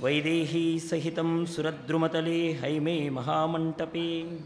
[0.00, 4.40] वैदेहीसहितं सुरद्रुमतले हैमे महामण्टपे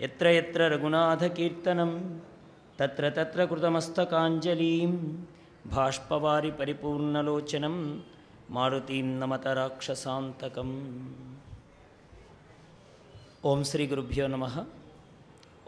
[0.00, 2.20] ఎత్ర ఎత్ర రఘునాథకీర్తనం
[2.80, 5.26] తత్ర తత్ర కృతమస్తకాంజలీం
[5.66, 6.50] బాష్పవారి
[13.44, 14.44] ఓం శ్రీ గురుభ్యో నమ.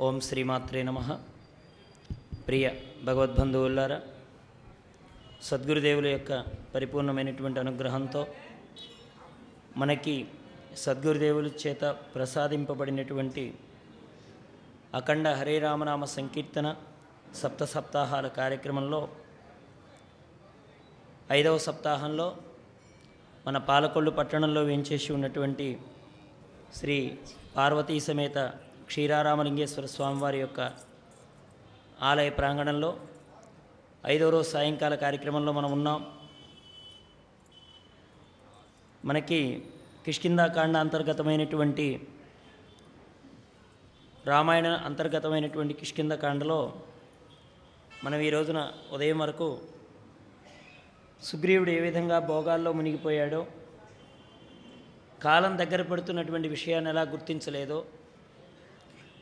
[0.00, 0.98] ఓం శ్రీమాత్రే నమ.
[2.46, 2.66] ప్రియ
[3.04, 3.98] భగవద్బంధువులారా
[5.42, 6.32] సద్గురుదేవుల యొక్క
[6.74, 8.26] పరిపూర్ణమైనటువంటి అనుగ్రహంతో
[9.76, 10.14] మనకి
[10.76, 13.44] సద్గురుదేవుల చేత ప్రసాదింపబడినటువంటి
[14.94, 16.68] అఖండ హరేరామనామ సంకీర్తన
[17.40, 19.08] సప్త సప్తాహాల కార్యక్రమంలో
[21.30, 22.28] ఐదవ సప్తాహంలో
[23.46, 25.78] మన పాలకొల్లు పట్టణంలో వేంచేసి ఉన్నటువంటి
[26.74, 26.96] శ్రీ
[27.56, 28.38] పార్వతీ సమేత
[28.86, 30.60] క్షీరారామలింగేశ్వర స్వామివారి యొక్క
[32.02, 32.90] ఆలయ ప్రాంగణంలో
[34.06, 36.00] ఐదో రోజు సాయంకాల కార్యక్రమంలో మనం ఉన్నాం.
[39.04, 39.40] మనకి
[40.06, 41.86] కిష్కిందాకాండ అంతర్గతమైనటువంటి
[44.26, 46.60] రామాయణ అంతర్గతమైనటువంటి కిష్కిందకాండలో
[48.04, 49.48] మనం ఈ రోజున ఉదయం వరకు
[51.22, 53.46] సుగ్రీవుడు ఏ విధంగా భోగాల్లో మునిగిపోయాడో
[55.22, 57.86] కాలం దగ్గర పడుతున్నటువంటి విషయాన్ని ఎలా గుర్తించలేదో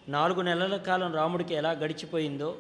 [0.09, 2.59] నాలుగు నెలల కాలం రాముడికి ఎలా గడిచిపోయిందో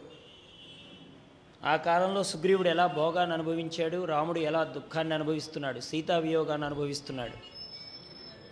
[1.65, 7.37] ఆ కాలంలో సుగ్రీవుడు ఎలా భోగాన్ని అనుభవించాడు రాముడు ఎలా దుఃఖాన్ని అనుభవిస్తున్నాడు సీతావియోగాన్ని అనుభవిస్తున్నాడు.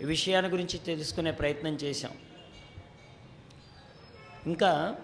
[0.02, 2.12] ఈ విషయాన్ని గురించి తెలుసుకునే ప్రయత్నం చేశాం.
[4.46, 4.96] ఇంకా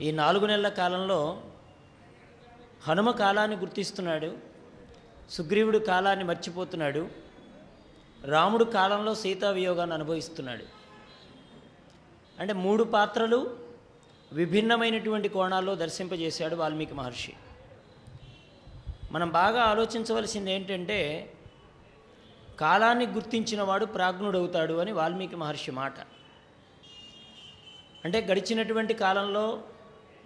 [0.00, 1.42] ఈ నాలుగు నెలల కాలంలో
[2.88, 4.32] హనుమ కాలాన్ని గుర్తిస్తున్నాడు
[5.30, 7.23] సుగ్రీవుడు కాలాన్ని మర్చిపోతున్నాడు
[8.24, 10.64] రాముడు కాలంలో సీతా వియోగాన్ని అనుభవిస్తున్నాడు.
[12.40, 13.56] అంటే మూడు పాత్రలు
[14.32, 17.32] విభిన్నమైనటువంటి కోణాల్లో దర్శింపజేశాడు వాల్మీకి మహర్షి.
[19.12, 21.32] మనం బాగా ఆలోచించవలసింది ఏంటంటే
[22.60, 25.94] కాలాన్ని గుర్తించినవాడు ప్రాజ్ఞుడవుతాడు అని వాల్మీకి మహర్షి మాట.
[28.04, 29.62] అంటే గడిచినటువంటి కాలంలో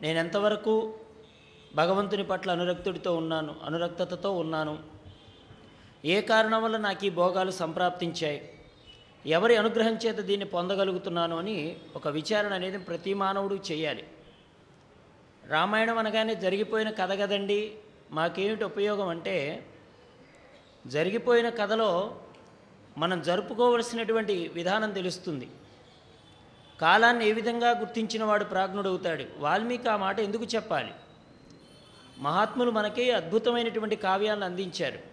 [0.02, 0.94] నేను ఎంతవరకు
[1.74, 4.97] భగవంతుని పట్ల అనురక్తుడితో ఉన్నాను అనురక్తతతో ఉన్నాను
[6.04, 8.52] ఏ కారణం వల్ల నాకు ఈ భోగాలు సంప్రాప్తించాయి?
[9.26, 14.06] ఎవరి అనుగ్రహం చేత దీన్ని పొందగలుగుతున్నాను అని ఒక విచారణ అనేది ప్రతి మానవుడు చేయాలి.
[15.48, 17.72] రామాయణం అనగానే జరిగిపోయిన కథ కదండి.
[18.10, 19.66] మాకేమిటి ఉపయోగం అంటే
[20.86, 22.20] జరిగిపోయిన కథలో
[22.98, 25.48] మనం జరుపుకోవలసినటువంటి విధానం తెలుస్తుంది.
[26.80, 29.24] కాలాన్ని ఏ విధంగా గుర్తించిన వాడు ప్రాజ్ఞుడవుతాడు?
[29.38, 30.90] వాల్మీకి ఆ మాట ఎందుకు చెప్పాలి?
[32.18, 35.07] మహాత్ములు మనకి అద్భుతమైనటువంటి కావ్యాలను అందించారు.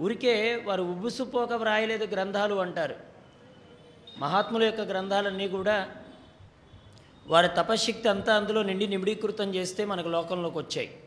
[0.00, 2.94] ఊరికే వారు ఉబ్బుసుపోక వ్రాయలేదు గ్రంథాలు అంటారు.
[4.18, 5.88] మహాత్ముల యొక్క గ్రంథాలన్నీ కూడా
[7.26, 11.00] వారి తపశక్తి అంతా అందులో నిండి నిమిడీకృతం చేస్తే మనకు లోకంలోకి వచ్చాయి.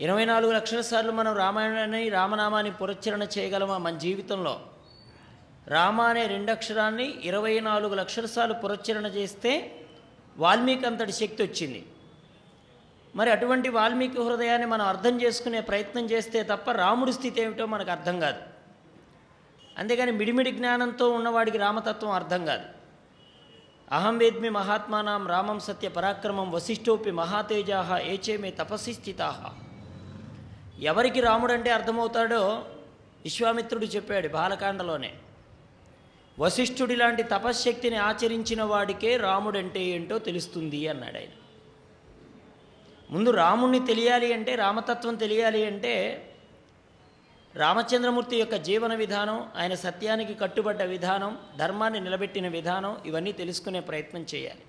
[0.00, 4.60] ఇరవై నాలుగు లక్షల సార్లు మనం రామాయణాన్ని రామనామాన్ని పురచ్చరణ చేయగలమా మన జీవితంలో?
[5.66, 9.80] రామ అనే రెండక్షరాన్ని ఇరవై నాలుగు లక్షల సార్లు పురచ్చరణ చేస్తే
[10.36, 11.84] వాల్మీకి అంతటి శక్తి వచ్చింది.
[13.16, 18.20] మరి అటువంటి వాల్మీకి హృదయాన్ని మనం అర్థం చేసుకునే ప్రయత్నం చేస్తే తప్ప రాముడి స్థితి ఏమిటో మనకు అర్థం
[18.20, 18.40] కాదు.
[19.78, 22.64] అంతేగాని మిడిమిడి జ్ఞానంతో ఉన్నవాడికి రామతత్వం అర్థం కాదు.
[23.92, 29.54] అహం వేద్మి మహాత్మానాం రామం సత్య పరాక్రమం వశిష్ఠోపి మహాతేజా ఏచేమే తపస్సి స్థితా.
[30.80, 32.64] ఎవరికి రాముడంటే అర్థమవుతాడో
[33.24, 35.12] విశ్వామిత్రుడు చెప్పాడు బాలకాండలోనే.
[36.38, 41.34] వశిష్ఠుడి లాంటి తపశ్శక్తిని ఆచరించిన వాడికే రాముడంటే ఏంటో తెలుస్తుంది అన్నాడు ఆయన.
[43.10, 45.92] ముందు రాముణ్ణి తెలియాలి అంటే రామతత్వం తెలియాలి అంటే
[47.54, 54.62] రామచంద్రమూర్తి యొక్క జీవన విధానం ఆయన సత్యానికి కట్టుబడ్డ విధానం ధర్మాన్ని నిలబెట్టిన విధానం ఇవన్నీ తెలుసుకునే ప్రయత్నం చేయాలి.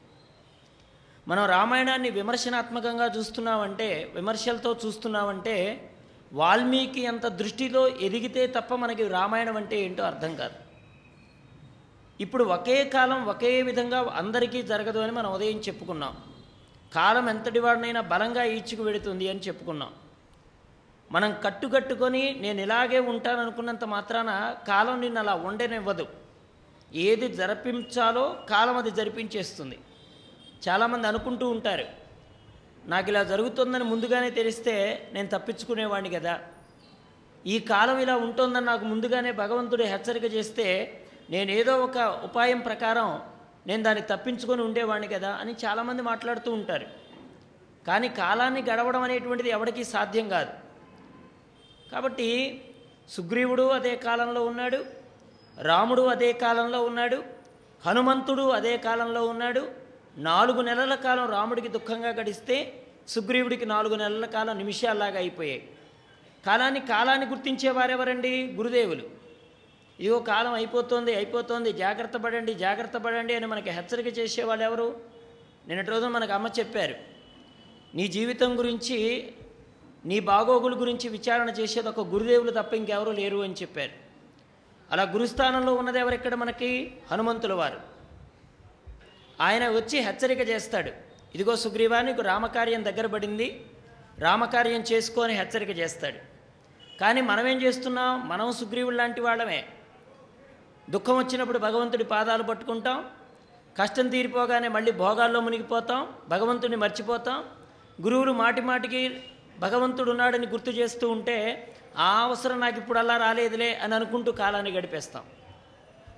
[1.28, 5.92] మనం రామాయణాన్ని విమర్శనాత్మకంగా చూస్తున్నామంటే విమర్శలతో చూస్తున్నామంటే
[6.34, 10.56] వాల్మీకి అంత దృష్టిలో ఎదిగితే తప్ప మనకి రామాయణం అంటే ఏంటో అర్థం కాదు.
[12.22, 16.18] ఇప్పుడు ఒకే కాలం ఒకే విధంగా అందరికీ జరగదు అని మనం ఉదయం చెప్పుకున్నాం.
[16.96, 19.92] కాలం ఎంతటి వాడినైనా బలంగా ఈడ్చుకు వెడుతుంది అని చెప్పుకున్నాం.
[21.12, 26.08] మనం కట్టుకట్టుకొని నేను ఇలాగే ఉంటాను అనుకున్నంత మాత్రాన కాలం నిన్ను అలా ఉండనివ్వదు.
[26.94, 29.78] ఏది జరిపించాలో కాలం అది జరిపించేస్తుంది.
[30.70, 31.86] చాలామంది అనుకుంటూ ఉంటారు
[32.86, 34.76] నాకు ఇలా జరుగుతుందని ముందుగానే తెలిస్తే
[35.14, 36.40] నేను తప్పించుకునేవాడిని కదా.
[37.46, 40.68] ఈ కాలం ఇలా ఉంటుందని నాకు ముందుగానే భగవంతుడు హెచ్చరిక చేస్తే
[41.30, 43.22] నేను ఏదో ఒక ఉపాయం ప్రకారం
[43.68, 46.88] నేను దాన్ని తప్పించుకొని ఉండేవాడిని కదా అని చాలామంది మాట్లాడుతూ ఉంటారు.
[47.88, 50.54] కానీ కాలాన్ని గడవడం అనేటువంటిది ఎవరికీ సాధ్యం కాదు.
[51.92, 52.30] కాబట్టి
[53.16, 54.80] సుగ్రీవుడు అదే కాలంలో ఉన్నాడు
[55.68, 57.20] రాముడు అదే కాలంలో ఉన్నాడు
[57.86, 59.64] హనుమంతుడు అదే కాలంలో ఉన్నాడు.
[60.30, 62.58] నాలుగు నెలల కాలం రాముడికి దుఃఖంగా గడిస్తే
[63.14, 65.62] సుగ్రీవుడికి నాలుగు నెలల కాలం నిమిషాల్లాగా అయిపోయాయి.
[66.46, 69.06] కాలాన్ని కాలాన్ని గుర్తించే వారెవరండి గురుదేవులు.
[70.00, 71.74] ఇదిగో కాలం అయిపోతుంది అయిపోతుంది.
[71.74, 75.02] జాగ్రత్త పడండి జాగ్రత్త పడండి అని మనకి హెచ్చరిక చేసేవాళ్ళు ఎవరు?
[75.68, 76.96] నిన్నటి రోజున మనకు అమ్మ చెప్పారు.
[77.96, 79.32] నీ జీవితం గురించి
[80.06, 83.92] నీ బాగోగుల గురించి విచారణ చేసేది ఒక గురుదేవులు తప్ప ఇంకెవరూ లేరు అని చెప్పారు.
[84.92, 86.94] అలా గురుస్థానంలో ఉన్నది ఎవరు ఇక్కడ మనకి?
[87.12, 87.80] హనుమంతుల వారు.
[89.42, 90.92] ఆయన వచ్చి హెచ్చరిక చేస్తాడు.
[91.36, 93.66] ఇదిగో సుగ్రీవా నీకు రామకార్యం దగ్గర పడింది.
[94.20, 96.18] రామకార్యం చేసుకొని హెచ్చరిక చేస్తాడు.
[97.00, 98.28] కానీ మనం ఏం చేస్తున్నాం?
[98.28, 99.66] మనం సుగ్రీవుడు లాంటి వాళ్ళమే.
[100.90, 103.06] దుఃఖం వచ్చినప్పుడు భగవంతుడి పాదాలు పట్టుకుంటాం.
[103.78, 106.08] కష్టం తీరిపోగానే మళ్ళీ భోగాల్లో మునిగిపోతాం.
[106.30, 107.44] భగవంతుడిని మర్చిపోతాం.
[108.02, 109.24] గురువులు మాటి మాటికి
[109.60, 111.38] భగవంతుడు ఉన్నాడని గుర్తు చేస్తూ ఉంటే
[111.98, 115.24] ఆ అవసరం నాకు ఇప్పుడు అలా రాలేదులే అని అనుకుంటూ కాలాన్ని గడిపేస్తాం.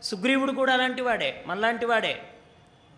[0.03, 2.21] సుగ్రీవుడు కూడా అలాంటి వాడే మనలాంటి వాడే.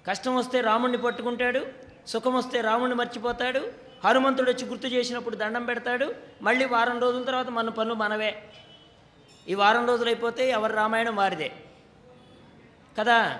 [0.07, 1.67] కష్టం వస్తే రాముణ్ణి పట్టుకుంటాడు
[2.07, 3.71] సుఖం వస్తే రాముణ్ణి మర్చిపోతాడు
[4.05, 8.43] హనుమంతుడు వచ్చి గుర్తు చేసినప్పుడు దండం పెడతాడు మళ్ళీ వారం రోజుల తర్వాత మన పనులు మనవే.
[9.51, 11.51] ఈ వారం రోజులు అయిపోతే ఎవరి రామాయణం వారిదే.
[12.99, 13.39] కదా?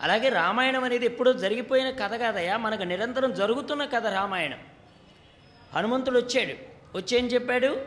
[0.00, 4.58] అలాగే రామాయణం అనేది ఎప్పుడో జరిగిపోయిన కథ కాదయా మనకు నిరంతరం జరుగుతున్న కథ రామాయణం.
[5.74, 6.52] హనుమంతుడు వచ్చాడు.
[6.96, 7.80] వచ్చి ఏం చెప్పాడు?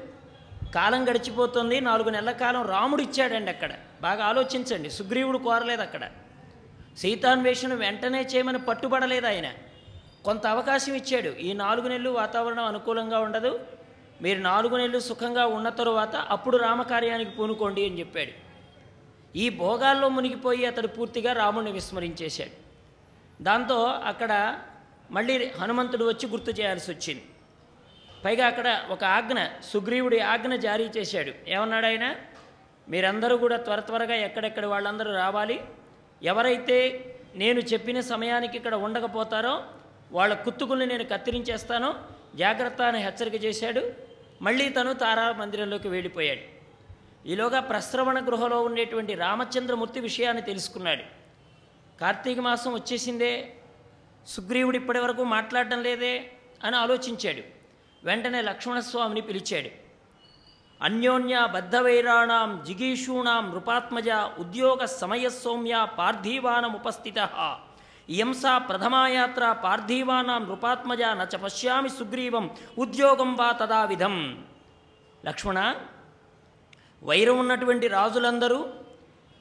[0.75, 3.71] కాలం గడిచిపోతుంది నాలుగు నెలల కాలం రాముడు ఇచ్చాడండి అక్కడ.
[4.01, 6.09] బాగా ఆలోచించండి సుగ్రీవుడు కోరలేదు అక్కడ.
[6.97, 9.53] సీతాన్వేషణ వెంటనే చేయమని పట్టుబడలేదు ఆయన.
[10.25, 11.29] కొంత అవకాశం ఇచ్చాడు.
[11.29, 13.59] ఈ నాలుగు నెలలు వాతావరణం అనుకూలంగా ఉండదు.
[14.21, 18.51] మీరు నాలుగు నెలలు సుఖంగా ఉన్న తరువాత అప్పుడు రామకార్యానికి పూనుకోండి అని చెప్పాడు.
[19.37, 22.71] ఈ భోగాల్లో మునిగిపోయి అతడు పూర్తిగా రాముడిని విస్మరించేశాడు.
[23.43, 24.59] దాంతో అక్కడ
[25.11, 27.23] మళ్ళీ హనుమంతుడు వచ్చి గుర్తు చేయాల్సి వచ్చింది.
[28.25, 29.39] పైగా అక్కడ ఒక ఆజ్ఞ
[29.73, 31.31] సుగ్రీవుడి ఆజ్ఞ జారీ చేశాడు.
[31.47, 32.15] ఏమన్నాడు ఆయన?
[32.89, 35.59] మీరందరూ కూడా త్వర త్వరగా ఎక్కడెక్కడ వాళ్ళందరూ రావాలి.
[36.23, 39.63] ఎవరైతే నేను చెప్పిన సమయానికి ఇక్కడ ఉండకపోతారో
[40.11, 41.95] వాళ్ళ కుత్తుకుల్ని నేను కత్తిరించేస్తానో.
[42.35, 44.10] జాగ్రత్త అని హెచ్చరిక చేశాడు.
[44.41, 46.43] మళ్ళీ తను తారా మందిరంలోకి వెళ్ళిపోయాడు.
[47.27, 51.03] ఈలోగా ప్రశ్రవణ గృహలో ఉండేటువంటి రామచంద్రమూర్తి విషయాన్ని తెలుసుకున్నాడు.
[52.01, 53.55] కార్తీక మాసం వచ్చేసిందే
[54.27, 56.31] సుగ్రీవుడు ఇప్పటి వరకు మాట్లాడడం లేదే
[56.63, 57.43] అని ఆలోచించాడు.
[58.03, 59.69] వెంటనే లక్ష్మణస్వామిని పిలిచాడు.
[60.83, 67.19] అన్యోన్య బద్ధవైరాణం జిగీషూణాం నృపాత్మజ ఉద్యోగ సమయ సౌమ్య పార్థీవానముపస్థిత
[68.11, 74.45] ఇయం సా ప్రథమాయాత్ర పార్థీవానాం నృపాత్మజ నచ పశ్యామి సుగ్రీవం ఉద్యోగం వా తదావిధం
[75.25, 75.75] లక్ష్మణ
[77.03, 78.69] వైరం ఉన్నటువంటి రాజులందరూ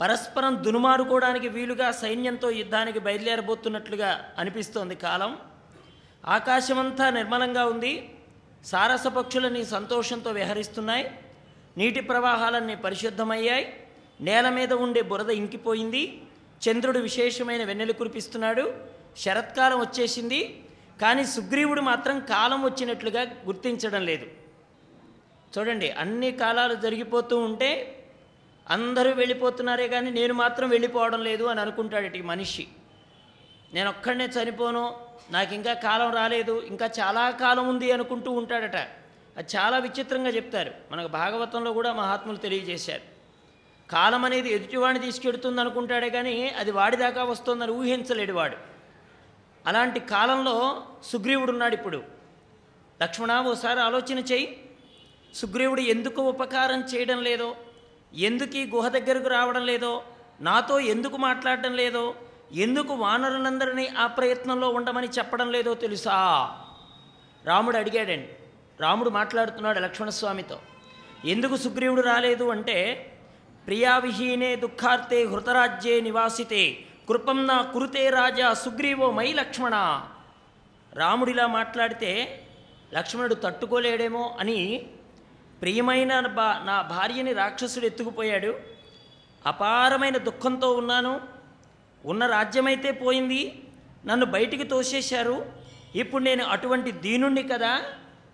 [0.01, 5.39] పరస్పరం దునుమారుకోవడానికి వీలుగా సైన్యంతో యుద్ధానికి బయలుదేరబోతున్నట్లుగా అనిపిస్తోంది కాలం.
[6.27, 8.17] ఆకాశమంతా నిర్మలంగా ఉంది.
[8.65, 11.19] సారస పక్షులని సంతోషంతో విహరిస్తున్నాయి.
[11.77, 13.87] నీటి ప్రవాహాలన్నీ పరిశుద్ధమయ్యాయి.
[14.21, 16.23] నేల మీద ఉండే బురద ఇంకిపోయింది.
[16.69, 18.75] చంద్రుడు విశేషమైన వెన్నెలు కురిపిస్తున్నాడు.
[19.17, 20.63] శరత్కాలం వచ్చేసింది.
[21.01, 24.27] కానీ సుగ్రీవుడు మాత్రం కాలం వచ్చినట్లుగా గుర్తించడం లేదు.
[25.59, 27.97] చూడండి అన్ని కాలాలు జరిగిపోతూ ఉంటే
[28.71, 32.69] అందరూ వెళ్ళిపోతున్నారే కానీ నేను మాత్రం వెళ్ళిపోవడం లేదు అని అనుకుంటాడు ఈ మనిషి.
[33.75, 34.97] నేను ఒక్కడనే చనిపోను
[35.31, 38.77] నాకు ఇంకా కాలం రాలేదు ఇంకా చాలా కాలం ఉంది అనుకుంటూ ఉంటాడట.
[39.37, 40.71] అది చాలా విచిత్రంగా చెప్తారు.
[40.93, 43.10] మనకు భాగవతంలో కూడా మహాత్ములు తెలియజేశారు.
[43.91, 48.57] కాలం అనేది ఎదుటివాడిని తీసుకెడుతుంది అనుకుంటాడే కానీ అది వాడిదాకా వస్తుందని ఊహించలేడు వాడు.
[49.67, 52.03] అలాంటి కాలంలో సుగ్రీవుడు ఉన్నాడు ఇప్పుడు.
[53.03, 54.71] లక్ష్మణ ఓసారి ఆలోచన చేయి.
[55.35, 57.57] సుగ్రీవుడు ఎందుకు ఉపకారం చేయడం లేదో
[58.15, 60.03] ఎందుకు ఈ గుహ దగ్గరకు రావడం లేదో
[60.41, 62.15] నాతో ఎందుకు మాట్లాడడం లేదో
[62.53, 66.17] ఎందుకు వానరులందరినీ ఆ ప్రయత్నంలో ఉండమని చెప్పడం లేదో తెలుసా?
[67.45, 68.29] రాముడు అడిగాడండి.
[68.81, 70.59] రాముడు మాట్లాడుతున్నాడు లక్ష్మణస్వామితో.
[71.25, 73.07] ఎందుకు సుగ్రీవుడు రాలేదు అంటే
[73.67, 80.01] ప్రియావిహీనే దుఃఖార్తే హృతరాజ్యే నివాసితే కృపం నా కురుతే రాజా సుగ్రీవో మై లక్ష్మణ
[80.93, 82.43] రాముడిలా మాట్లాడితే
[82.95, 84.87] లక్ష్మణుడు తట్టుకోలేడేమో అని
[85.63, 88.61] ప్రియమైన బా నా భార్యని రాక్షసుడు ఎత్తుకుపోయాడు.
[89.47, 91.21] అపారమైన దుఃఖంతో ఉన్నాను.
[92.05, 93.63] ఉన్న రాజ్యమైతే పోయింది.
[94.07, 95.53] నన్ను బయటికి తోసేశారు.
[95.95, 97.83] ఇప్పుడు నేను అటువంటి దీనుణ్ణి కదా.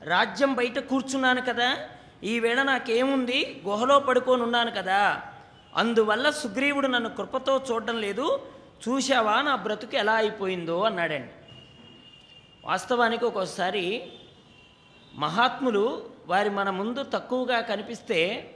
[0.02, 1.76] రాజ్యం బయట కూర్చున్నాను కదా.
[2.24, 3.62] ఈవేళ నాకేముంది?
[3.66, 5.22] గుహలో పడుకొని ఉన్నాను కదా.
[5.76, 8.46] అందువల్ల సుగ్రీవుడు నన్ను కృపతో చూడడం లేదు.
[8.88, 11.32] చూశావా నా బ్రతుకు ఎలా అయిపోయిందో అన్నాడండి.
[12.64, 14.12] వాస్తవానికి ఒక్కోసారి
[15.14, 18.50] మహాత్ములు వారి మన ముందు తక్కువగా కనిపిస్తే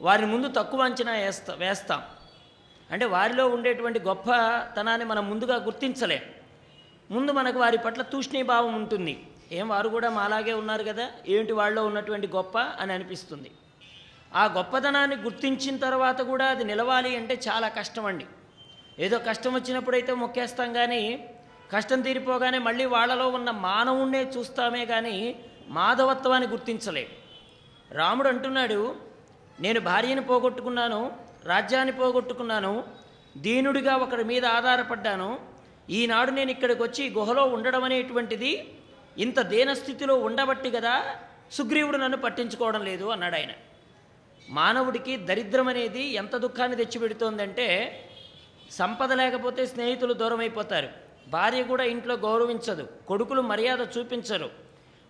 [0.00, 2.02] వారి ముందు తక్కువ అంచనా వేస్తా వేస్తాం.
[2.90, 6.22] అంటే వారిలో ఉండేటువంటి గొప్పతనాన్ని మనం ముందుగా గుర్తించలేం.
[7.10, 9.26] ముందు మనకు వారి పట్ల తూష్ణీభావం ఉంటుంది.
[9.52, 11.06] ఏం వారు కూడా మాలాగే ఉన్నారు కదా?
[11.28, 13.50] ఏంటి వాళ్ళలో ఉన్నటువంటి గొప్ప అని అనిపిస్తుంది.
[14.34, 18.26] ఆ గొప్పతనాన్ని గుర్తించిన తర్వాత కూడా అది నిలవాలి అంటే చాలా కష్టం అండి.
[18.98, 21.28] ఏదో కష్టం వచ్చినప్పుడైతే మొక్కేస్తాం కానీ
[21.72, 25.36] కష్టం తీరిపోగానే మళ్ళీ వాళ్ళలో ఉన్న మానవుణ్ణే చూస్తామే కానీ
[25.68, 27.06] మాధవత్వాన్ని గుర్తించలేం.
[27.92, 28.96] రాముడు అంటున్నాడు
[29.60, 31.00] నేను భార్యని పోగొట్టుకున్నాను
[31.44, 32.84] రాజ్యాన్ని పోగొట్టుకున్నాను
[33.36, 35.38] దీనుడిగా ఒకరి మీద ఆధారపడ్డాను.
[35.90, 38.50] ఈనాడు నేను ఇక్కడికి వచ్చి గుహలో ఉండడం అనేటువంటిది
[39.18, 41.16] ఇంత దేనస్థితిలో ఉండబట్టి కదా
[41.52, 43.50] సుగ్రీవుడు నన్ను పట్టించుకోవడం లేదు అన్నాడు ఆయన.
[44.48, 47.66] మానవుడికి దరిద్రం అనేది ఎంత దుఃఖాన్ని తెచ్చిపెడుతోందంటే
[48.70, 50.88] సంపద లేకపోతే స్నేహితులు దూరం అయిపోతారు
[51.28, 54.50] భార్య కూడా ఇంట్లో గౌరవించదు కొడుకులు మర్యాద చూపించరు.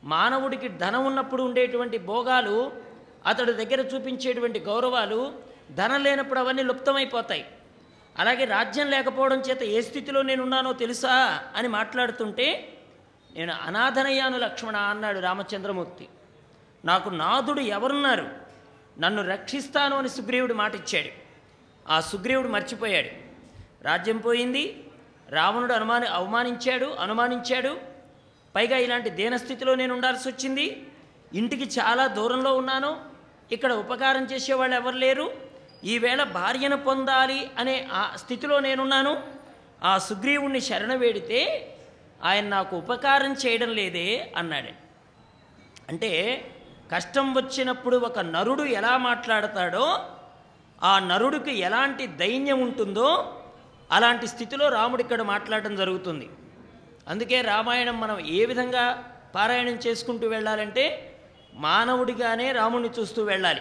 [0.04, 2.72] మానవుడికి ధనం ఉన్నప్పుడు ఉండేటువంటి భోగాలు
[3.26, 5.32] అతడి దగ్గర చూపించేటువంటి గౌరవాలు
[5.70, 7.44] ధనం లేనప్పుడు అవన్నీ లుప్తమైపోతాయి.
[8.18, 12.72] అలాగే రాజ్యం లేకపోవడం చేత ఏ స్థితిలో నేనున్నానో తెలుసా అని మాట్లాడుతుంటే
[13.36, 16.08] నేను అనాథనయ్యాను లక్ష్మణ అన్నాడు రామచంద్రమూర్తి.
[16.84, 18.28] నాకు నాథుడు ఎవరున్నారు?
[18.98, 21.08] నన్ను రక్షిస్తాను అని సుగ్రీవుడు మాట ఇచ్చాడు
[21.88, 23.08] ఆ సుగ్రీవుడు మర్చిపోయాడు.
[23.84, 24.84] రాజ్యం పోయింది.
[25.28, 27.80] రావణుడు అనుమాని అవమానించాడు అనుమానించాడు.
[28.56, 30.86] పైగా ఇలాంటి దీనస్థితిలో నేను ఉండాల్సి వచ్చింది.
[31.34, 33.00] ఇంటికి చాలా దూరంలో ఉన్నాను.
[33.52, 35.32] ఇక్కడ ఉపకారం చేసేవాళ్ళు ఎవరు లేరు.
[35.84, 39.22] ఈవేళ భార్యను పొందాలి అనే ఆ స్థితిలో నేనున్నాను.
[39.84, 41.68] ఆ సుగ్రీవుణ్ణి శరణ వేడితే
[42.24, 44.68] ఆయన నాకు ఉపకారం చేయడం లేదే అన్నాడు.
[45.88, 46.10] అంటే
[46.92, 50.04] కష్టం వచ్చినప్పుడు ఒక నరుడు ఎలా మాట్లాడతాడో
[50.82, 53.38] ఆ నరుడికి ఎలాంటి దైన్యం ఉంటుందో
[53.92, 56.30] అలాంటి స్థితిలో రాముడు ఇక్కడ మాట్లాడడం జరుగుతుంది.
[57.08, 61.16] అందుకే రామాయణం మనం ఏ విధంగా పారాయణం చేసుకుంటూ వెళ్ళాలంటే
[61.54, 63.60] మానవుడిగానే రాముడిని చూస్తూ వెళ్ళాలి.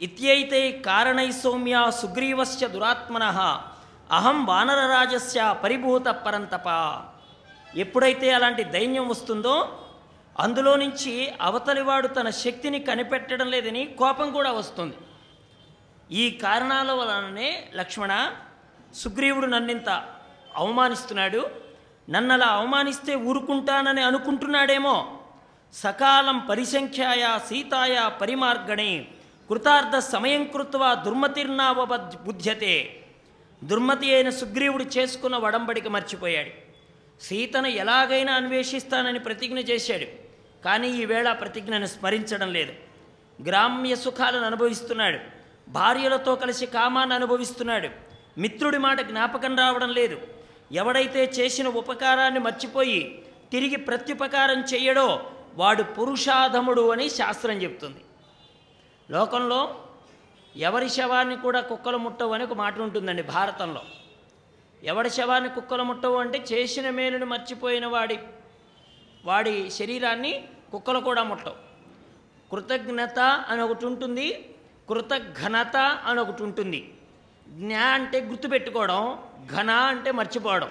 [0.00, 3.22] ఇత్యైతే కారణై సౌమ్య సుగ్రీవస్య దురాత్మన
[4.10, 6.68] అహం వానరరాజస్య పరిభూత పరంతప.
[7.76, 9.78] ఎప్పుడైతే అలాంటి దైన్యం వస్తుందో
[10.38, 14.94] అందులో నుంచి అవతలివాడు తన శక్తిని కనిపెట్టడం లేదని కోపం కూడా వస్తుంది.
[16.10, 18.32] ఈ కారణాల వలననే లక్ష్మణ
[18.94, 20.08] సుగ్రీవుడు నన్నింత
[20.56, 21.50] అవమానిస్తున్నాడు.
[22.10, 25.18] నన్ను అలా అవమానిస్తే ఊరుకుంటానని అనుకుంటున్నాడేమో.
[25.74, 29.08] సకాలం పరిసంఖ్యాయ సీతాయ పరిమార్గణే
[29.48, 31.84] కృతార్థ సమయం కృత్వా దుర్మతిర్నావ
[32.24, 33.04] బుధ్యతే
[33.64, 36.71] దుర్మతి అయిన సుగ్రీవుడు చేసుకున్న వడంబడిక మర్చిపోయాడు.
[37.20, 40.06] సీతను ఎలాగైనా అన్వేషిస్తానని ప్రతిజ్ఞ చేశాడు
[40.64, 42.72] కానీ ఈవేళ ప్రతిజ్ఞను స్మరించడం లేదు.
[43.48, 45.18] గ్రామ్య సుఖాలను అనుభవిస్తున్నాడు
[45.70, 47.88] భార్యలతో కలిసి కామాన్ని అనుభవిస్తున్నాడు.
[48.38, 50.20] మిత్రుడి మాట జ్ఞాపకం రావడం లేదు.
[50.72, 58.00] ఎవడైతే చేసిన ఉపకారాన్ని మర్చిపోయి తిరిగి ప్రత్యుపకారం చేయడో వాడు పురుషాధముడు అని శాస్త్రం చెప్తుంది.
[59.10, 59.84] లోకంలో
[60.56, 63.82] ఎవరి శవాన్ని కూడా కుక్కలు ముట్టవు అని ఒక మాట ఉంటుందండి భారతంలో.
[64.82, 68.18] ఎవడి శవాన్ని కుక్కలు ముట్టవు అంటే చేసిన మేలుని మర్చిపోయిన వాడి
[69.24, 71.54] వాడి శరీరాన్ని కుక్కలు కూడా ముట్టవు.
[72.50, 74.54] కృతజ్ఞత అని ఒకటి ఉంటుంది
[74.88, 76.94] కృతఘనత అని ఒకటి ఉంటుంది.
[77.48, 79.18] జ్ఞా అంటే గుర్తుపెట్టుకోవడం
[79.56, 80.70] ఘన అంటే మర్చిపోవడం.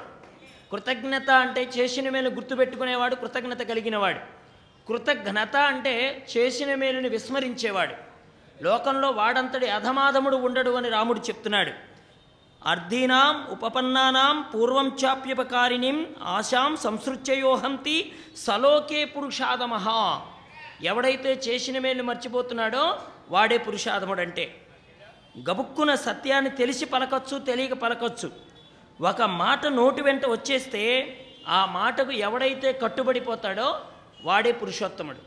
[0.72, 4.20] కృతజ్ఞత అంటే చేసిన మేలు గుర్తుపెట్టుకునేవాడు కృతజ్ఞత కలిగినవాడు.
[4.88, 7.96] కృతఘ్నత అంటే చేసిన మేలుని విస్మరించేవాడు.
[8.64, 11.91] లోకంలో వాడంతటి అధమాధముడు ఉండడు అని రాముడు చెప్తున్నాడు.
[12.66, 19.88] అర్ధీనాం ఉపపన్నానాం పూర్వం చాప్యపకారిణిం ఆశాం సంసృత్యయోహంతి సలోకే పురుషాదమహ.
[20.84, 23.00] ఎవడైతే చేసిన మేలు మర్చిపోతున్నాడో
[23.30, 24.62] వాడే పురుషాదముడంటే.
[25.50, 28.32] గబుక్కున సత్యాన్ని తెలిసి పలకొచ్చు తెలియక పలకొచ్చు.
[29.02, 30.84] ఒక మాట నోటి వెంట వచ్చేస్తే
[31.48, 33.82] ఆ మాటకు ఎవడైతే కట్టుబడిపోతాడో
[34.24, 35.18] వాడే పురుషోత్తముడు.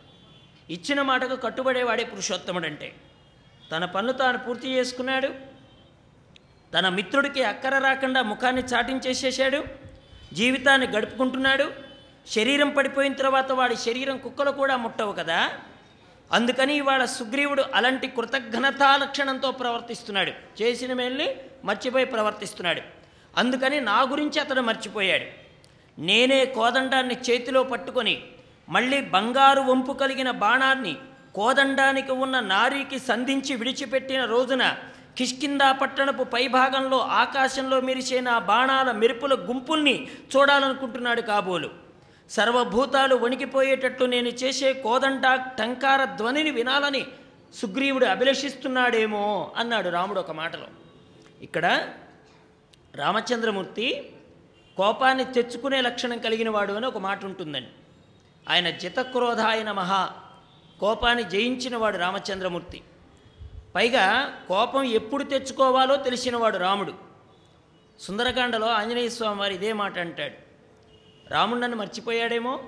[0.73, 2.95] ఇచ్చిన మాటకు కట్టుబడే వాడే పురుషోత్తముడు అంటే
[3.73, 5.54] తన పనులు తాను పూర్తి చేసుకున్నాడు
[6.75, 9.65] తన మిత్రుడికి అక్కర రాకుండా ముఖాన్ని చాటించేసేసాడు
[10.33, 11.71] జీవితాన్ని గడుపుకుంటున్నాడు.
[12.31, 15.53] శరీరం పడిపోయిన తర్వాత వాడి శరీరం కుక్కలు కూడా ముట్టవు కదా.
[16.33, 20.63] అందుకని ఇవాళ సుగ్రీవుడు అలాంటి కృతజ్ఞతా లక్షణంతో ప్రవర్తిస్తున్నాడు.
[20.63, 22.81] చేసిన మేల్ని మర్చిపోయి ప్రవర్తిస్తున్నాడు.
[23.37, 25.25] అందుకని నా గురించి అతడు మర్చిపోయాడు.
[26.01, 28.23] నేనే కోదండాన్ని చేతిలో పట్టుకొని
[28.69, 30.97] మళ్ళీ బంగారు వంపు కలిగిన బాణాన్ని
[31.35, 34.77] కోదండానికి ఉన్న నారీకి సంధించి విడిచిపెట్టిన రోజున
[35.19, 41.71] కిష్కిందా పట్టణపు పైభాగంలో ఆకాశంలో మెరిసే బాణాల మెరుపుల గుంపుల్ని చూడాలనుకుంటున్నాడు కాబోలు.
[42.31, 47.07] సర్వభూతాలు వణికిపోయేటట్లు నేను చేసే కోదండ టంకార ధ్వనిని వినాలని
[47.55, 50.67] సుగ్రీవుడు అభిలషిస్తున్నాడేమో అన్నాడు రాముడు ఒక మాటలో.
[51.43, 51.89] ఇక్కడ
[52.95, 54.13] రామచంద్రమూర్తి
[54.77, 57.69] కోపాన్ని తెచ్చుకునే లక్షణం కలిగిన వాడు అని ఒక మాట ఉంటుందండి.
[58.53, 60.13] ఆయన జితక్రోధాయన మహా
[60.81, 62.83] కోపాన్ని జయించినవాడు రామచంద్రమూర్తి.
[63.75, 66.95] పైగా కోపం ఎప్పుడు తెచ్చుకోవాలో తెలిసినవాడు రాముడు.
[68.01, 70.35] సుందరకాండలో ఆంజనేయ స్వామి వారు ఇదే మాట అంటాడు.
[71.31, 72.63] రాముడు నన్ను మర్చిపోయాడేమో?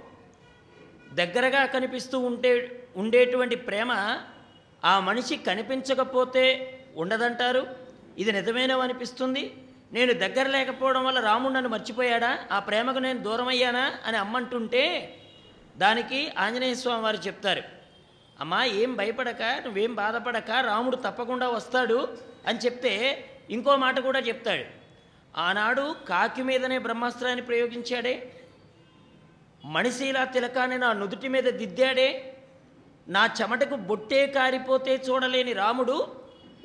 [1.13, 4.19] దగ్గరగా కనిపిస్తూ ఉంటే ఉండేటువంటి ప్రేమ
[4.85, 7.67] ఆ మనిషి కనిపించకపోతే ఉండదంటారు?
[8.19, 9.55] ఇది నిజమేనమనిపిస్తుంది
[9.93, 12.39] నేను దగ్గర లేకపోవడం వల్ల రాముడు నన్ను మర్చిపోయాడా?
[12.53, 15.15] ఆ ప్రేమకు నేను దూరం అయ్యానా అని అమ్మంటుంటే
[15.77, 17.76] దానికి ఆంజనేయ స్వామి వారు చెప్తారు.
[18.43, 22.01] అమ్మా ఏం భయపడక నువ్వేం బాధపడక రాముడు తప్పకుండా వస్తాడు
[22.49, 22.93] అని చెప్తే
[23.55, 24.65] ఇంకో మాట కూడా చెప్తాడు.
[25.47, 28.15] ఆనాడు కాకి మీదనే బ్రహ్మాస్త్రాన్ని ప్రయోగించాడే.
[29.75, 32.09] మణిశీల తిలకాన్ని నా నుదుటి మీద దిద్దాడే.
[33.15, 35.97] నా చెమటకు బొట్టే కారిపోతే చూడలేని రాముడు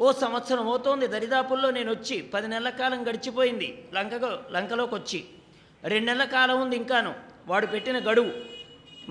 [0.04, 5.20] ఓ సంవత్సరం అవుతోంది దరిదాపుల్లో నేను వచ్చి పది నెలల కాలం గడిచిపోయింది లంకకు లంకలోకి వచ్చి
[5.92, 7.12] రెండు నెలల కాలం ఉంది ఇంకాను
[7.50, 8.32] వాడు పెట్టిన గడువు.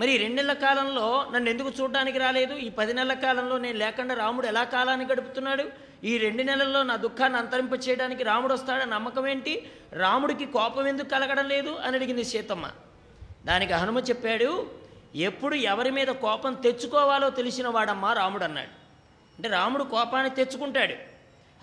[0.01, 2.55] మరి ఈ రెండు నెలల కాలంలో నన్ను ఎందుకు చూడడానికి రాలేదు?
[2.55, 5.65] ఈ పది నెలల కాలంలో నేను లేకుండా రాముడు ఎలా కాలాన్ని గడుపుతున్నాడు?
[6.05, 9.71] ఈ రెండు నెలల్లో నా దుఃఖాన్ని అంతరింప చేయడానికి రాముడు వస్తాడని నమ్మకం ఏంటి?
[9.93, 11.71] రాముడికి కోపం ఎందుకు కలగడం లేదు?
[11.71, 12.71] అని అడిగింది సీతమ్మ.
[13.47, 14.71] దానికి హనుమ చెప్పాడు
[15.15, 18.71] ఎప్పుడు ఎవరి మీద కోపం తెచ్చుకోవాలో తెలిసిన వాడమ్మా రాముడు అన్నాడు.
[19.37, 20.95] అంటే రాముడు కోపాన్ని తెచ్చుకుంటాడు.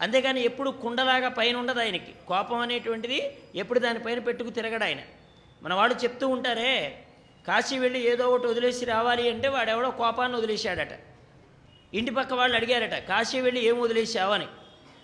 [0.03, 2.13] అంతేగాని ఎప్పుడు కుండలాగా పైన ఉండదు ఆయనకి.
[2.27, 4.97] కోపం అనేటువంటిది ఎప్పుడు దానిపైన పెట్టుకు తిరగడు ఆయన.
[5.63, 7.03] మన వాడు చెప్తూ ఉంటారే
[7.47, 10.93] కాశీ వెళ్ళి ఏదో ఒకటి వదిలేసి రావాలి అంటే వాడెవడో కోపాన్ని వదిలేశాడట.
[11.93, 14.45] ఇంటి పక్క వాళ్ళు అడిగారట కాశీ వెళ్ళి ఏం వదిలేసావని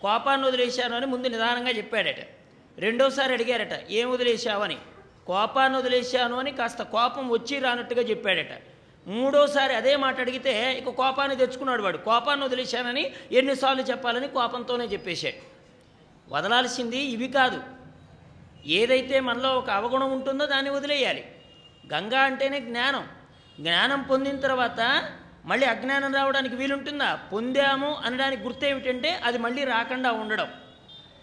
[0.02, 2.16] కోపాన్ని వదిలేశాను అని ముందు నిదానంగా చెప్పాడట.
[2.78, 4.78] రెండోసారి అడిగారట ఏం వదిలేశావని
[5.28, 8.62] కోపాన్ని వదిలేశాను అని కాస్త కోపం వచ్చి రానట్టుగా చెప్పాడట.
[9.08, 11.98] మూడోసారి అదే మాట అడిగితే ఇక కోపాన్ని తెచ్చుకున్నాడు వాడు.
[11.98, 15.40] కోపాన్ని వదిలేశానని ఎన్నిసార్లు చెప్పాలని కోపంతోనే చెప్పేశాడు.
[16.34, 17.62] వదలాల్సింది ఇవి కాదు.
[18.66, 21.26] ఏదైతే మనలో ఒక అవగుణం ఉంటుందో దాన్ని వదిలేయాలి.
[21.94, 23.08] గంగా అంటేనే జ్ఞానం.
[23.60, 25.10] జ్ఞానం పొందిన తర్వాత
[25.46, 27.16] మళ్ళీ అజ్ఞానం రావడానికి వీలుంటుందా?
[27.16, 30.48] పొందాము అనడానికి గుర్తు ఏమిటంటే అది మళ్ళీ రాకుండా ఉండడం.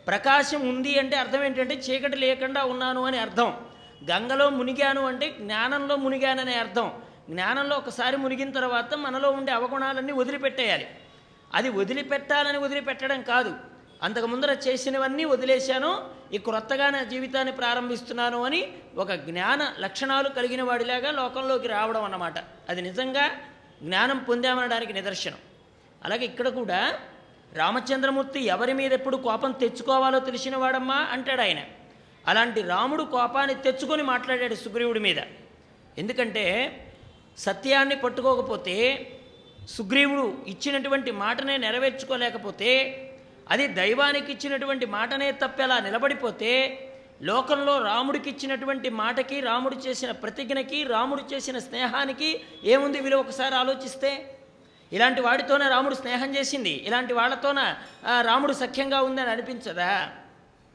[0.06, 3.66] ప్రకాశం ఉంది అంటే అర్థం ఏంటంటే చీకటి లేకుండా ఉన్నాను అని అర్థం.
[4.10, 7.02] గంగలో మునిగాను అంటే జ్ఞానంలో మునిగాననే అర్థం.
[7.30, 10.86] జ్ఞానంలో ఒకసారి మునిగిన తర్వాత మనలో ఉండే అవగుణాలన్నీ వదిలిపెట్టేయాలి.
[11.54, 13.56] అది వదిలిపెట్టాలని వదిలిపెట్టడం కాదు.
[14.02, 21.10] అంతకు ముందర చేసినవన్నీ వదిలేశాను ఈ క్రొత్తగా నా జీవితాన్ని ప్రారంభిస్తున్నాను అని ఒక జ్ఞాన లక్షణాలు కలిగిన వాడిలాగా
[21.10, 22.34] లోకంలోకి రావడం అన్నమాట.
[22.68, 23.30] అది నిజంగా
[23.82, 25.38] జ్ఞానం పొందామనడానికి నిదర్శనం.
[26.04, 26.98] అలాగే ఇక్కడ కూడా
[27.52, 31.58] రామచంద్రమూర్తి ఎవరి మీద ఎప్పుడు కోపం తెచ్చుకోవాలో తెలిసిన వాడమ్మా అంటాడు ఆయన.
[32.26, 35.16] అలాంటి రాముడు కోపాన్ని తెచ్చుకొని మాట్లాడాడు సుగ్రీవుడి మీద.
[35.98, 36.44] ఎందుకంటే
[37.38, 38.76] సత్యాన్ని పట్టుకోకపోతే
[39.68, 42.70] సుగ్రీవుడు ఇచ్చినటువంటి మాటనే నెరవేర్చుకోలేకపోతే
[43.50, 46.86] అది దైవానికి ఇచ్చినటువంటి మాటనే తప్పేలా నిలబడిపోతే
[47.22, 54.38] లోకంలో రాముడికి ఇచ్చినటువంటి మాటకి రాముడు చేసిన ప్రతిజ్ఞకి రాముడు చేసిన స్నేహానికి ఏముంది విలువ ఒకసారి ఆలోచిస్తే?
[54.92, 56.70] ఇలాంటి వాడితోనే రాముడు స్నేహం చేసింది.
[56.70, 57.76] ఇలాంటి వాళ్ళతోన
[58.22, 60.10] రాముడు సఖ్యంగా ఉందని అనిపించదా?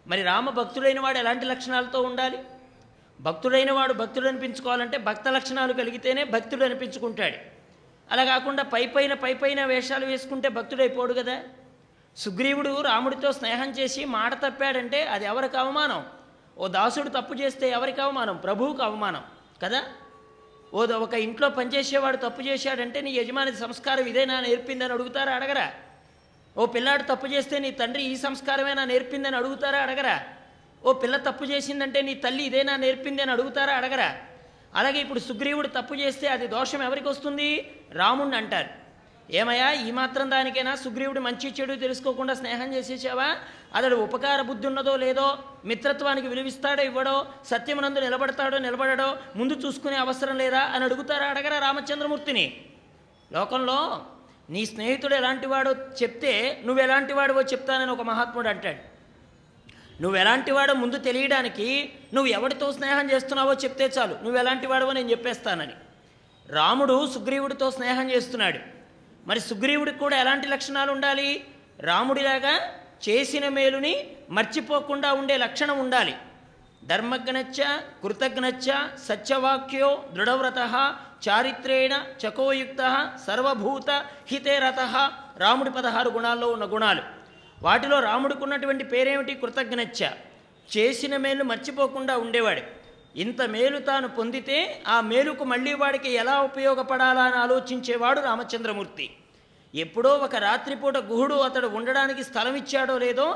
[0.08, 2.38] మరి రామ భక్తుడైన వాడు ఎలాంటి లక్షణాలతో ఉండాలి?
[3.22, 7.36] భక్తుడైన వాడు భక్తుడు అనిపించుకోవాలంటే భక్త లక్షణాలు కలిగితేనే భక్తుడు అనిపించుకుంటాడు.
[8.12, 11.42] అలా కాకుండా పై పైన పై పైన వేషాలు వేసుకుంటే భక్తుడైపోడు కదా?
[12.18, 16.06] సుగ్రీవుడు రాముడితో స్నేహం చేసి మాట తప్పాడంటే అది ఎవరికి అవమానం?
[16.58, 18.38] ఓ దాసుడు తప్పు చేస్తే ఎవరికి అవమానం?
[18.38, 19.24] ప్రభువుకు అవమానం
[19.64, 19.84] కదా?
[20.74, 25.74] ఓ ఒక ఇంట్లో పనిచేసేవాడు తప్పు చేశాడంటే నీ యజమాని సంస్కారం ఇదేనా నేర్పిందని అడుగుతారా అడగరా?
[26.58, 30.24] ఓ పిల్లాడు తప్పు చేస్తే నీ తండ్రి ఈ సంస్కారమేనా నేర్పిందని అడుగుతారా అడగరా?
[30.86, 34.18] ఓ పిల్ల తప్పు చేసిందంటే నీ తల్లి ఇదేనా నేర్పింది అని అడుగుతారా అడగరా?
[34.76, 37.72] అలాగే ఇప్పుడు సుగ్రీవుడు తప్పు చేస్తే అది దోషం ఎవరికి వస్తుంది?
[37.92, 38.85] రాముణ్ణి అంటారు.
[39.32, 40.76] ఏమయ్యా ఈ మాత్రం దానికైనా?
[40.76, 43.38] సుగ్రీవుడు మంచి చెడు తెలుసుకోకుండా స్నేహం చేసేసావా?
[43.76, 50.60] అతడు ఉపకార బుద్ధి ఉన్నదో లేదో మిత్రత్వానికి విలువిస్తాడో ఇవ్వడో సత్యమునందు నిలబడతాడో నిలబడడో ముందు చూసుకునే అవసరం లేదా
[50.60, 52.66] అని అడుగుతారా అడగరా రామచంద్రమూర్తిని?
[53.34, 54.06] లోకంలో
[54.50, 58.96] నీ స్నేహితుడు ఎలాంటి వాడో చెప్తే నువ్వు ఎలాంటి వాడివో చెప్తానని ఒక మహాత్ముడు అంటాడు.
[60.02, 64.14] నువ్వు ఎలాంటి వాడో ముందు తెలియడానికి నువ్వు ఎవరితో స్నేహం చేస్తున్నావో చెప్తే చాలు.
[64.14, 65.74] నువ్వు ఎలాంటి వాడవో నేను చెప్పేస్తానని.
[66.50, 68.75] రాముడు సుగ్రీవుడితో స్నేహం చేస్తున్నాడు.
[69.28, 71.44] మరి సుగ్రీవుడికి కూడా ఎలాంటి లక్షణాలు ఉండాలి?
[71.80, 72.60] రాముడిలాగా
[73.10, 76.16] చేసిన మేలుని మర్చిపోకుండా ఉండే లక్షణం ఉండాలి.
[76.86, 77.64] ధర్మజ్ఞచ్చ
[78.04, 80.58] కృతజ్ఞచ్చ సత్యవాక్యో దృఢవ్రత
[81.30, 83.90] చారిత్రేణ చకోయుక్త సర్వభూత
[84.28, 87.02] హితేరత రాముడి పదహారు గుణాల్లో ఉన్న గుణాలు.
[87.62, 89.36] వాటిలో రాముడికి ఉన్నటువంటి పేరేమిటి?
[89.36, 90.06] కృతజ్ఞచ్చ
[90.78, 92.85] చేసిన మేలు మర్చిపోకుండా ఉండేవాడు.
[93.16, 99.06] ఇంత మేలు తాను పొందితే ఆ మేలుకు మళ్ళీ వాడికి ఎలా ఉపయోగపడాలా అని ఆలోచించేవాడు రామచంద్రమూర్తి.
[99.74, 103.28] ఎప్పుడో ఒక రాత్రిపూట గుహుడు అతడు ఉండడానికి స్థలం ఇచ్చాడో లేదో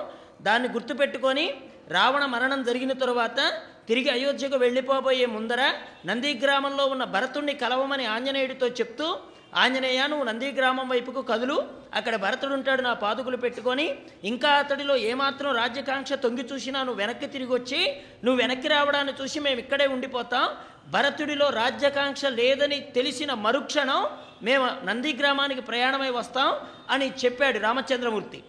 [0.41, 1.45] దాన్ని గుర్తుపెట్టుకొని
[1.89, 3.39] రావణ మరణం జరిగిన తరువాత
[3.87, 5.61] తిరిగి అయోధ్యకు వెళ్ళిపోబోయే ముందర
[6.05, 9.07] నందిగ్రామంలో ఉన్న భరతుణ్ణి కలవమని ఆంజనేయుడితో చెప్తూ
[9.55, 11.69] ఆంజనేయ నువ్వు నందిగ్రామం వైపుకు కదులు.
[11.93, 13.95] అక్కడ భరతుడు ఉంటాడు నా పాదుకులు పెట్టుకొని.
[14.23, 19.59] ఇంకా అతడిలో ఏమాత్రం రాజ్యకాంక్ష తొంగి చూసినా నువ్వు వెనక్కి తిరిగి వచ్చి నువ్వు వెనక్కి రావడాన్ని చూసి మేము
[19.59, 20.49] ఇక్కడే ఉండిపోతాం.
[20.91, 24.05] భరతుడిలో రాజ్యకాంక్ష లేదని తెలిసిన మరుక్షణం
[24.43, 26.59] మేము నందిగ్రామానికి ప్రయాణమై వస్తాం
[26.89, 28.43] అని చెప్పాడు రామచంద్రమూర్తి.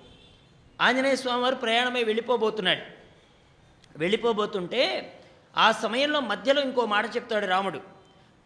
[0.81, 2.81] ఆంజనేయ స్వామివారు ప్రయాణమై వెళ్ళిపోబోతున్నాడు.
[3.99, 5.15] వెళ్ళిపోబోతుంటే
[5.57, 8.00] ఆ సమయంలో మధ్యలో ఇంకో మాట చెప్తాడు రాముడు.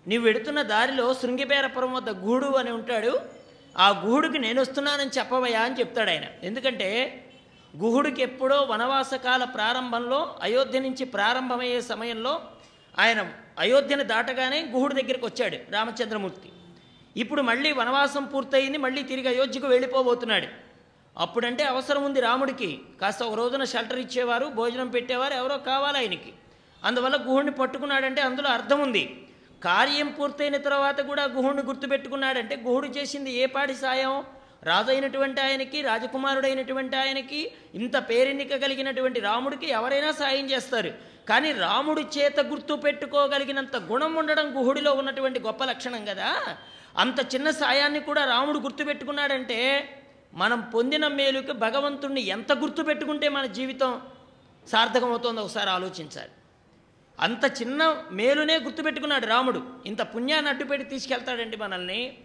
[0.09, 3.21] నీవు వెడుతున్న దారిలో శృంగిపేరపురం వద్ద గూడు అని ఉంటాడు.
[3.79, 6.23] ఆ గుహుడికి నేను వస్తున్నానని చెప్పవయ్యా అని చెప్తాడు ఆయన.
[6.43, 7.21] ఎందుకంటే
[7.77, 12.41] గుహుడికి ఎప్పుడో వనవాసకాల ప్రారంభంలో అయోధ్య నుంచి ప్రారంభమయ్యే సమయంలో
[12.99, 16.49] ఆయన అయోధ్యను దాటగానే గుహుడి దగ్గరికి వచ్చాడు రామచంద్రమూర్తి.
[17.17, 20.47] ఇప్పుడు మళ్ళీ వనవాసం పూర్తయింది మళ్ళీ తిరిగి అయోధ్యకు వెళ్ళిపోబోతున్నాడు.
[21.19, 22.81] అప్పుడంటే అవసరం ఉంది రాముడికి.
[23.01, 26.33] కాస్త ఒక రోజున షెల్టర్ ఇచ్చేవారు భోజనం పెట్టేవారు ఎవరో కావాలి ఆయనకి.
[26.85, 29.24] అందువల్ల గుహుడిని పట్టుకున్నాడంటే అందులో అర్థం ఉంది.
[29.65, 34.25] కార్యం పూర్తయిన తర్వాత కూడా గుహుడిని గుర్తుపెట్టుకున్నాడంటే గుహుడు చేసింది ఏ పాటి సాయం?
[34.63, 40.93] రాజు అయినటువంటి ఆయనకి రాజకుమారుడైనటువంటి ఆయనకి ఇంత పేరెన్నిక కలిగినటువంటి రాముడికి ఎవరైనా సాయం చేస్తారు.
[41.29, 46.31] కానీ రాముడి చేత గుర్తు పెట్టుకోగలిగినంత గుణం ఉండడం గుహుడిలో ఉన్నటువంటి గొప్ప లక్షణం కదా.
[46.99, 49.61] అంత చిన్న సాయాన్ని కూడా రాముడు గుర్తుపెట్టుకున్నాడంటే
[50.35, 54.01] మనం పొందిన మేలుకి భగవంతుణ్ణి ఎంత గుర్తు పెట్టుకుంటే మన జీవితం
[54.69, 56.35] సార్థకమవుతుందో ఒకసారి ఆలోచించాలి.
[57.21, 59.63] అంత చిన్న మేలునే గుర్తుపెట్టుకున్నాడు రాముడు.
[59.87, 62.19] ఇంత పుణ్యాన్ని అడ్డుపెట్టి తీసుకెళ్తాడండి మనల్ని.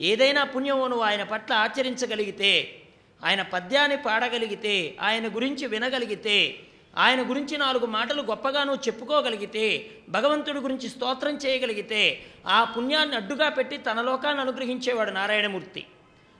[0.00, 2.82] ఏదైనా పుణ్యము నువ్వు ఆయన పట్ల ఆచరించగలిగితే
[3.24, 6.56] ఆయన పద్యాన్ని పాడగలిగితే ఆయన గురించి వినగలిగితే
[6.96, 13.76] ఆయన గురించి నాలుగు మాటలు గొప్పగా నువ్వు చెప్పుకోగలిగితే భగవంతుడి గురించి స్తోత్రం చేయగలిగితే ఆ పుణ్యాన్ని అడ్డుగా పెట్టి
[13.76, 15.86] తన లోకాన్ని అనుగ్రహించేవాడు నారాయణమూర్తి.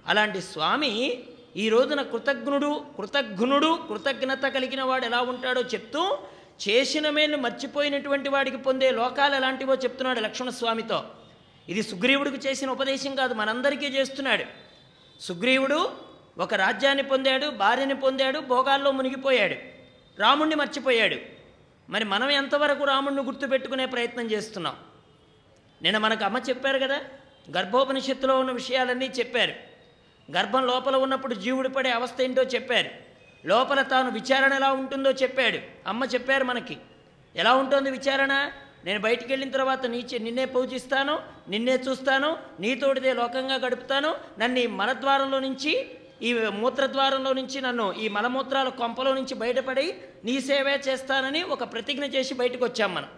[0.06, 1.18] అలాంటి స్వామి
[1.56, 6.18] ఈ రోజున కృతజ్ఞుడు కృతజ్ఞుడు కృతజ్ఞత కలిగిన వాడు ఎలా ఉంటాడో చెప్తూ
[6.68, 11.04] చేసిన మేలు మర్చిపోయినటువంటి వాడికి పొందే లోకాలు ఎలాంటివో చెప్తున్నాడు లక్ష్మణస్వామితో.
[11.68, 14.44] ఇది సుగ్రీవుడికి చేసిన ఉపదేశం కాదు మనందరికీ చేస్తున్నాడు.
[15.20, 15.92] సుగ్రీవుడు
[16.38, 19.56] ఒక రాజ్యాన్ని పొందాడు భార్యని పొందాడు భోగాల్లో మునిగిపోయాడు
[20.20, 21.16] రాముణ్ణి మర్చిపోయాడు.
[21.90, 24.76] మరి మనం ఎంతవరకు రాముణ్ణి గుర్తుపెట్టుకునే ప్రయత్నం చేస్తున్నాం?
[25.82, 27.00] నిన్న మనకు అమ్మ చెప్పారు కదా
[27.56, 29.52] గర్భోపనిషత్తులో ఉన్న విషయాలన్నీ చెప్పారు.
[30.32, 33.03] గర్భం లోపల ఉన్నప్పుడు జీవుడు పడే అవస్థ ఏంటో చెప్పారు.
[33.46, 35.58] లోపల తాను విచారణ ఎలా ఉంటుందో చెప్పాడు.
[35.88, 36.76] అమ్మ చెప్పారు మనకి.
[37.36, 38.50] ఎలా ఉంటుంది విచారణ?
[38.84, 44.14] నేను బయటికి వెళ్ళిన తర్వాత నీచే నిన్నే పూజిస్తాను నిన్నే చూస్తాను నీతోటిదే లోకంగా గడుపుతాను.
[44.38, 45.90] నన్ను ఈ మలద్వారంలో నుంచి
[46.22, 52.34] ఈ మూత్రద్వారంలో నుంచి నన్ను ఈ మలమూత్రాల కొంపలో నుంచి బయటపడి నీ సేవే చేస్తానని ఒక ప్రతిజ్ఞ చేసి
[52.34, 53.08] బయటకు వచ్చాం మనం.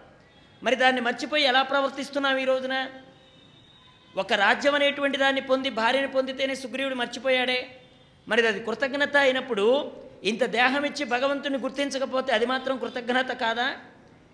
[0.63, 2.87] మరి దాన్ని మర్చిపోయి ఎలా ప్రవర్తిస్తున్నాం ఈ రోజున?
[4.17, 7.67] ఒక రాజ్యం అనేటువంటి దాన్ని పొంది భార్యని పొందితేనే సుగ్రీవుడు మర్చిపోయాడే.
[8.27, 9.91] మరి అది కృతజ్ఞత అయినప్పుడు
[10.23, 13.75] ఇంత దేహం ఇచ్చి భగవంతుని గుర్తించకపోతే అది మాత్రం కృతజ్ఞత కాదా?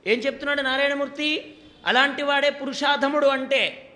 [0.08, 1.56] ఏం చెప్తున్నాడు నారాయణమూర్తి?
[1.86, 3.89] అలాంటి వాడే పురుషాధముడు అంటే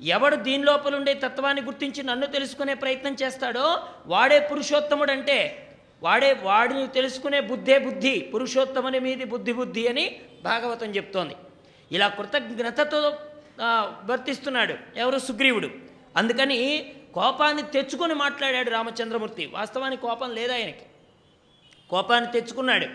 [0.00, 5.68] ఎవడు దీని లోపల ఉండే తత్వాన్ని గుర్తించి నన్ను తెలుసుకునే ప్రయత్నం చేస్తాడో వాడే పురుషోత్తముడు అంటే
[6.02, 11.36] వాడే వాడిని తెలుసుకునే బుద్ధే బుద్ధి పురుషోత్తముని మీది బుద్ధి బుద్ధి అని భాగవతం చెప్తోంది.
[11.92, 13.16] ఇలా కృతజ్ఞతతో
[14.04, 15.18] వర్తిస్తున్నాడు ఎవరు?
[15.18, 15.70] సుగ్రీవుడు.
[16.16, 19.46] అందుకని కోపాన్ని తెచ్చుకొని మాట్లాడాడు రామచంద్రమూర్తి.
[19.46, 20.82] వాస్తవానికి కోపం లేదా ఆయనకి?
[21.90, 22.86] కోపాన్ని తెచ్చుకున్నాడు.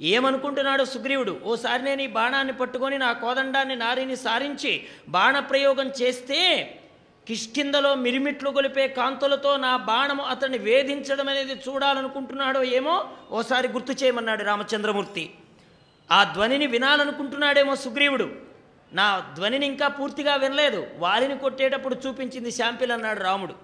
[0.00, 6.40] ఏమనుకుంటున్నాడు సుగ్రీవుడు ఓసారి నేను ఈ బాణాన్ని పట్టుకొని నా కోదండాన్ని నారిని సారించి బాణప్రయోగం చేస్తే
[7.26, 15.30] కిష్కిందలో మిరిమిట్లు గొలిపే కాంతులతో నా బాణము అతన్ని వేధించడం అనేది చూడాలనుకుంటున్నాడో ఏమో ఓసారి గుర్తు చేయమన్నాడు రామచంద్రమూర్తి.
[16.10, 18.28] ఆ ధ్వనిని వినాలనుకుంటున్నాడేమో సుగ్రీవుడు.
[18.92, 20.86] నా ధ్వనిని ఇంకా పూర్తిగా వినలేదు.
[20.96, 23.54] వాలిని కొట్టేటప్పుడు చూపించింది శాంపిల్ అన్నాడు రాముడు.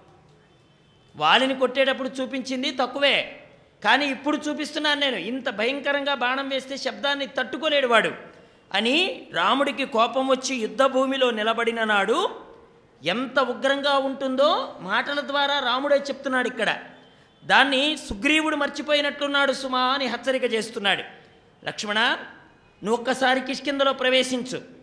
[1.16, 3.43] వాలిని కొట్టేటప్పుడు చూపించింది తక్కువే.
[3.85, 5.16] కానీ ఇప్పుడు చూపిస్తున్నాను నేను.
[5.16, 8.11] ఇంత భయంకరంగా బాణం వేస్తే శబ్దాన్ని తట్టుకోలేడు వాడు.
[8.75, 12.31] అని రాముడికి కోపం వచ్చి యుద్ధ భూమిలో నిలబడిన నాడు
[13.05, 16.79] ఎంత ఉగ్రంగా ఉంటుందో మాటల ద్వారా రాముడే చెప్తున్నాడు ఇక్కడ.
[17.44, 21.03] దాన్ని సుగ్రీవుడు మర్చిపోయినట్లున్నాడు సుమా అని హెచ్చరిక చేస్తున్నాడు.
[21.66, 22.16] లక్ష్మణ
[22.85, 24.74] నువ్వు ఒక్కసారి కిష్కిందలో ప్రవేశించు.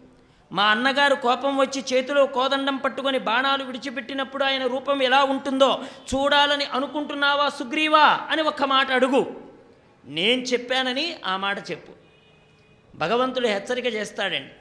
[0.51, 5.83] మా అన్నగారు కోపం వచ్చి చేతిలో కోదండం పట్టుకొని బాణాలు విడిచిపెట్టినప్పుడు ఆయన రూపం ఎలా ఉంటుందో
[6.15, 9.41] చూడాలని అనుకుంటున్నావా సుగ్రీవా అని ఒక్క మాట అడుగు.
[10.05, 11.91] నేను చెప్పానని ఆ మాట చెప్పు.
[12.95, 14.53] భగవంతుడు హెచ్చరిక చేస్తాడండి.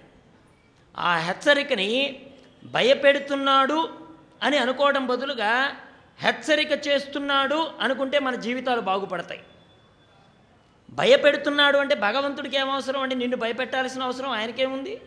[0.96, 2.22] ఆ హెచ్చరికని
[2.64, 3.88] భయపెడుతున్నాడు
[4.42, 5.76] అని అనుకోవడం బదులుగా
[6.18, 9.40] హెచ్చరిక చేస్తున్నాడు అనుకుంటే మన జీవితాలు బాగుపడతాయి.
[10.90, 13.14] భయపెడుతున్నాడు అంటే భగవంతుడికి ఏమవసరం అండి?
[13.14, 15.00] నిన్ను భయపెట్టాల్సిన అవసరం ఆయనకేముంది?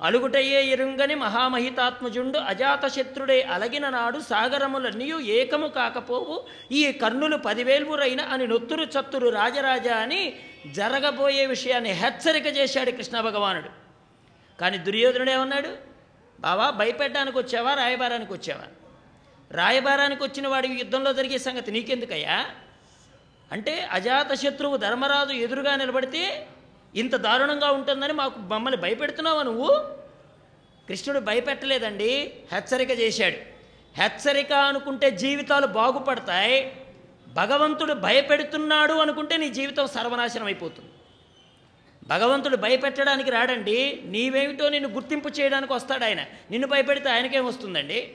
[0.00, 6.44] అలుగుటయ్యే ఎరుంగని మహామహితాత్మజుండు అజాతశత్రుడే అలగిన నాడు సాగరములన్నీయు ఏకము కాకపోవు.
[6.72, 10.32] ఈ కర్ణులు పదివేల్వురైన అని నొత్తురు చత్తురు రాజరాజా అని
[10.72, 13.70] జరగబోయే విషయాన్ని హెచ్చరిక చేశాడు కృష్ణ భగవానుడు.
[14.60, 15.68] కానీ దుర్యోధనుడే ఉన్నాడు
[16.40, 18.66] బావా భయపెట్టడానికి వచ్చావా రాయబారానికి వచ్చావా
[19.52, 22.46] రాయబారానికి వచ్చిన వాడి యుద్ధంలో జరిగే సంగతి నీకెందుకయ్యా?
[23.52, 26.48] అంటే అజాతశత్రువు ధర్మరాజు ఎదురుగా నిలబడితే
[26.96, 29.68] ఇంత దారుణంగా ఉంటుందని మాకు మమ్మల్ని భయపెడుతున్నావా నువ్వు?
[30.88, 33.36] కృష్ణుడు భయపెట్టలేదండి హెచ్చరిక చేశాడు.
[34.00, 36.72] హెచ్చరిక అనుకుంటే జీవితాలు బాగుపడతాయి
[37.28, 40.90] భగవంతుడు భయపెడుతున్నాడు అనుకుంటే నీ జీవితం సర్వనాశనం అయిపోతుంది.
[42.06, 46.20] భగవంతుడు భయపెట్టడానికి రాడండి నీవేమిటో నిన్ను గుర్తింపు చేయడానికి వస్తాడు ఆయన.
[46.50, 48.12] నిన్ను భయపెడితే ఆయనకేం వస్తుందండి?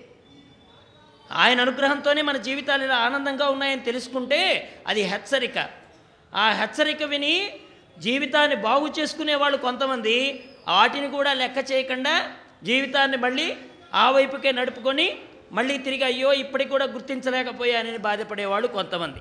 [1.32, 5.70] ఆయన అనుగ్రహంతోనే మన జీవితాలు ఇలా ఆనందంగా ఉన్నాయని తెలుసుకుంటే అది హెచ్చరిక.
[6.36, 7.60] ఆ హెచ్చరిక విని
[8.00, 12.32] జీవితాన్ని బాగు చేసుకునే వాళ్ళు కొంతమంది వాటిని కూడా లెక్క చేయకుండా
[12.64, 13.58] జీవితాన్ని మళ్ళీ
[13.94, 15.18] ఆ వైపుకే నడుపుకొని
[15.52, 19.20] మళ్ళీ తిరిగి అయ్యో ఇప్పటికి కూడా గుర్తించలేకపోయానని బాధపడేవాళ్ళు కొంతమంది.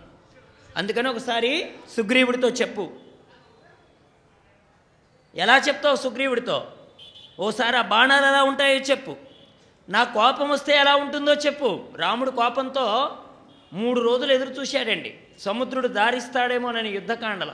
[0.77, 2.91] అందుకని ఒకసారి సుగ్రీవుడితో చెప్పు.
[5.37, 6.73] ఎలా చెప్తావు సుగ్రీవుడితో?
[7.41, 9.17] ఓసారి ఆ బాణాలు ఎలా ఉంటాయో చెప్పు.
[9.89, 11.81] నా కోపం వస్తే ఎలా ఉంటుందో చెప్పు.
[11.97, 13.17] రాముడు కోపంతో
[13.73, 15.19] మూడు రోజులు ఎదురు చూశాడండి.
[15.39, 17.53] సముద్రుడు దారిస్తాడేమోనని యుద్ధకాండలో.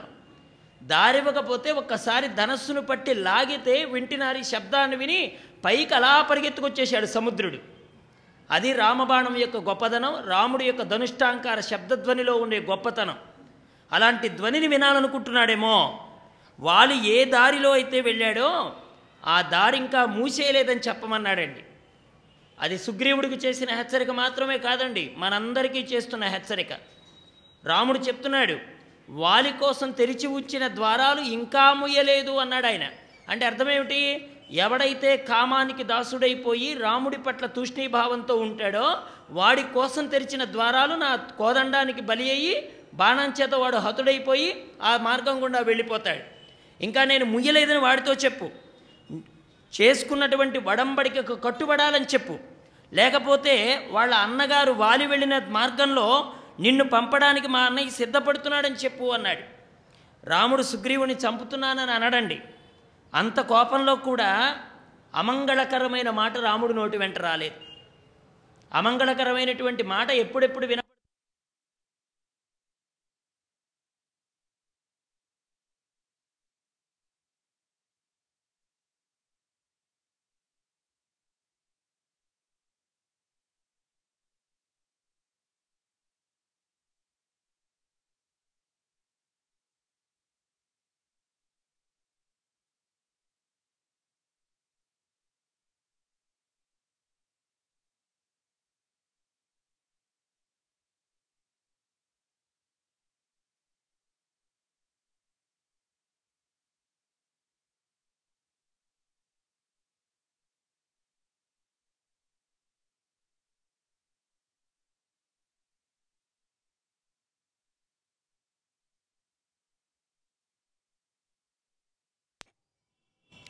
[0.85, 5.33] దారివ్వకపోతే ఒక్కసారి ధనస్సును పట్టి లాగితే వింటినారి శబ్దాన్ని విని
[5.65, 7.57] పైకి అలా పరిగెత్తుకొచ్చేశాడు సముద్రుడు.
[8.51, 13.17] అది రామబాణం యొక్క గొప్పదనం రాముడి యొక్క ధనుష్టాంకార శబ్దధ్వనిలో ఉండే గొప్పతనం.
[13.91, 16.07] అలాంటి ధ్వనిని వినాలనుకుంటున్నాడేమో.
[16.59, 18.73] వాళ్ళు ఏ దారిలో అయితే వెళ్ళాడో
[19.25, 21.63] ఆ దారి ఇంకా మూసేయలేదని చెప్పమన్నాడండి.
[22.59, 26.73] అది సుగ్రీవుడికి చేసిన హెచ్చరిక మాత్రమే కాదండి మనందరికీ చేస్తున్న హెచ్చరిక.
[27.65, 28.74] రాముడు చెప్తున్నాడు
[29.09, 32.87] వాలి కోసం తెరిచి ఉంచిన ద్వారాలు ఇంకా ముయ్యలేదు అన్నాడు ఆయన.
[33.29, 38.97] అంటే అర్థమేమిటి ఎవడైతే కామానికి దాసుడైపోయి రాముడి పట్ల తూష్ణీభావంతో ఉంటాడో
[39.29, 45.59] వాడి కోసం తెరిచిన ద్వారాలు నా కోదండానికి బలి అయ్యి బాణం చేత వాడు హతుడైపోయి ఆ మార్గం గుండా
[45.59, 46.23] వెళ్ళిపోతాడు.
[46.83, 48.49] ఇంకా నేను ముయ్యలేదని వాడితో చెప్పు.
[49.81, 52.37] చేసుకున్నటువంటి వడంబడికి కట్టుబడాలని చెప్పు.
[52.93, 59.55] లేకపోతే వాళ్ళ అన్నగారు వాలి వెళ్ళిన మార్గంలో నిన్ను పంపడానికి మా అన్నయ్య సిద్ధపడుతున్నాడని చెప్పు అన్నాడు.
[60.29, 62.41] రాముడు సుగ్రీవుని చంపుతున్నానని అనడండి.
[63.13, 64.59] అంత కోపంలో కూడా
[65.15, 67.55] అమంగళకరమైన మాట రాముడు నోటి వెంట రాలేదు.
[68.73, 70.79] అమంగళకరమైనటువంటి మాట ఎప్పుడెప్పుడు విన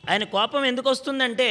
[0.10, 1.50] ఆయన కోపం ఎందుకు వస్తుందంటే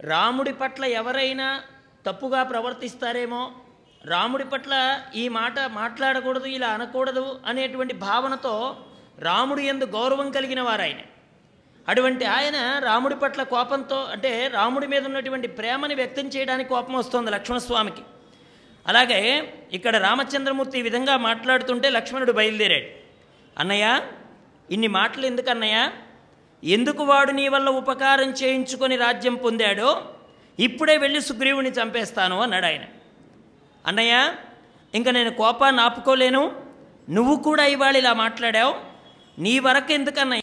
[0.00, 1.62] రాముడి పట్ల ఎవరైనా
[2.06, 3.52] తప్పుగా ప్రవర్తిస్తారేమో
[4.04, 8.54] రాముడి పట్ల ఈ మాట మాట్లాడకూడదు ఇలా అనకూడదు అనేటువంటి భావనతో
[9.18, 11.00] రాముడు ఎందు గౌరవం కలిగిన వారు ఆయన.
[11.88, 18.02] అటువంటి ఆయన రాముడి పట్ల కోపంతో అంటే రాముడి మీద ఉన్నటువంటి ప్రేమని వ్యక్తం చేయడానికి కోపం వస్తుంది లక్ష్మణస్వామికి.
[18.86, 19.20] అలాగే
[19.72, 22.88] ఇక్కడ రామచంద్రమూర్తి ఈ విధంగా మాట్లాడుతుంటే లక్ష్మణుడు బయలుదేరాడు.
[23.58, 24.00] అన్నయ్య
[24.70, 25.90] ఇన్ని మాటలు ఎందుకు అన్నయ్య
[26.64, 30.04] ఎందుకు వాడు నీ వల్ల ఉపకారం చేయించుకొని రాజ్యం పొందాడో
[30.58, 32.80] ఇప్పుడే వెళ్ళి సుగ్రీవుని చంపేస్తాను అన్నాడు ఆయన.
[33.86, 34.34] అన్నయ్య
[34.94, 36.52] ఇంకా నేను కోపాన్ని ఆపుకోలేను.
[37.10, 38.74] నువ్వు కూడా ఇవాళ ఇలా మాట్లాడావు.
[39.38, 40.36] నీ వరకు ఎందుకన్నా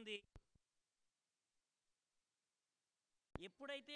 [0.00, 0.18] వస్తుంది
[3.34, 3.94] ఎప్పుడైతే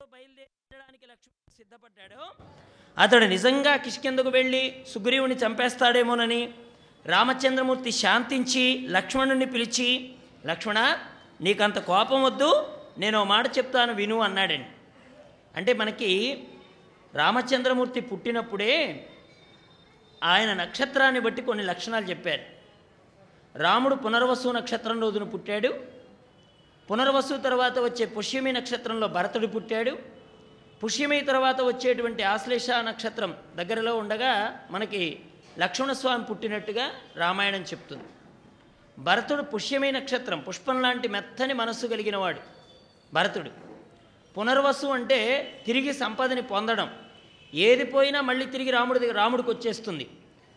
[0.00, 2.22] బయలుదేరడానికి లక్ష్మణుడు సిద్ధపడ్డాడో
[2.96, 6.40] అతడు నిజంగా కిష్కిందకు వెళ్ళి సుగ్రీవుని చంపేస్తాడేమోనని
[7.04, 8.64] రామచంద్రమూర్తి శాంతించి
[8.96, 9.88] లక్ష్మణుని పిలిచి
[10.46, 10.78] లక్ష్మణ
[11.40, 12.50] నీకంత కోపం వద్దు
[12.98, 14.70] నేను ఓ మాట చెప్తాను విను అన్నాడండి
[15.54, 16.10] అంటే మనకి
[17.14, 18.74] రామచంద్రమూర్తి పుట్టినప్పుడే
[20.22, 22.44] ఆయన నక్షత్రాన్ని బట్టి కొన్ని లక్షణాలు చెప్పారు.
[23.58, 25.74] రాముడు పునర్వసు నక్షత్రం రోజున పుట్టాడు.
[26.90, 29.98] పునర్వసు తర్వాత వచ్చే పుష్యమి నక్షత్రంలో భరతుడు పుట్టాడు.
[30.84, 35.20] పుష్యమి తర్వాత వచ్చేటువంటి ఆశ్లేష నక్షత్రం దగ్గరలో ఉండగా మనకి
[35.58, 38.04] లక్ష్మణస్వామి పుట్టినట్టుగా రామాయణం చెప్తుంది.
[38.98, 42.40] భరతుడు పుష్యమి నక్షత్రం పుష్పం లాంటి మెత్తని మనస్సు కలిగినవాడు
[43.14, 43.50] భరతుడు.
[44.38, 45.18] పునర్వసు అంటే
[45.66, 46.90] తిరిగి సంపదని పొందడం.
[47.54, 50.08] ఏది పోయినా మళ్ళీ తిరిగి రాముడి రాముడికి వచ్చేస్తుంది.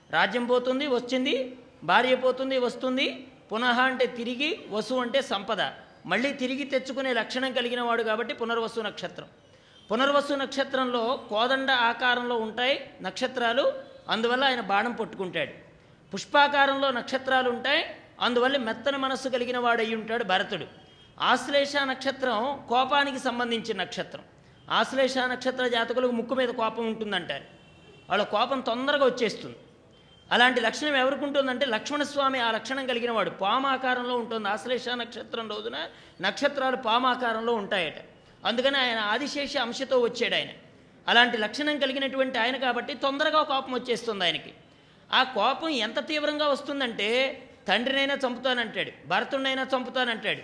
[0.09, 3.27] రాజ్యం పోతుంది వచ్చింది భార్య పోతుంది వస్తుంది.
[3.51, 5.61] పునః అంటే తిరిగి వసు అంటే సంపద.
[6.05, 9.27] మళ్ళీ తిరిగి తెచ్చుకునే లక్షణం కలిగిన వాడు కాబట్టి పునర్వసు నక్షత్రం.
[9.91, 13.73] పునర్వసు నక్షత్రంలో కోదండ ఆకారంలో ఉంటాయి నక్షత్రాలు
[14.09, 15.51] అందువల్ల ఆయన బాణం పట్టుకుంటాడు.
[16.13, 17.85] పుష్పాకారంలో నక్షత్రాలు ఉంటాయి
[18.21, 20.65] అందువల్ల మెత్తని మనస్సు కలిగిన వాడు అయి ఉంటాడు భరతుడు.
[21.19, 24.21] ఆశ్లేష నక్షత్రం కోపానికి సంబంధించిన నక్షత్రం.
[24.69, 27.43] ఆశ్లేష నక్షత్ర జాతకులకు ముక్కు మీద కోపం ఉంటుందంటారు.
[28.09, 29.55] వాళ్ళ కోపం తొందరగా వచ్చేస్తుంది.
[30.31, 35.77] అలాంటి లక్షణం ఎవరికి ఉంటుందంటే లక్ష్మణస్వామి ఆ లక్షణం కలిగిన వాడు పామాకారంలో ఉంటుంది ఆశ్లేష నక్షత్రం రోజున
[36.21, 37.99] నక్షత్రాలు పామాకారంలో ఉంటాయట.
[38.45, 40.51] అందుకని ఆయన ఆదిశేష అంశతో వచ్చాడు ఆయన
[41.07, 44.53] అలాంటి లక్షణం కలిగినటువంటి ఆయన కాబట్టి తొందరగా కోపం వచ్చేస్తుంది ఆయనకి.
[45.13, 47.09] ఆ కోపం ఎంత తీవ్రంగా వస్తుందంటే
[47.67, 50.41] తండ్రినైనా చంపుతానంటాడు భరతుడినైనా చంపుతానంటాడు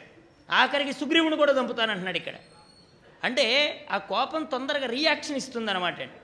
[0.54, 2.34] ఆఖరికి సుగ్రీవుని కూడా చంపుతానంటున్నాడు ఇక్కడ.
[3.24, 3.46] అంటే
[3.92, 6.18] ఆ కోపం తొందరగా రియాక్షన్ ఇస్తుందన్నమాట అండి.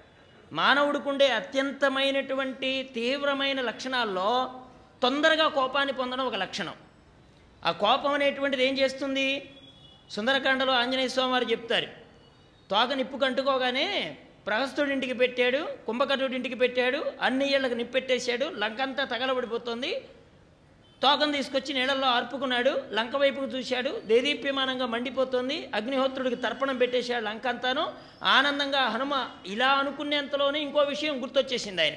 [0.59, 4.29] మానవుడికుండే అత్యంతమైనటువంటి తీవ్రమైన లక్షణాల్లో
[5.03, 6.75] తొందరగా కోపాన్ని పొందడం ఒక లక్షణం.
[7.65, 9.27] ఆ కోపం అనేటువంటిది ఏం చేస్తుంది?
[10.15, 11.87] సుందరకాండలో ఆంజనేయ స్వామివారు చెప్తారు.
[12.69, 13.87] తోక నిప్పు కంటుకోగానే
[14.47, 19.91] ప్రహస్తుడి ఇంటికి పెట్టాడు కుంభకర్ణుడి ఇంటికి పెట్టాడు అన్ని ఇళ్ళకు నిప్పెట్టేశాడు లంకంతా తగలబడిపోతుంది
[21.03, 24.01] తోకం తీసుకొచ్చి నీళ్ళల్లో ఆర్పుకున్నాడు లంక వైపుకు చూశాడు.
[24.05, 25.69] దేదీప్యమానంగా మండిపోతుంది.
[25.75, 31.93] అగ్నిహోత్రుడికి తర్పణం పెట్టేశాడు లంక అంతాను ఆనందంగా హనుమ ఇలా అనుకునేంతలోనే ఇంకో విషయం గుర్తొచ్చేసింది ఆయన.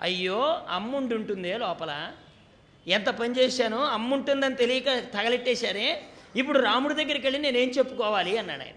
[0.00, 2.12] అయ్యో అమ్ముండి ఉంటుందే లోపల.
[2.86, 6.02] ఎంత పని చేశానో అమ్ముంటుందని తెలియక తగలెట్టేశారే.
[6.36, 8.74] ఇప్పుడు రాముడి దగ్గరికి వెళ్ళి నేనేం చెప్పుకోవాలి అన్నాడు ఆయన.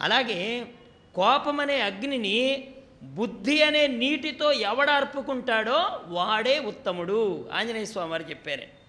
[0.00, 0.66] అలాగే
[1.14, 7.48] కోపం అనే అగ్నిని బుద్ధి అనే నీటితో ఎవడార్పుకుంటాడో వాడే ఉత్తముడు.
[7.52, 8.79] ఆంజనేయ స్వామి వారు చెప్పారు.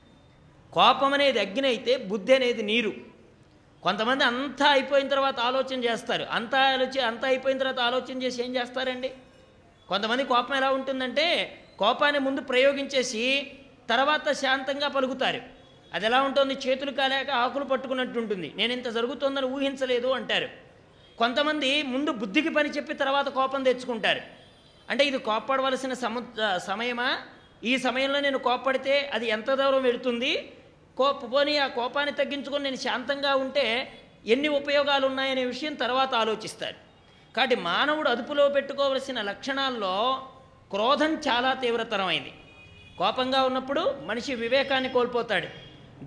[0.76, 2.92] కోపం అనేది అగ్ని అయితే బుద్ధి అనేది నీరు.
[3.84, 6.26] కొంతమంది అంతా అయిపోయిన తర్వాత ఆలోచన చేస్తారు.
[6.38, 9.10] అంతా ఆలోచి అంతా అయిపోయిన తర్వాత ఆలోచన చేసి ఏం చేస్తారండి?
[9.90, 11.26] కొంతమంది కోపం ఎలా ఉంటుందంటే
[11.80, 13.24] కోపాన్ని ముందు ప్రయోగించేసి
[13.90, 15.42] తర్వాత శాంతంగా పలుకుతారు.
[15.94, 18.50] అది ఎలా ఉంటుంది చేతులు కాలేక ఆకులు పట్టుకున్నట్టు ఉంటుంది.
[18.56, 20.50] నేను ఇంత జరుగుతుందని ఊహించలేదు అంటారు.
[21.18, 24.22] కొంతమంది ముందు బుద్ధికి పని చెప్పి తర్వాత కోపం తెచ్చుకుంటారు.
[24.90, 26.24] అంటే ఇది కోప్పడవలసిన సమ
[26.68, 27.10] సమయమా?
[27.64, 30.32] ఈ సమయంలో నేను కోప్పడితే అది ఎంత దూరం వెళుతుంది?
[31.02, 33.66] కోప పోని ఆ కోపాన్ని తగ్గించుకొని నేను శాంతంగా ఉంటే
[34.34, 36.78] ఎన్ని ఉపయోగాలు ఉన్నాయనే విషయం తర్వాత ఆలోచిస్తారు
[37.36, 39.94] కాబట్టి మానవుడు అదుపులో పెట్టుకోవలసిన లక్షణాల్లో
[40.72, 42.32] క్రోధం చాలా తీవ్రతరమైంది.
[43.00, 45.48] కోపంగా ఉన్నప్పుడు మనిషి వివేకాన్ని కోల్పోతాడు.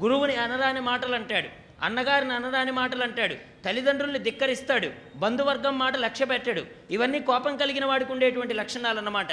[0.03, 1.49] గురువుని అనరాని మాటలు అంటాడు
[1.87, 4.89] అన్నగారిని అనరాని మాటలు అంటాడు తల్లిదండ్రుల్ని ధిక్కరిస్తాడు.
[5.23, 6.63] బంధువర్గం మాట లక్ష్య పెట్టాడు.
[6.91, 9.33] ఇవన్నీ కోపం కలిగిన వాడికి ఉండేటువంటి లక్షణాలు అన్నమాట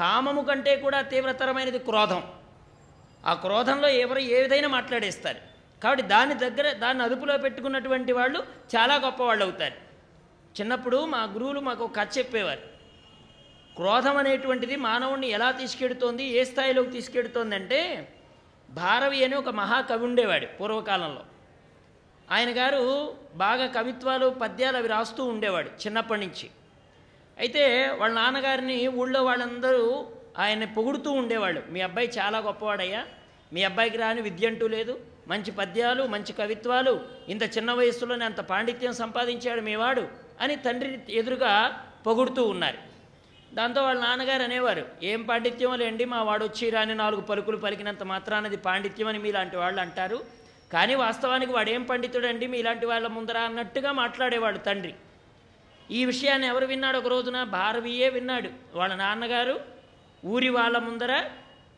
[0.00, 2.22] కామము కంటే కూడా తీవ్రతరమైనది క్రోధం.
[3.26, 5.40] ఆ క్రోధంలో ఎవరు ఏ విధైనా మాట్లాడేస్తారు.
[5.82, 8.40] కాబట్టి దాని దగ్గర దాన్ని అదుపులో పెట్టుకున్నటువంటి వాళ్ళు
[8.74, 9.76] చాలా గొప్పవాళ్ళు అవుతారు.
[10.56, 12.64] చిన్నప్పుడు మా గురువులు మాకు ఒక కథ చెప్పేవారు.
[13.76, 17.80] క్రోధం అనేటువంటిది మానవుణ్ణి ఎలా తీసుకెడుతోంది ఏ స్థాయిలోకి తీసుకెడుతోంది అంటే
[18.70, 21.24] భారవి అని ఒక మహాకవి ఉండేవాడు పూర్వకాలంలో.
[22.30, 22.82] ఆయన గారు
[23.34, 26.46] బాగా కవిత్వాలు పద్యాలు అవి రాస్తూ ఉండేవాడు చిన్నప్పటి నుంచి.
[27.38, 27.64] అయితే
[28.00, 29.84] వాళ్ళ నాన్నగారిని ఊళ్ళో వాళ్ళందరూ
[30.38, 31.60] ఆయన్ని పొగుడుతూ ఉండేవాళ్ళు.
[31.70, 33.02] మీ అబ్బాయి చాలా గొప్పవాడయ్యా
[33.52, 35.00] మీ అబ్బాయికి రాని విద్య అంటూ లేదు.
[35.28, 40.08] మంచి పద్యాలు మంచి కవిత్వాలు ఇంత చిన్న వయస్సులోనే అంత పాండిత్యం సంపాదించాడు మీవాడు
[40.40, 42.78] అని తండ్రి ఎదురుగా పొగుడుతూ ఉన్నారు.
[43.54, 48.56] దాంతో వాళ్ళ నాన్నగారు అనేవారు ఏం పాండిత్యం లేండి మా వాడు వచ్చి రాని నాలుగు పలుకులు పలికినంత మాత్రానది
[48.56, 50.24] పాండిత్యం అని మీలాంటి వాళ్ళు అంటారు.
[50.72, 54.94] కానీ వాస్తవానికి వాడు ఏం పండితుడండి మీలాంటి వాళ్ళ ముందర అన్నట్టుగా మాట్లాడేవాడు తండ్రి.
[55.90, 56.98] ఈ విషయాన్ని ఎవరు విన్నాడు?
[56.98, 58.50] ఒక రోజున భారవీయే విన్నాడు.
[58.74, 59.60] వాళ్ళ నాన్నగారు
[60.24, 61.24] ఊరి వాళ్ళ ముందర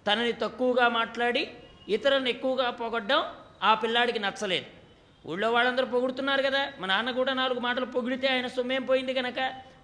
[0.08, 1.42] తనని తక్కువగా మాట్లాడి
[1.96, 3.22] ఇతరులను ఎక్కువగా పొగడ్డం
[3.68, 4.66] ఆ పిల్లాడికి నచ్చలేదు.
[5.24, 9.38] ఊళ్ళో వాళ్ళందరూ పొగుడుతున్నారు కదా మా నాన్న కూడా నాలుగు మాటలు పొగిడితే ఆయన సొమ్మేం పోయింది కనుక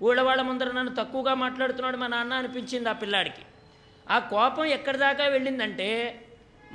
[0.07, 3.43] ఊళ్ళో వాళ్ళ ముందర నన్ను తక్కువగా మాట్లాడుతున్నాడు మా నాన్న అనిపించింది ఆ పిల్లాడికి.
[4.15, 5.89] ఆ కోపం ఎక్కడి దాకా వెళ్ళిందంటే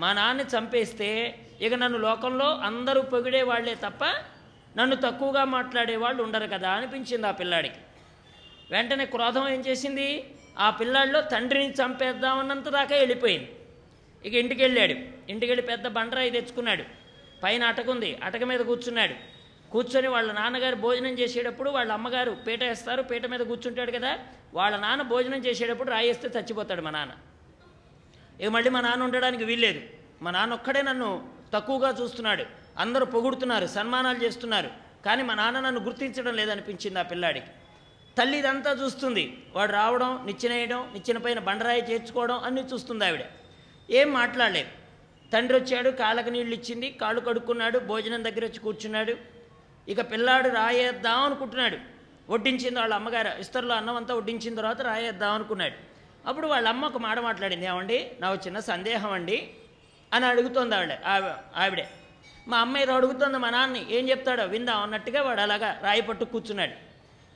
[0.02, 1.10] మా నాన్న చంపేస్తే
[1.62, 4.04] ఇక నన్ను లోకంలో అందరూ పొగిడే వాళ్ళే తప్ప
[4.78, 7.80] నన్ను తక్కువగా మాట్లాడే వాళ్ళు ఉండరు కదా అనిపించింది ఆ పిల్లాడికి.
[8.72, 10.10] వెంటనే క్రోధం ఏం చేసింది?
[10.58, 13.52] ఆ పిల్లాడిలో తండ్రిని చంపేద్దామన్నంత దాకా వెళ్ళిపోయింది.
[14.26, 14.94] ఇక ఇంటికి వెళ్ళాడు.
[15.32, 16.84] ఇంటికి వెళ్ళి పెద్ద బండరాయి తెచ్చుకున్నాడు.
[17.44, 19.14] పైన అటకుంది అటక మీద కూర్చున్నాడు.
[19.72, 23.02] కూర్చొని వాళ్ళ నాన్నగారు భోజనం చేసేటప్పుడు వాళ్ళ అమ్మగారు పీట వేస్తారు.
[23.02, 24.20] పీట మీద కూర్చుంటాడు కదా.
[24.54, 27.14] వాళ్ళ నాన్న భోజనం చేసేటప్పుడు రాయేస్తే చచ్చిపోతాడు మా నాన్న.
[28.42, 29.82] ఇక మళ్ళీ మా నాన్న ఉండడానికి వీల్లేదు.
[30.22, 32.46] మా నాన్న ఒక్కడే నన్ను తక్కువగా చూస్తున్నాడు.
[32.78, 34.70] అందరూ పొగుడుతున్నారు సన్మానాలు చేస్తున్నారు.
[35.06, 37.48] కానీ మా నాన్న నన్ను గుర్తించడం లేదనిపించింది ఆ పిల్లాడికి.
[38.20, 39.24] తల్లి ఇదంతా చూస్తుంది.
[39.56, 43.24] వాడు రావడం నిచ్చినేయడం నిచ్చెన పైన బండరాయి చేర్చుకోవడం అన్నీ చూస్తుంది ఆవిడ.
[44.00, 44.72] ఏం మాట్లాడలేదు.
[45.34, 49.14] తండ్రి వచ్చాడు కాళ్ళకు నీళ్ళు ఇచ్చింది కాళ్ళు కడుక్కున్నాడు భోజనం దగ్గర వచ్చి కూర్చున్నాడు.
[49.92, 51.78] ఇక పిల్లాడు రాయేద్దాం అనుకుంటున్నాడు.
[52.32, 55.78] వడ్డించింది వాళ్ళ అమ్మగారు ఇస్తరులో అన్నం అంతా వడ్డించిన తర్వాత రాయేద్దాం అనుకున్నాడు.
[56.28, 59.40] అప్పుడు వాళ్ళ అమ్మ ఒక మాట మాట్లాడింది ఏమండి నాకు చిన్న సందేహం అండి
[60.14, 60.94] అని అడుగుతోంది ఆవిడ
[61.64, 61.88] ఆవిడే.
[62.48, 66.89] మా అమ్మ ఏదో అడుగుతోంది మా నాన్ని ఏం చెప్తాడో విందాం అన్నట్టుగా వాడు అలాగా రాయి పట్టు కూర్చున్నాడు.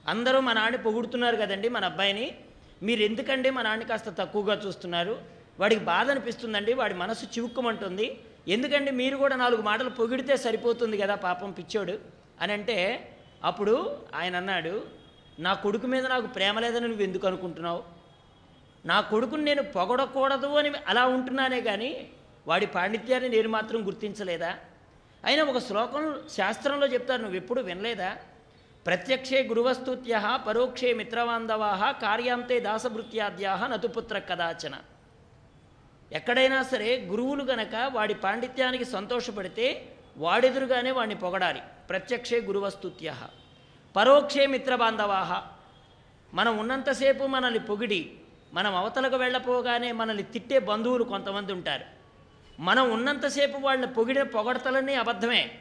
[0.08, 2.36] అందరూ మా నాన్న పొగుడుతున్నారు కదండి మన అబ్బాయిని.
[2.84, 5.22] మీరు ఎందుకండి మా నాన్న కాస్త తక్కువగా చూస్తున్నారు?
[5.60, 8.20] వాడికి బాధ అనిపిస్తుందండి వాడి మనసు చివుక్కుమంటుంది.
[8.48, 12.00] ఎందుకండి మీరు కూడా నాలుగు మాటలు పొగిడితే సరిపోతుంది కదా పాపం పిచ్చోడు?
[12.42, 12.78] అని అంటే
[13.44, 14.86] అప్పుడు ఆయన అన్నాడు
[15.40, 17.84] నా కొడుకు మీద నాకు ప్రేమ లేదని నువ్వు ఎందుకు అనుకుంటున్నావు?
[18.86, 22.08] నా కొడుకుని నేను పొగడకూడదు అని అలా ఉంటున్నానే కానీ
[22.48, 24.56] వాడి పాండిత్యాన్ని నేను మాత్రం గుర్తించలేదా?
[25.26, 28.18] అయినా ఒక శ్లోకం శాస్త్రంలో చెప్తారు నువ్వు ఎప్పుడు వినలేదా?
[28.86, 34.76] ప్రత్యక్షే గురువస్తుత్య పరోక్షే మిత్రబాంధవా కార్యాంతే దాసభృత్యాద్యా నతుపుత్ర కదాచన.
[36.12, 41.62] ఎక్కడైనా సరే గురువులు గనక వాడి పాండిత్యానికి సంతోషపడితే వాడెదురుగానే వాడిని పొగడాలి.
[41.90, 43.16] ప్రత్యక్షే గురువస్తుత్య.
[43.96, 45.44] పరోక్షే మిత్రబాంధవా.
[46.34, 48.12] మనం ఉన్నంతసేపు మనల్ని పొగిడి
[48.54, 51.84] మనం అవతలకు వెళ్ళపోగానే మనల్ని తిట్టే బంధువులు కొంతమంది ఉంటారు.
[52.60, 55.60] మనం ఉన్నంతసేపు వాళ్ళని పొగిడిన పొగడతలన్నీ అబద్ధమే.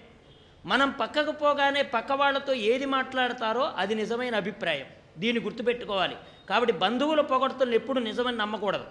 [0.67, 4.87] మనం పక్కకు పోగానే పక్క వాళ్ళతో ఏది మాట్లాడతారో అది నిజమైన అభిప్రాయం.
[5.19, 6.17] దీన్ని గుర్తుపెట్టుకోవాలి.
[6.49, 8.85] కాబట్టి బంధువుల పొగడతలు ఎప్పుడు నిజమని నమ్మకూడదు.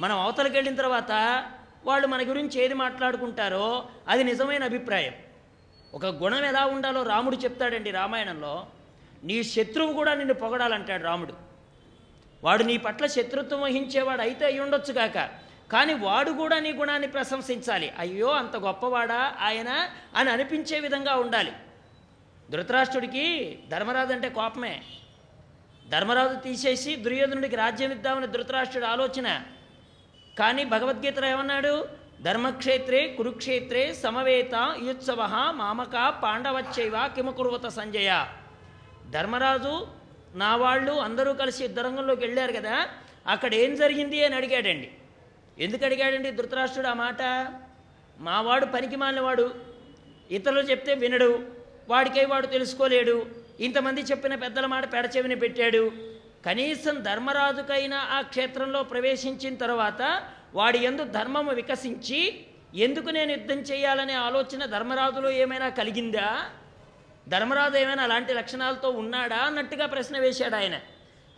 [0.00, 1.10] మనం అవతలకి వెళ్ళిన తర్వాత
[1.84, 5.12] వాళ్ళు మన గురించి ఏది మాట్లాడుకుంటారో అది నిజమైన అభిప్రాయం.
[5.94, 8.66] ఒక గుణం ఎలా ఉండాలో రాముడు చెప్తాడండి రామాయణంలో.
[9.24, 11.32] నీ శత్రువు కూడా నిన్ను పొగడాలంటాడు రాముడు.
[12.44, 15.45] వాడు నీ పట్ల శత్రుత్వం వహించేవాడు అయితే అయి ఉండొచ్చు కాక.
[15.72, 17.92] కానీ వాడు కూడా నీ గుణాన్ని ప్రశంసించాలి.
[17.98, 21.52] అయ్యో అంత గొప్పవాడా ఆయన అని అనిపించే విధంగా ఉండాలి.
[22.50, 24.82] ధృతరాష్ట్రుడికి ధర్మరాజు అంటే కోపమే.
[25.88, 29.42] ధర్మరాజు తీసేసి దుర్యోధనుడికి రాజ్యం ఇద్దామని ధృతరాష్ట్రుడి ఆలోచన.
[30.38, 31.88] కానీ భగవద్గీతలో ఏమన్నాడు?
[32.22, 38.26] ధర్మక్షేత్రే కురుక్షేత్రే సమవేత యుత్సవ మామక పాండవచ్చైవ కిమకురువత సంజయ.
[39.10, 39.86] ధర్మరాజు
[40.34, 42.88] నా వాళ్ళు అందరూ కలిసి యుద్ధరంగంలోకి వెళ్ళారు కదా
[43.26, 44.90] అక్కడ ఏం జరిగింది అని అడిగాడండి.
[45.58, 47.22] ఎందుకు అడిగాడండి ధృతరాష్ట్రుడు ఆ మాట?
[48.18, 49.54] మావాడు పనికి మాలినవాడు.
[50.30, 51.44] ఇతరులు చెప్తే వినడు.
[51.88, 53.26] వాడికై వాడు తెలుసుకోలేడు.
[53.60, 55.90] ఇంతమంది చెప్పిన పెద్దల మాట పెడచెవిన పెట్టాడు.
[56.46, 60.22] కనీసం ధర్మరాజుకైనా ఆ క్షేత్రంలో ప్రవేశించిన తర్వాత
[60.54, 62.40] వాడి ఎందు ధర్మము వికసించి
[62.74, 66.44] ఎందుకు నేను యుద్ధం చేయాలనే ఆలోచన ధర్మరాజులో ఏమైనా కలిగిందా?
[67.28, 69.36] ధర్మరాజు ఏమైనా అలాంటి లక్షణాలతో ఉన్నాడా?
[69.36, 70.80] అన్నట్టుగా ప్రశ్న వేశాడు ఆయన.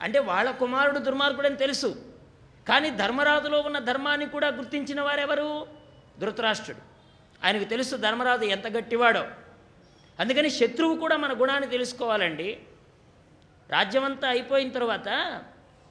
[0.00, 2.07] అంటే వాళ్ళ కుమారుడు దుర్మార్గుడని తెలుసు.
[2.68, 5.66] కానీ ధర్మరాజులో ఉన్న ధర్మాన్ని కూడా గుర్తించిన వారెవరు?
[6.18, 6.80] ధృతరాష్ట్రుడు.
[7.46, 9.24] ఆయనకు తెలుసు ధర్మరాజు ఎంత గట్టివాడో.
[10.20, 12.48] అందుకని శత్రువు కూడా మన గుణాన్ని తెలుసుకోవాలండి.
[13.70, 15.08] రాజ్యమంతా అయిపోయిన తర్వాత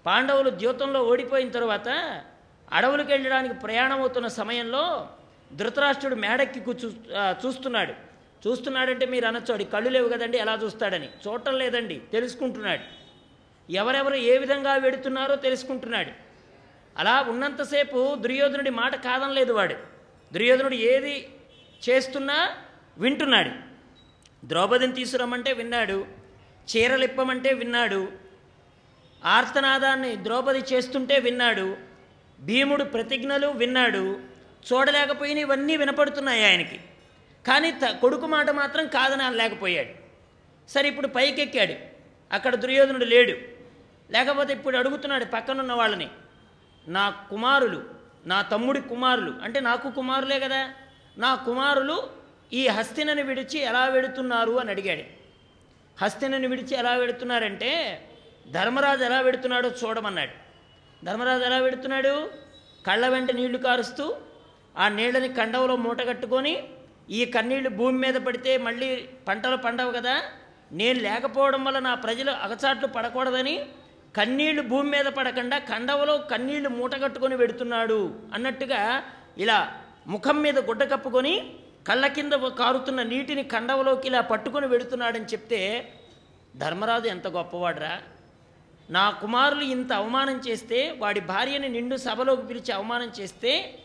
[0.06, 1.90] పాండవులు ద్యూతంలో ఓడిపోయిన తర్వాత
[2.72, 5.10] అడవులకు వెళ్ళడానికి ప్రయాణం అవుతున్న సమయంలో
[5.54, 6.88] ధృతరాష్ట్రుడు మేడెక్కి కూర్చు
[7.46, 7.94] చూస్తున్నాడు.
[8.46, 11.10] చూస్తున్నాడంటే మీరు అనొచ్చు కళ్ళు లేవు కదండి ఎలా చూస్తాడని.
[11.28, 12.84] చూడటం లేదండి తెలుసుకుంటున్నాడు.
[13.72, 16.27] ఎవరెవరు ఏ విధంగా వెడుతున్నారో తెలుసుకుంటున్నాడు.
[16.98, 19.76] అలా ఉన్నంతసేపు దుర్యోధనుడి మాట కాదనలేదు వాడు.
[20.34, 21.30] దుర్యోధనుడు ఏది
[21.90, 22.50] చేస్తున్నా
[22.98, 23.52] వింటున్నాడు.
[24.48, 26.06] ద్రౌపదిని తీసుకురమ్మంటే విన్నాడు.
[26.70, 28.08] చీరలిప్పమంటే విన్నాడు.
[29.26, 31.78] ఆర్తనాదాన్ని ద్రౌపది చేస్తుంటే విన్నాడు.
[32.40, 34.20] భీముడు ప్రతిజ్ఞలు విన్నాడు.
[34.74, 36.80] చూడలేకపోయిన ఇవన్నీ వినపడుతున్నాయి ఆయనకి.
[37.48, 39.90] కానీ త కొడుకు మాట మాత్రం కాదని లేకపోయాడు
[40.72, 41.74] సరే ఇప్పుడు పైకెక్కాడు.
[42.32, 43.38] అక్కడ దుర్యోధనుడు లేడు.
[44.12, 46.08] లేకపోతే ఇప్పుడు అడుగుతున్నాడు పక్కనున్న వాళ్ళని.
[46.88, 47.84] నా కుమారులు
[48.26, 50.70] నా తమ్ముడి కుమారులు అంటే నాకు కుమారులే కదా?
[51.18, 52.10] నా కుమారులు
[52.54, 55.02] ఈ హస్తినని విడిచి ఎలా వెడుతున్నారు అని అడిగాడు.
[56.04, 58.02] హస్తినని విడిచి ఎలా వెడుతున్నారంటే
[58.52, 60.32] ధర్మరాజు ఎలా వెడుతున్నాడో చూడమన్నాడు.
[61.06, 62.30] ధర్మరాజు ఎలా వెడుతున్నాడు?
[62.88, 64.16] కళ్ళ వెంట నీళ్ళు కారుస్తూ
[64.78, 66.64] ఆ నీళ్ళని కండవలో మూట కట్టుకొని
[67.10, 70.22] ఈ కన్నీళ్ళు భూమి మీద పడితే మళ్ళీ పంటలు పండవు కదా?
[70.72, 73.66] నేను లేకపోవడం వల్ల నా ప్రజలు అగచాట్లు పడకూడదని
[74.18, 79.04] కన్నీళ్ళు భూమి మీద పడకుండా కండవలో కన్నీళ్ళు మూట కట్టుకొని వెడుతున్నాడు అన్నట్టుగా
[79.38, 81.54] ఇలా ముఖం మీద గుడ్డ కప్పుకొని
[81.88, 85.94] కళ్ళ కింద కారుతున్న నీటిని కండవలోకి ఇలా పట్టుకొని వెడుతున్నాడని చెప్తే
[86.56, 88.02] ధర్మరాజు ఎంత గొప్పవాడురా.
[88.90, 93.80] నా కుమారులు ఇంత అవమానం చేస్తే వాడి భార్యని నిండు సభలోకి పిలిచి అవమానం చేస్తే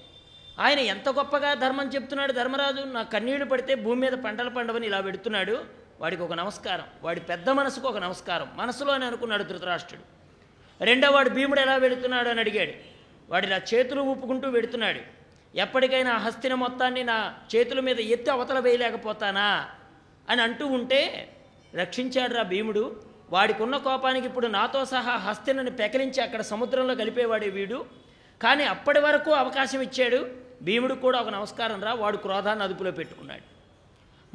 [0.60, 2.82] ఆయన ఎంత గొప్పగా ధర్మం చెప్తున్నాడు ధర్మరాజు.
[2.82, 5.64] నా కన్నీళ్ళు పడితే భూమి మీద పంటలు పండవని ఇలా పెడుతున్నాడు.
[6.00, 6.84] వాడికి ఒక నమస్కారం.
[7.02, 8.48] వాడి పెద్ద మనసుకు ఒక నమస్కారం.
[8.54, 10.21] మనసులోనే అనుకున్నాడు ధృతరాష్ట్రుడు.
[10.82, 12.72] రెండో వాడు భీముడు ఎలా వెళుతున్నాడు అని అడిగాడు.
[13.30, 15.00] వాడు నా చేతులు ఊపుకుంటూ వెడుతున్నాడు.
[15.56, 19.68] ఎప్పటికైనా హస్తిన మొత్తాన్ని నా చేతుల మీద ఎత్తి అవతల వేయలేకపోతానా?
[20.28, 21.28] అని అంటూ ఉంటే
[21.74, 23.02] రక్షించాడు రా భీముడు.
[23.30, 27.84] వాడికి ఉన్న కోపానికి ఇప్పుడు నాతో సహా హస్తినని పెకలించి అక్కడ సముద్రంలో కలిపేవాడే వీడు.
[28.42, 30.30] కానీ అప్పటి వరకు అవకాశం ఇచ్చాడు.
[30.62, 33.52] భీముడు కూడా ఒక నమస్కారం రా వాడు క్రోధాన్ని అదుపులో పెట్టుకున్నాడు.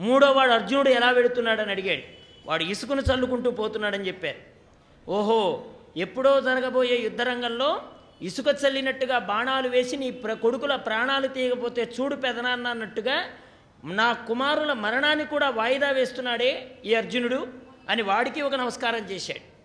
[0.02, 2.02] మూడో వాడు అర్జునుడు ఎలా వెళుతున్నాడని అడిగాడు.
[2.46, 4.38] వాడు ఇసుకను చల్లుకుంటూ పోతున్నాడని చెప్పారు.
[5.12, 5.66] ఓహో
[5.98, 7.82] ఎప్పుడో జరగబోయే యుద్ధరంగంలో
[8.22, 13.24] ఇసుక చల్లినట్టుగా బాణాలు వేసి నీ ప్ర కొడుకుల ప్రాణాలు తీయకపోతే చూడు పెదనాన్న అన్నట్టుగా
[13.84, 17.48] నా కుమారుల మరణాన్ని కూడా వాయిదా వేస్తున్నాడే ఈ అర్జునుడు
[17.90, 19.58] అని వాడికి ఒక నమస్కారం చేశాడు.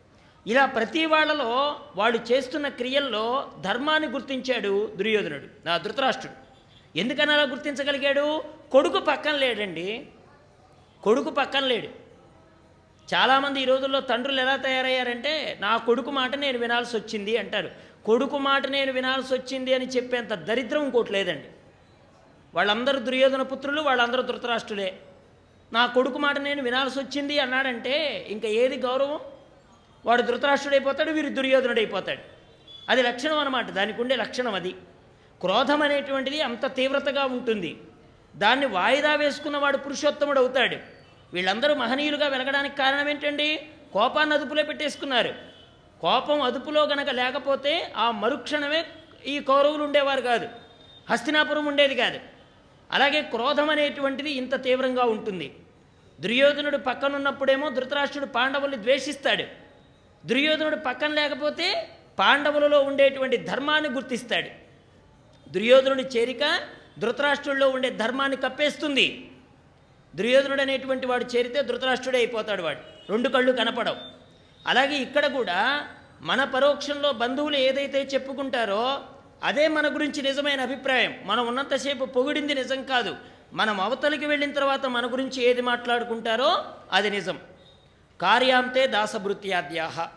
[0.48, 6.36] ఇలా ప్రతి వాళ్ళలో వాడు చేస్తున్న క్రియల్లో ధర్మాన్ని గుర్తించాడు దుర్యోధనుడు నా ధృతరాష్ట్రుడు.
[6.98, 8.44] ఎందుకని అలా గుర్తించగలిగాడు?
[8.72, 10.06] కొడుకు పక్కన లేడండి.
[11.02, 12.01] కొడుకు పక్కన లేడు.
[13.14, 17.70] చాలామంది ఈ రోజుల్లో తండ్రులు ఎలా తయారయ్యారంటే నా కొడుకు మాట నేను వినాల్సి వచ్చింది అంటారు.
[18.04, 21.48] కొడుకు మాట నేను వినాల్సి వచ్చింది అని చెప్పేంత దరిద్రం ఇంకోటి లేదండి.
[22.54, 24.98] వాళ్ళందరూ దుర్యోధన పుత్రులు వాళ్ళందరూ ధృతరాష్ట్రులే.
[25.72, 29.20] నా కొడుకు మాట నేను వినాల్సి వచ్చింది అన్నాడంటే ఇంకా ఏది గౌరవం?
[30.06, 32.20] వాడు ధృతరాష్ట్రుడైపోతాడు వీరు దుర్యోధనుడైపోతాడు.
[32.88, 34.74] అది లక్షణం అనమాట దానికి ఉండే లక్షణం అది.
[35.40, 37.76] క్రోధం అనేటువంటిది అంత తీవ్రతగా ఉంటుంది.
[38.36, 41.01] దాన్ని వాయిదా వేసుకున్నవాడు పురుషోత్తముడు అవుతాడు.
[41.32, 43.68] వీళ్ళందరూ మహనీయులుగా వెలగడానికి కారణం ఏంటండి?
[43.92, 45.34] కోపాన్ని అదుపులో పెట్టేసుకున్నారు.
[46.00, 48.86] కోపం అదుపులో గనక లేకపోతే ఆ మరుక్షణమే
[49.26, 50.48] ఈ కౌరవులు ఉండేవారు కాదు.
[51.10, 52.20] హస్తినాపురం ఉండేది కాదు.
[52.92, 55.54] అలాగే క్రోధం అనేటువంటిది ఇంత తీవ్రంగా ఉంటుంది.
[56.20, 59.44] దుర్యోధనుడు పక్కనున్నప్పుడేమో ధృతరాష్ట్రుడు పాండవుల్ని ద్వేషిస్తాడు.
[60.26, 64.48] దుర్యోధనుడు పక్కన లేకపోతే పాండవులలో ఉండేటువంటి ధర్మాన్ని గుర్తిస్తాడు.
[65.48, 66.60] దుర్యోధనుడి చేరిక
[66.98, 69.31] ధృతరాష్ట్రుల్లో ఉండే ధర్మాన్ని కప్పేస్తుంది.
[70.16, 73.12] దుర్యోధనుడు అనేటువంటి వాడు చేరితే ధృతరాష్ట్రుడే అయిపోతాడు వాడు.
[73.12, 73.96] రెండు కళ్ళు కనపడవు.
[74.66, 75.88] అలాగే ఇక్కడ కూడా
[76.20, 79.00] మన పరోక్షంలో బంధువులు ఏదైతే చెప్పుకుంటారో
[79.42, 81.18] అదే మన గురించి నిజమైన అభిప్రాయం.
[81.24, 83.16] మనం ఉన్నంతసేపు పొగిడింది నిజం కాదు.
[83.52, 87.38] మనం అవతలికి వెళ్ళిన తర్వాత మన గురించి ఏది మాట్లాడుకుంటారో అది నిజం.
[88.20, 90.08] కార్యాంతే దాసభృత్యాద్యాహ.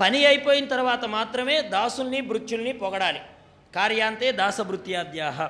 [0.00, 3.20] పని అయిపోయిన తర్వాత మాత్రమే దాసుల్ని భృత్యుల్ని పొగడాలి.
[3.74, 5.48] కార్యాంతే దాసభృత్యాద్యాహ.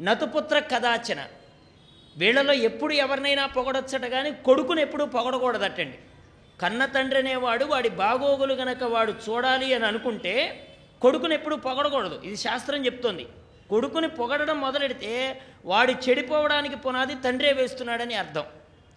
[0.00, 1.24] నతుపుత్ర కదాచన.
[2.16, 5.98] వీళ్ళలో ఎప్పుడు ఎవరినైనా పొగడొచ్చట కానీ కొడుకును ఎప్పుడు పొగడకూడదటండి.
[6.60, 10.66] కన్న తండ్రి అనేవాడు వాడి బాగోగులు గనక వాడు చూడాలి అని అనుకుంటే
[11.02, 12.20] కొడుకుని ఎప్పుడు పొగడకూడదు.
[12.24, 13.26] ఇది శాస్త్రం చెప్తోంది.
[13.70, 18.44] కొడుకుని పొగడడం మొదలెడితే వాడు చెడిపోవడానికి పునాది తండ్రే వేస్తున్నాడని అర్థం.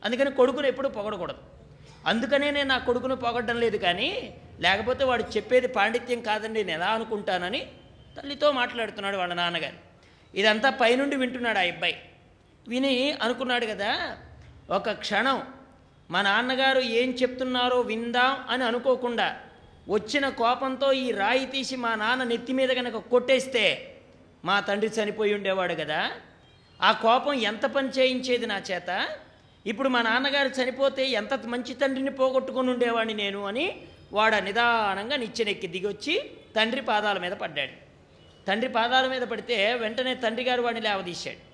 [0.05, 1.37] అందుకని కొడుకుని ఎప్పుడు పొగడకూడదు.
[2.07, 7.67] అందుకనే నేను నా కొడుకును పొగడడం లేదు కానీ లేకపోతే వాడు చెప్పేది పాండిత్యం కాదండి నేను ఎలా అనుకుంటానని
[8.17, 9.75] తల్లితో మాట్లాడుతున్నాడు వాళ్ళ నాన్నగారు.
[10.35, 12.01] ఇదంతా పైనుండి వింటున్నాడు ఆ అబ్బాయి.
[12.69, 14.17] విని అనుకున్నాడు కదా
[14.69, 15.43] ఒక క్షణం
[16.11, 19.27] మా నాన్నగారు ఏం చెప్తున్నారో విందాం అని అనుకోకుండా
[19.87, 23.95] వచ్చిన కోపంతో ఈ రాయి తీసి మా నాన్న నెత్తి మీద కనుక కొట్టేస్తే
[24.45, 26.11] మా తండ్రి చనిపోయి ఉండేవాడు కదా.
[26.81, 29.07] ఆ కోపం ఎంత పని చేయించేది నా చేత?
[29.65, 33.81] ఇప్పుడు మా నాన్నగారు చనిపోతే ఎంత మంచి తండ్రిని పోగొట్టుకుని ఉండేవాడిని నేను అని
[34.13, 36.15] వాడ నిదానంగా నిచ్చెనెక్కి దిగొచ్చి
[36.55, 37.75] తండ్రి పాదాల మీద పడ్డాడు.
[38.47, 41.48] తండ్రి పాదాల మీద పడితే వెంటనే తండ్రి గారు వాడిని లేవదీశాడు.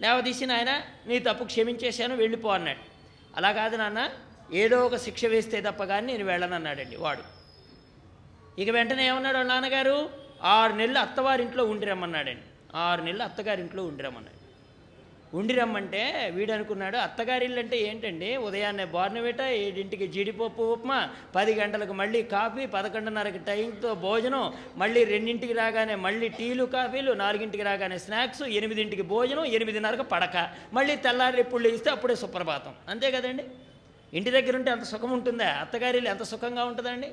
[0.00, 2.78] లేవదీసి నాయన నీ తప్పు క్షమించేశాను వెళ్ళిపో అన్నాడు.
[3.36, 4.10] అలా కాదు నాన్న
[4.52, 7.22] ఏదో ఒక శిక్ష వేస్తే తప్ప కానీ నేను వెళ్ళనన్నాడండి వాడు.
[8.60, 10.10] ఇక వెంటనే ఏమన్నాడు నాన్నగారు?
[10.42, 12.76] ఆరు నెలలు అత్తవారింట్లో ఉండిరమ్మన్నాడండి.
[12.76, 14.37] ఆరు నెలలు అత్తగారింట్లో ఉండిరమ్మన్నాడు.
[15.34, 18.36] ఉండిరమ్మంటే వీడు అనుకున్నాడు అత్తగారిల్లు అంటే ఏంటండి?
[18.36, 25.94] ఉదయాన్నే బోర్నవేట ఏడింటికి జీడిపప్పు ఉప్మా పది గంటలకు మళ్ళీ కాఫీ పదకొండున్నరకి టైంతో భోజనం మళ్ళీ రెండింటికి రాగానే
[25.94, 30.50] మళ్ళీ టీలు కాఫీలు నాలుగింటికి రాగానే స్నాక్స్ ఎనిమిదింటికి భోజనం ఎనిమిదిన్నరకు పడక.
[30.72, 32.74] మళ్ళీ తెల్లారి పుళ్ళు ఇస్తే అప్పుడే సుప్రభాతం.
[32.88, 33.44] అంతే కదండి?
[34.14, 35.48] ఇంటి దగ్గర ఉంటే అంత సుఖం ఉంటుందా?
[35.48, 37.12] అత్తగారిల్లు ఎంత సుఖంగా ఉంటుందండి?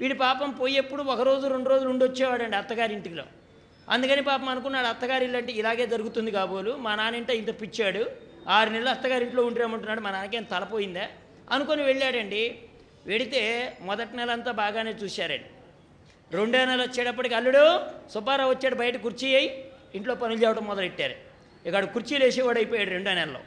[0.00, 3.24] వీడి పాపం పోయేప్పుడు ఒక రోజు రెండు రోజులు ఉండొచ్చేవాడండి అత్తగారింటిలో.
[3.94, 8.02] అందుకని పాపం అనుకున్నాడు అత్తగారి ఇల్లు అంటే ఇలాగే జరుగుతుంది కాబోలు మా నాన్నింట ఇంత పిచ్చాడు
[8.56, 11.06] ఆరు నెలలు అత్తగారింట్లో ఉండిరమ్మంటున్నాడు మా నాన్నకేం తలపోయిందా
[11.54, 12.42] అనుకొని వెళ్ళాడండి.
[13.10, 13.42] వెడితే
[13.88, 15.48] మొదటి నెల అంతా బాగానే చూశారండి.
[16.36, 17.64] రెండో నెల వచ్చేటప్పటికి అల్లుడు
[18.14, 19.50] సుబ్బారావు వచ్చాడు బయట కుర్చీ అయ్యి
[19.98, 21.16] ఇంట్లో పనులు చేయడం మొదలెట్టారు.
[21.66, 23.40] ఇక్కడ కుర్చీలు వేసేవాడు అయిపోయాడు రెండో నెలలో.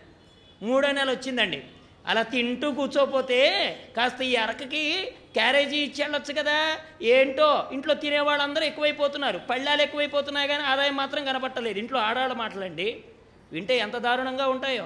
[0.67, 1.59] మూడో నెల వచ్చిందండి.
[2.07, 3.49] అలా తింటూ కూర్చోపోతే
[3.97, 6.77] కాస్త ఈ అరకకి క్యారేజీ ఇచ్చేళ్ళొచ్చు కదా.
[7.01, 7.69] ఏంటో?
[7.71, 9.37] ఇంట్లో తినేవాళ్ళందరూ ఎక్కువైపోతున్నారు.
[9.37, 11.79] పళ్ళాలు ఎక్కువైపోతున్నాయి కానీ ఆదాయం మాత్రం కనపట్టలేదు.
[11.79, 13.03] ఇంట్లో ఆడాళ్ళ మాటలండి.
[13.51, 14.83] వింటే ఎంత దారుణంగా ఉంటాయో.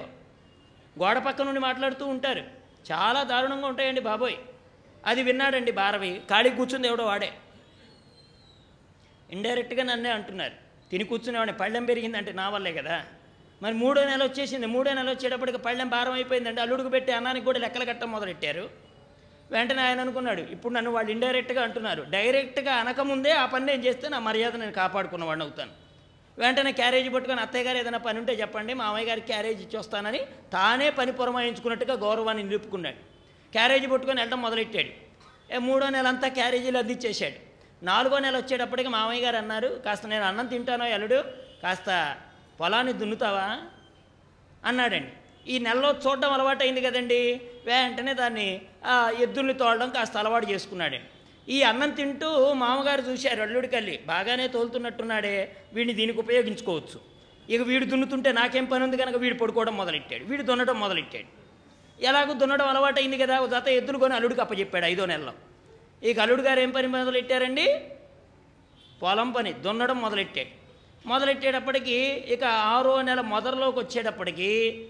[0.98, 2.44] గోడ పక్క నుండి మాట్లాడుతూ ఉంటారు.
[2.92, 4.36] చాలా దారుణంగా ఉంటాయండి బాబోయ్.
[5.06, 6.20] అది విన్నాడండి భారవి.
[6.30, 7.32] ఖాళీ కూర్చుంది ఎవడో వాడే.
[9.30, 10.52] ఇండైరెక్ట్గా నన్నే అంటున్నారు.
[10.90, 11.58] తిని కూర్చునేవాడిని.
[11.58, 13.04] పళ్ళెం పెరిగిందంటే నా వల్లే కదా.
[13.62, 14.66] మరి మూడో నెల వచ్చేసింది.
[14.66, 16.60] మూడో నెల వచ్చేటప్పటికి పళ్ళెం భారం అయిపోయిందండి.
[16.60, 18.64] అల్లుడికి పెట్టి అన్నానికి కూడా లెక్కలు కట్టడం మొదలెట్టారు.
[19.50, 22.02] వెంటనే ఆయన అనుకున్నాడు ఇప్పుడు నన్ను వాళ్ళు ఇండైరెక్ట్గా అంటున్నారు.
[22.14, 25.72] డైరెక్ట్గా అనకముందే ఆ పని నేను చేస్తే నా మర్యాద నేను కాపాడుకున్నవాడిని అవుతాను.
[26.38, 30.20] వెంటనే క్యారేజీ పట్టుకొని అత్తయ్య గారు ఏదైనా పని ఉంటే చెప్పండి మామయ్య గారికి క్యారేజ్ ఇచ్చొస్తానని
[30.52, 33.00] తానే పని పురమాయించుకున్నట్టుగా గౌరవాన్ని నిలుపుకున్నాడు.
[33.52, 34.92] క్యారేజీ పట్టుకొని వెళ్ళడం మొదలెట్టాడు.
[35.54, 37.38] ఏ మూడో నెల అంతా క్యారేజీలు అందించేశాడు.
[37.84, 41.18] నాలుగో నెల వచ్చేటప్పటికి మామయ్య గారు అన్నారు కాస్త నేను అన్నం తింటానో ఎల్లుడు
[41.62, 41.90] కాస్త
[42.60, 43.58] పొలాన్ని దున్నుతావా?
[44.64, 45.12] అన్నాడండి.
[45.52, 47.40] ఈ నెలలో చూడడం అలవాటైంది కదండి.
[47.66, 51.04] వెంటనే దాన్ని ఆ, ఎద్దుల్ని తోడడం కాస్త అలవాటు చేసుకున్నాడండి
[51.52, 54.00] ఈ అన్నం తింటూ మామగారు చూశారు అల్లుడి కల్లి.
[54.06, 55.56] బాగానే తోలుతున్నట్టున్నాడే.
[55.72, 57.00] వీడిని దీనికి ఉపయోగించుకోవచ్చు.
[57.50, 60.24] ఇక వీడు దున్నుతుంటే నాకేం పని ఉంది కనుక వీడు పడుకోవడం మొదలెట్టాడు.
[60.24, 61.46] వీడు దున్నడం మొదలెట్టాడు.
[62.02, 65.32] ఎలాగో దున్నడం అలవాటైంది కదా ఓ జత ఎద్దులు కొని అల్లుడికి అప్పచెప్పాడు ఐదో నెలలో.
[66.02, 67.80] ఇక అల్లుడు గారు ఏం పని మొదలెట్టారండి?
[69.02, 70.65] పొలం పని దున్నడం మొదలెట్టాడు.
[71.06, 74.86] మొదలెట్టేటప్పటికీ ఇక ఆరో నెల మొదలలోకి వచ్చేటప్పటికీ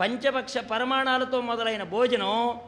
[0.00, 2.60] పంచపక్ష పరిమాణాలతో మొదలైన భోజనం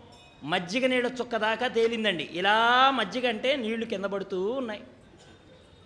[0.45, 2.29] మజ్జిగ నీళ్ళ చుక్క దాకా తేలిందండి.
[2.33, 4.81] ఇలా మజ్జిగ అంటే నీళ్ళు కింద పడుతూ ఉన్నాయి.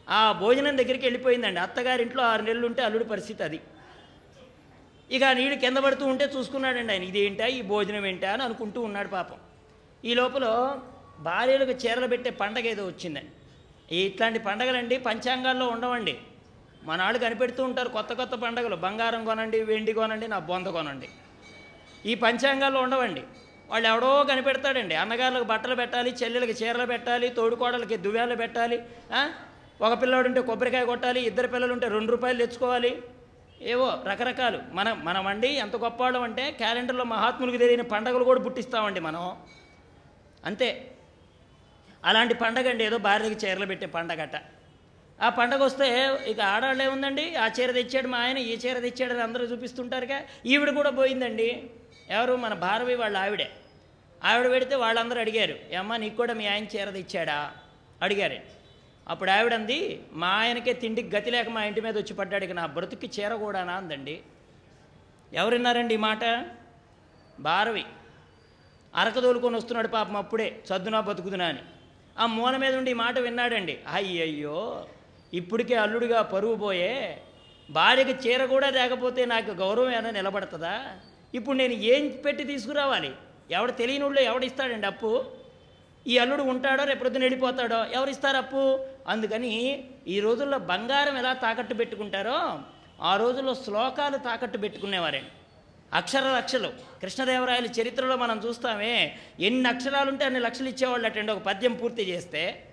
[0.09, 1.61] ఆ భోజనం దగ్గరికి వెళ్ళిపోయిందండి.
[1.61, 3.61] అత్తగారింట్లో ఆరు నెలలు ఉంటే అల్లుడి పరిస్థితి అది.
[5.11, 7.46] ఇక నీళ్ళు కింద పడుతూ ఉంటే చూసుకున్నాడండి ఆయన ఇదేంటా?
[7.46, 8.32] ఈ భోజనం ఏంటా?
[8.32, 9.36] అని అనుకుంటూ ఉన్నాడు పాపం.
[10.04, 10.76] ఈ లోపల
[11.18, 13.96] భార్యలకు చీరలు పెట్టే పండగ ఏదో వచ్చిందండి.
[13.96, 16.18] ఇట్లాంటి పండగలండి పంచాంగాల్లో ఉండవండి.
[16.89, 18.76] మన వాళ్ళు కనిపెడుతూ ఉంటారు కొత్త కొత్త పండగలు.
[18.76, 21.09] బంగారం కొనండి వెండి కొనండి నా బొంద కొనండి.
[22.07, 23.22] ఈ పంచాంగాల్లో ఉండవండి.
[23.70, 24.95] వాళ్ళు ఎవడో కనిపెడతాడండి.
[24.95, 28.82] అన్నగారులకు బట్టలు పెట్టాలి చెల్లెలకి చీరలు పెట్టాలి తోడుకోడలకి దువ్వాలు పెట్టాలి
[29.80, 33.03] ఒక పిల్లోడు ఉంటే కొబ్బరికాయ కొట్టాలి ఇద్దరు పిల్లలు ఉంటే రెండు రూపాయలు తెచ్చుకోవాలి.
[33.62, 34.59] ఏవో రకరకాలు.
[34.72, 39.36] మనం మనమండి ఎంత గొప్పవాళ్ళం అంటే క్యాలెండర్లో మహాత్ములకు తెలియని పండగలు కూడా పుట్టిస్తామండి మనం.
[40.45, 40.68] అంతే.
[42.05, 44.36] అలాంటి పండగ అండి ఏదో భార్యకి చీరలు పెట్టే పండగట.
[45.23, 47.35] ఆ పండగ వస్తే ఇక ఆడవాళ్ళు ఏముందండి?
[47.35, 50.21] ఆ చీర తెచ్చాడు మా ఆయన ఈ చీర తెచ్చాడు అని అందరూ చూపిస్తుంటారుగా.
[50.47, 51.71] ఈవిడ కూడా పోయిందండి.
[52.11, 52.37] ఎవరు?
[52.37, 53.51] మన భారవి వాళ్ళ ఆవిడే.
[54.25, 57.53] ఆవిడ పెడితే వాళ్ళందరూ అడిగారు ఏమ్మా నీకు కూడా మీ ఆయన చీర తెచ్చాడా?
[58.03, 58.37] అడిగారు.
[59.09, 63.11] అప్పుడు ఆవిడంది మా ఆయనకే తిండికి గతి లేక మా ఇంటి మీద వచ్చి పడ్డాడు ఇక నా బ్రతుక్కి
[63.21, 63.73] చీర కూడానా?
[63.73, 64.21] అందండి.
[65.33, 66.47] ఎవరున్నారండి ఈ మాట?
[67.41, 67.85] భారవి.
[68.95, 71.45] అరకదోలుకొని వస్తున్నాడు పాపం అప్పుడే చద్దునా బతుకుదునా?
[71.45, 71.59] అని.
[72.19, 73.79] ఆ మూల మీద ఉండి ఈ మాట విన్నాడండి.
[73.93, 74.87] అయ్యయ్యో!
[75.35, 77.22] ఇప్పటికే అల్లుడిగా పరువు పోయే
[77.70, 80.76] భార్యకి చీర కూడా లేకపోతే నాకు గౌరవం ఏమైనా నిలబడుతుందా?
[81.35, 83.11] ఇప్పుడు నేను ఏం పెట్టి తీసుకురావాలి?
[83.51, 85.24] ఎవడు తెలియనుళ్ళు ఎవడిస్తాడండి అప్పు?
[86.07, 88.79] ఈ అల్లుడు ఉంటాడో రేపొద్దున వెళ్ళిపోతాడో ఎవరిస్తారు అప్పు?
[89.09, 92.61] అందుకని ఈ రోజుల్లో బంగారం ఎలా తాకట్టు పెట్టుకుంటారో
[93.03, 95.31] ఆ రోజుల్లో శ్లోకాలు తాకట్టు పెట్టుకునేవారండి
[95.93, 96.72] అక్షర లక్షలు.
[97.03, 101.33] కృష్ణదేవరాయల చరిత్రలో మనం చూస్తామే ఎన్ని అక్షరాలు ఉంటే అన్ని లక్షలు ఇచ్చేవాళ్ళు అటండి.
[101.33, 102.64] ఒక పద్యం పూర్తి చేస్తే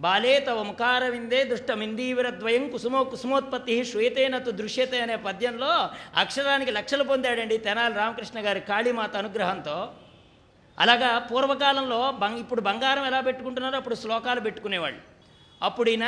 [0.00, 0.58] బాలే తవ
[1.14, 5.70] విందే దుష్టమిందీవరద్వయం కుసుమో కుసుమోత్పత్తి శ్వేతేనతు దృశ్యతే అనే పద్యంలో
[6.16, 9.78] అక్షరానికి లక్షలు పొందాడండి తెనాలి రామకృష్ణ గారి కాళీమాత అనుగ్రహంతో.
[10.78, 15.00] అలాగా పూర్వకాలంలో బంగ్ ఇప్పుడు బంగారం ఎలా పెట్టుకుంటున్నారో అప్పుడు శ్లోకాలు పెట్టుకునేవాళ్ళు.
[15.62, 16.06] అప్పుడు ఈయన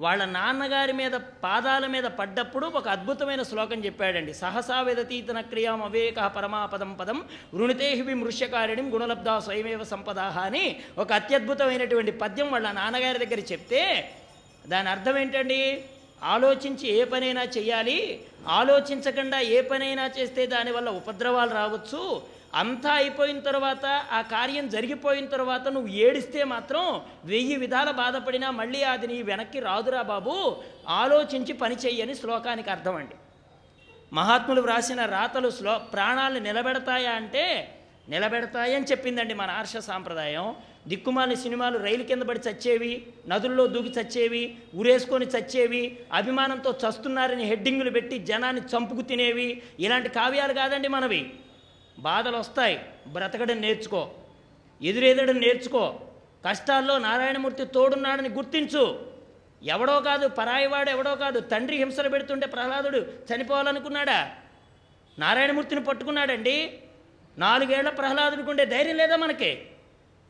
[0.00, 4.34] వాళ్ళ నాన్నగారి మీద పాదాల మీద పడ్డప్పుడు ఒక అద్భుతమైన శ్లోకం చెప్పాడండి.
[4.34, 7.18] సహసా విదతీతన క్రియాం అవేక పరమాపదం పదం
[7.54, 10.64] వృణితేహి మృష్యకారిణిం గుణలబ్ధ స్వయమేవ సంపదాహ అని
[10.98, 13.82] ఒక అత్యద్భుతమైనటువంటి పద్యం వాళ్ళ నాన్నగారి దగ్గర చెప్తే
[14.66, 15.84] దాని అర్థం ఏంటండి?
[16.34, 17.98] ఆలోచించి ఏ పనైనా చేయాలి
[18.48, 22.22] ఆలోచించకుండా ఏ పనైనా చేస్తే దానివల్ల ఉపద్రవాలు రావచ్చు.
[22.54, 29.06] అంతా అయిపోయిన తర్వాత ఆ కార్యం జరిగిపోయిన తర్వాత నువ్వు ఏడిస్తే మాత్రం వెయ్యి విధాల బాధపడినా మళ్ళీ అది
[29.06, 30.56] నీ వెనక్కి రాదురా బాబు.
[30.88, 33.14] ఆలోచించి పని చెయ్యని శ్లోకానికి అర్థం అండి.
[34.12, 37.74] మహాత్ములు వ్రాసిన రాతలు శ్లో ప్రాణాలు నిలబెడతాయా అంటే
[38.08, 40.54] నిలబెడతాయని చెప్పిందండి మన ఆర్ష సాంప్రదాయం.
[40.88, 48.18] దిక్కుమాలి సినిమాలు రైలు కింద పడి చచ్చేవి నదుల్లో దూకి చచ్చేవి ఉరేసుకొని చచ్చేవి అభిమానంతో చస్తున్నారని హెడ్డింగులు పెట్టి
[48.18, 51.32] జనాన్ని చంపుకు తినేవి ఇలాంటి కావ్యాలు కాదండి మనవి.
[52.00, 54.10] బాధలు వస్తాయి బ్రతకడం నేర్చుకో.
[54.82, 56.00] ఎదురెదడం నేర్చుకో.
[56.48, 59.12] కష్టాల్లో నారాయణమూర్తి తోడున్నాడని గుర్తించు.
[59.62, 64.30] ఎవడో కాదు పరాయివాడు ఎవడో కాదు తండ్రి హింసలు పెడుతుంటే ప్రహ్లాదుడు చనిపోవాలనుకున్నాడా?
[65.18, 66.78] నారాయణమూర్తిని పట్టుకున్నాడండి?
[67.38, 69.62] నాలుగేళ్ళ ప్రహ్లాదుడికి ఉండే ధైర్యం లేదా మనకి?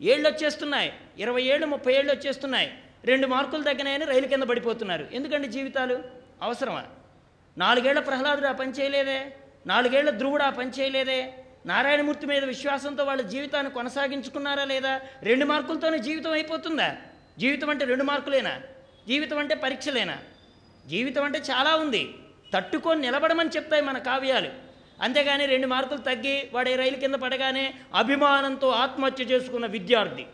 [0.03, 2.79] ఏళ్ళు వచ్చేస్తున్నాయి ఇరవై ఏళ్ళు ముప్పై ఏళ్ళు వచ్చేస్తున్నాయి.
[3.05, 5.07] రెండు మార్కులు తగ్గినాయని రైలు కింద పడిపోతున్నారు.
[5.13, 6.03] ఎందుకండి జీవితాలు?
[6.43, 6.85] అవసరమా?
[7.59, 9.37] నాలుగేళ్ళ ప్రహ్లాదుడు ఆ పని చేయలేదే?
[9.67, 11.40] నాలుగేళ్ళ ధ్రువుడు ఆ పని చేయలేదే?
[11.67, 15.01] నారాయణమూర్తి మీద విశ్వాసంతో వాళ్ళ జీవితాన్ని కొనసాగించుకున్నారా లేదా?
[15.23, 16.97] రెండు మార్కులతోనే జీవితం అయిపోతుందా?
[17.39, 18.61] జీవితం అంటే రెండు మార్కులేనా?
[19.09, 20.19] జీవితం అంటే పరీక్షలేనా?
[20.87, 22.15] జీవితం అంటే చాలా ఉంది.
[22.55, 24.49] తట్టుకొని నిలబడమని చెప్తాయి మన కావ్యాలు.
[25.03, 30.27] అంతేగాని రెండు మార్కులు తగ్గి వాడే రైలు కింద పడగానే అభిమానంతో ఆత్మహత్య చేసుకున్న విద్యార్థి.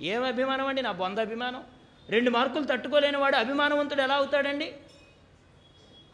[0.00, 0.82] ఏం అభిమానం అండి?
[0.82, 1.62] నా బొంద అభిమానం.
[2.10, 4.72] రెండు మార్కులు తట్టుకోలేని వాడు అభిమానవంతుడు ఎలా అవుతాడండి?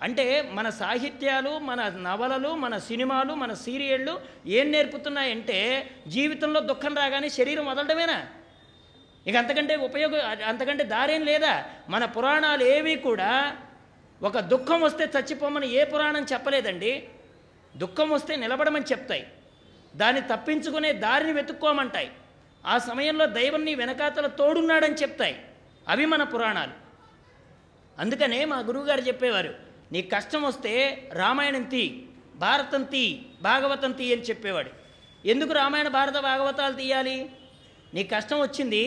[0.03, 7.67] అంటే మన సాహిత్యాలు మన నవలలు మన సినిమాలు మన సీరియళ్ళు ఏం నేర్పుతున్నాయంటే జీవితంలో దుఃఖం రాగానే శరీరం
[7.67, 8.27] వదలడమేనా?
[9.27, 11.65] ఇక అంతకంటే ఉపయోగం అంతకంటే దారేం లేదా?
[11.89, 13.57] మన పురాణాలు ఏవి కూడా
[14.23, 17.09] ఒక దుఃఖం వస్తే చచ్చిపోమని ఏ పురాణం చెప్పలేదండి.
[17.77, 19.27] దుఃఖం వస్తే నిలబడమని చెప్తాయి.
[19.97, 22.11] దాన్ని తప్పించుకునే దారిని వెతుక్కోమంటాయి.
[22.67, 25.45] ఆ సమయంలో దైవం నీ వెనకాతల తోడున్నాడని చెప్తాయి.
[25.89, 26.73] అవి మన పురాణాలు.
[27.99, 30.72] అందుకనే మా గురువుగారు చెప్పేవారు నీ కష్టం వస్తే
[31.12, 31.84] రామాయణం తీ
[32.45, 33.05] భారతం తీ
[33.43, 34.70] భాగవతం తీ అని చెప్పేవాడు.
[35.24, 37.16] ఎందుకు రామాయణ భారత భాగవతాలు తీయాలి?
[37.95, 38.84] నీ కష్టం వచ్చింది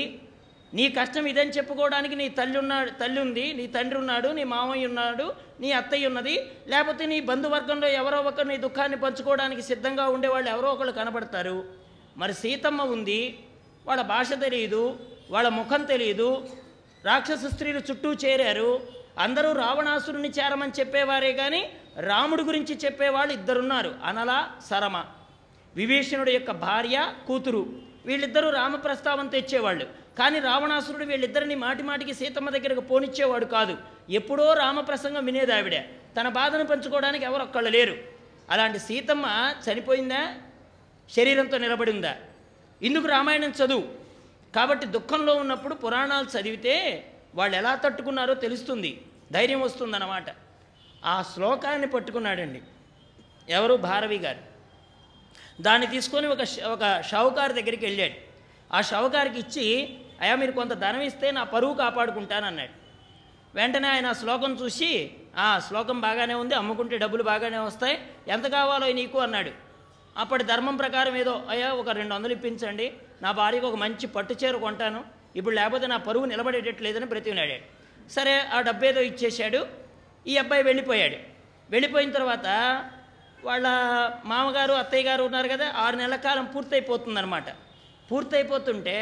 [0.74, 5.26] నీ కష్టం ఇదని చెప్పుకోవడానికి నీ తల్లి ఉన్నాడు తల్లి ఉంది నీ తండ్రి ఉన్నాడు నీ మామయ్య ఉన్నాడు
[5.62, 6.36] నీ అత్తయ్య ఉన్నది
[6.68, 11.58] లేకపోతే నీ బంధువర్గంలో ఎవరో ఒకరు నీ దుఃఖాన్ని పంచుకోవడానికి సిద్ధంగా ఉండేవాళ్ళు ఎవరో ఒకళ్ళు కనబడతారు
[12.18, 13.22] మరి సీతమ్మ ఉంది
[13.86, 14.84] వాళ్ళ భాష తెలియదు
[15.32, 16.30] వాళ్ళ ముఖం తెలియదు
[17.06, 18.72] రాక్షస స్త్రీలు చుట్టూ చేరారు
[19.20, 23.96] అందరూ రావణాసురుని చేరమని చెప్పేవారే కానీ రాముడి గురించి చెప్పేవాళ్ళు ఇద్దరున్నారు.
[24.04, 25.04] అనల సరమ
[25.76, 27.76] విభీషణుడి యొక్క భార్య కూతురు.
[28.06, 29.86] వీళ్ళిద్దరూ రామ ప్రస్తావన తెచ్చేవాళ్ళు.
[30.20, 33.78] కానీ రావణాసురుడు వీళ్ళిద్దరిని మాటి మాటికి సీతమ్మ దగ్గరకు పోనిచ్చేవాడు కాదు.
[34.10, 35.80] ఎప్పుడో రామ ప్రసంగం వినేది ఆవిడ.
[36.20, 37.98] తన బాధను పంచుకోవడానికి ఎవరు ఒక్కళ్ళు లేరు.
[38.50, 40.36] అలాంటి సీతమ్మ చనిపోయిందా?
[41.16, 42.16] శరీరంతో నిలబడిందా?
[42.82, 43.84] ఇందుకు రామాయణం చదువు.
[44.56, 47.06] కాబట్టి దుఃఖంలో ఉన్నప్పుడు పురాణాలు చదివితే
[47.36, 49.02] వాళ్ళు ఎలా తట్టుకున్నారో తెలుస్తుంది.
[49.32, 50.26] ధైర్యం వస్తుందన్నమాట.
[51.06, 52.62] ఆ శ్లోకాన్ని పట్టుకున్నాడండి.
[53.50, 53.76] ఎవరు?
[53.76, 54.42] భారవి గారు.
[55.62, 58.14] దాన్ని తీసుకొని ఒక ఒక షావుకారు దగ్గరికి వెళ్ళాడు.
[58.76, 62.84] ఆ షావుకారికి ఇచ్చి అయ్యా మీరు కొంత ధనం ఇస్తే నా పరువు కాపాడుకుంటానన్నాడు.
[63.56, 68.94] వెంటనే ఆయన ఆ శ్లోకం చూసి ఆ శ్లోకం బాగానే ఉంది అమ్ముకుంటే డబ్బులు బాగానే వస్తాయి ఎంత కావాలో
[68.94, 69.52] నీకు అన్నాడు.
[70.18, 74.56] అప్పటి ధర్మం ప్రకారం ఏదో అయ్యా ఒక రెండు వందలు ఇప్పించండి నా భార్యకు ఒక మంచి పట్టు చీర
[74.56, 75.04] కొంటాను
[75.36, 77.66] ఇప్పుడు లేకపోతే నా పరువు నిలబడేటట్లేదని బ్రతికినాడాడు
[78.10, 79.60] సరే ఆ డబ్బేదో ఏదో ఇచ్చేశాడు.
[80.28, 81.18] ఈ అబ్బాయి వెళ్ళిపోయాడు.
[81.70, 82.48] వెళ్ళిపోయిన తర్వాత
[83.44, 83.68] వాళ్ళ
[84.26, 87.50] మామగారు అత్తయ్య గారు ఉన్నారు కదా ఆరు నెలల కాలం పూర్తయిపోతుందన్నమాట.
[88.12, 88.98] పూర్తయిపోతుంటే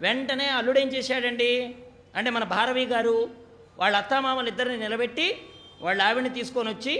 [0.00, 1.76] వెంటనే అల్లుడు ఏం చేశాడండి?
[2.16, 3.16] అంటే మన భారవి గారు
[3.78, 5.26] వాళ్ళ అత్తామామలు ఇద్దరిని నిలబెట్టి
[5.82, 6.94] వాళ్ళ ఆవిడని తీసుకొని వచ్చి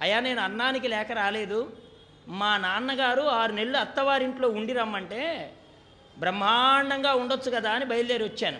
[0.00, 1.60] అయ్యా నేను అన్నానికి లేక రాలేదు.
[2.28, 5.22] మా నాన్నగారు ఆరు నెలలు అత్తవారింట్లో ఉండి రమ్మంటే
[6.18, 8.58] బ్రహ్మాండంగా ఉండొచ్చు కదా అని బయలుదేరి వచ్చాను.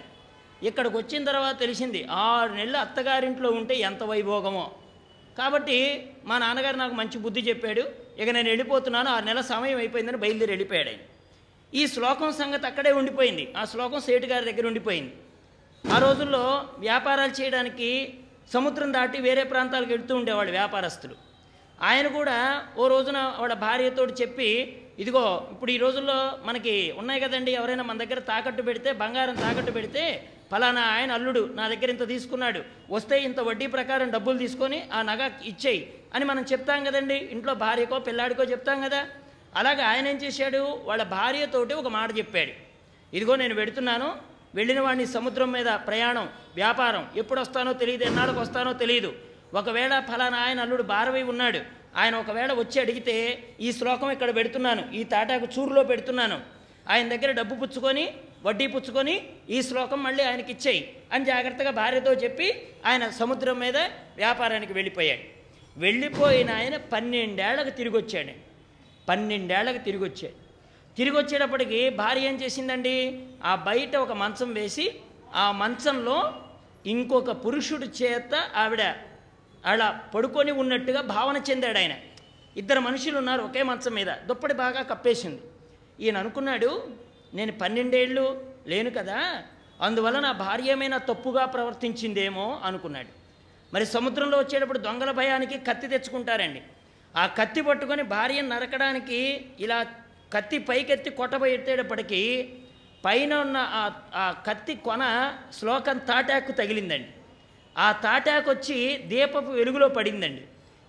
[0.64, 4.72] ఇక్కడికి వచ్చిన తర్వాత తెలిసింది ఆరు నెలలు అత్తగారింట్లో ఉంటే ఎంత వైభోగమో.
[5.38, 7.84] కాబట్టి మా నాన్నగారు నాకు మంచి బుద్ధి చెప్పాడు
[8.18, 10.98] ఇక నేను వెళ్ళిపోతున్నాను ఆరు నెలల సమయం అయిపోయిందని బయలుదేరి వెళ్ళిపోయాడు ఆయన.
[11.74, 15.14] ఈ శ్లోకం సంగతి అక్కడే ఉండిపోయింది ఆ శ్లోకం సేటు గారి దగ్గర ఉండిపోయింది.
[15.94, 18.14] ఆ రోజుల్లో వ్యాపారాలు చేయడానికి
[18.52, 21.14] సముద్రం దాటి వేరే ప్రాంతాలకు వెళ్తూ ఉండేవాళ్ళు వ్యాపారస్తులు.
[21.82, 24.50] ఆయన కూడా ఓ రోజున వాళ్ళ భార్యతో చెప్పి
[24.98, 30.02] ఇదిగో ఇప్పుడు ఈ రోజుల్లో మనకి ఉన్నాయి కదండి ఎవరైనా మన దగ్గర తాకట్టు పెడితే బంగారం తాకట్టు పెడితే
[30.52, 35.30] ఫలానా ఆయన అల్లుడు నా దగ్గర ఇంత తీసుకున్నాడు వస్తే ఇంత వడ్డీ ప్రకారం డబ్బులు తీసుకొని ఆ నగ
[35.44, 37.14] ఇచ్చేయి అని మనం చెప్తాం కదండి.
[37.14, 39.06] ఇంట్లో భార్యకో పిల్లాడికో చెప్తాం కదా.
[39.56, 40.78] అలాగే ఆయన ఏం చేశాడు?
[40.84, 42.52] వాళ్ళ భార్యతోటి ఒక మాట చెప్పాడు.
[43.16, 44.08] ఇదిగో నేను పెడుతున్నాను
[44.54, 49.12] వెళ్ళిన వాడిని సముద్రం మీద ప్రయాణం వ్యాపారం ఎప్పుడు వస్తానో తెలియదు ఎన్నాళ్ళకి వస్తానో తెలియదు.
[49.54, 53.16] ఒకవేళ ఫలానా ఆయన అల్లుడు భారవి ఉన్నాడు ఆయన ఒకవేళ వచ్చి అడిగితే
[53.60, 56.38] ఈ శ్లోకం ఇక్కడ పెడుతున్నాను ఈ తాటాకు చూరులో పెడుతున్నాను.
[56.92, 58.04] ఆయన దగ్గర డబ్బు పుచ్చుకొని
[58.46, 59.14] వడ్డీ పుచ్చుకొని
[59.50, 60.82] ఈ శ్లోకం మళ్ళీ ఆయనకి ఇచ్చేయి
[61.12, 62.48] అని జాగ్రత్తగా భార్యతో చెప్పి
[62.86, 63.78] ఆయన సముద్రం మీద
[64.22, 65.24] వ్యాపారానికి వెళ్ళిపోయాడు.
[65.84, 68.34] వెళ్ళిపోయిన ఆయన పన్నెండేళ్ళకు తిరిగి వచ్చాడు
[69.08, 70.36] పన్నెండేళ్ళకు తిరిగి వచ్చాడు
[70.96, 72.96] తిరిగి వచ్చేటప్పటికి భార్య ఏం చేసిందండి?
[73.44, 74.86] ఆ బయట ఒక మంచం వేసి
[75.42, 76.18] ఆ మంచంలో
[76.92, 78.82] ఇంకొక పురుషుడి చేత ఆవిడ
[79.64, 81.92] అలా పడుకొని ఉన్నట్టుగా భావన చెందాడు ఆయన.
[82.56, 84.06] ఇద్దరు మనుషులు ఉన్నారు ఒకే మంచం మీద.
[84.06, 85.42] దుప్పటి బాగా కప్పేసింది.
[86.00, 86.88] ఈయన అనుకున్నాడు
[87.34, 89.42] నేను పన్నెండేళ్ళు లేను కదా
[89.80, 93.08] అందువల్ల నా భార్య ఏమైనా తప్పుగా ప్రవర్తించిందేమో అనుకున్నాడు.
[93.74, 96.62] మరి సముద్రంలో వచ్చేటప్పుడు దొంగల భయానికి కత్తి తెచ్చుకుంటారండి.
[97.16, 99.86] ఆ కత్తి పట్టుకొని భార్యను నరకడానికి ఇలా
[100.32, 102.48] కత్తి పైకెత్తి కొట్టబోయేటప్పటికీ
[103.04, 107.08] పైన ఉన్న ఆ- ఆ కత్తి కొన శ్లోకం తాటాకు తగిలిందండి.
[107.78, 110.42] ఆ తాటాకొచ్చి దీపపు వెలుగులో పడిందండి.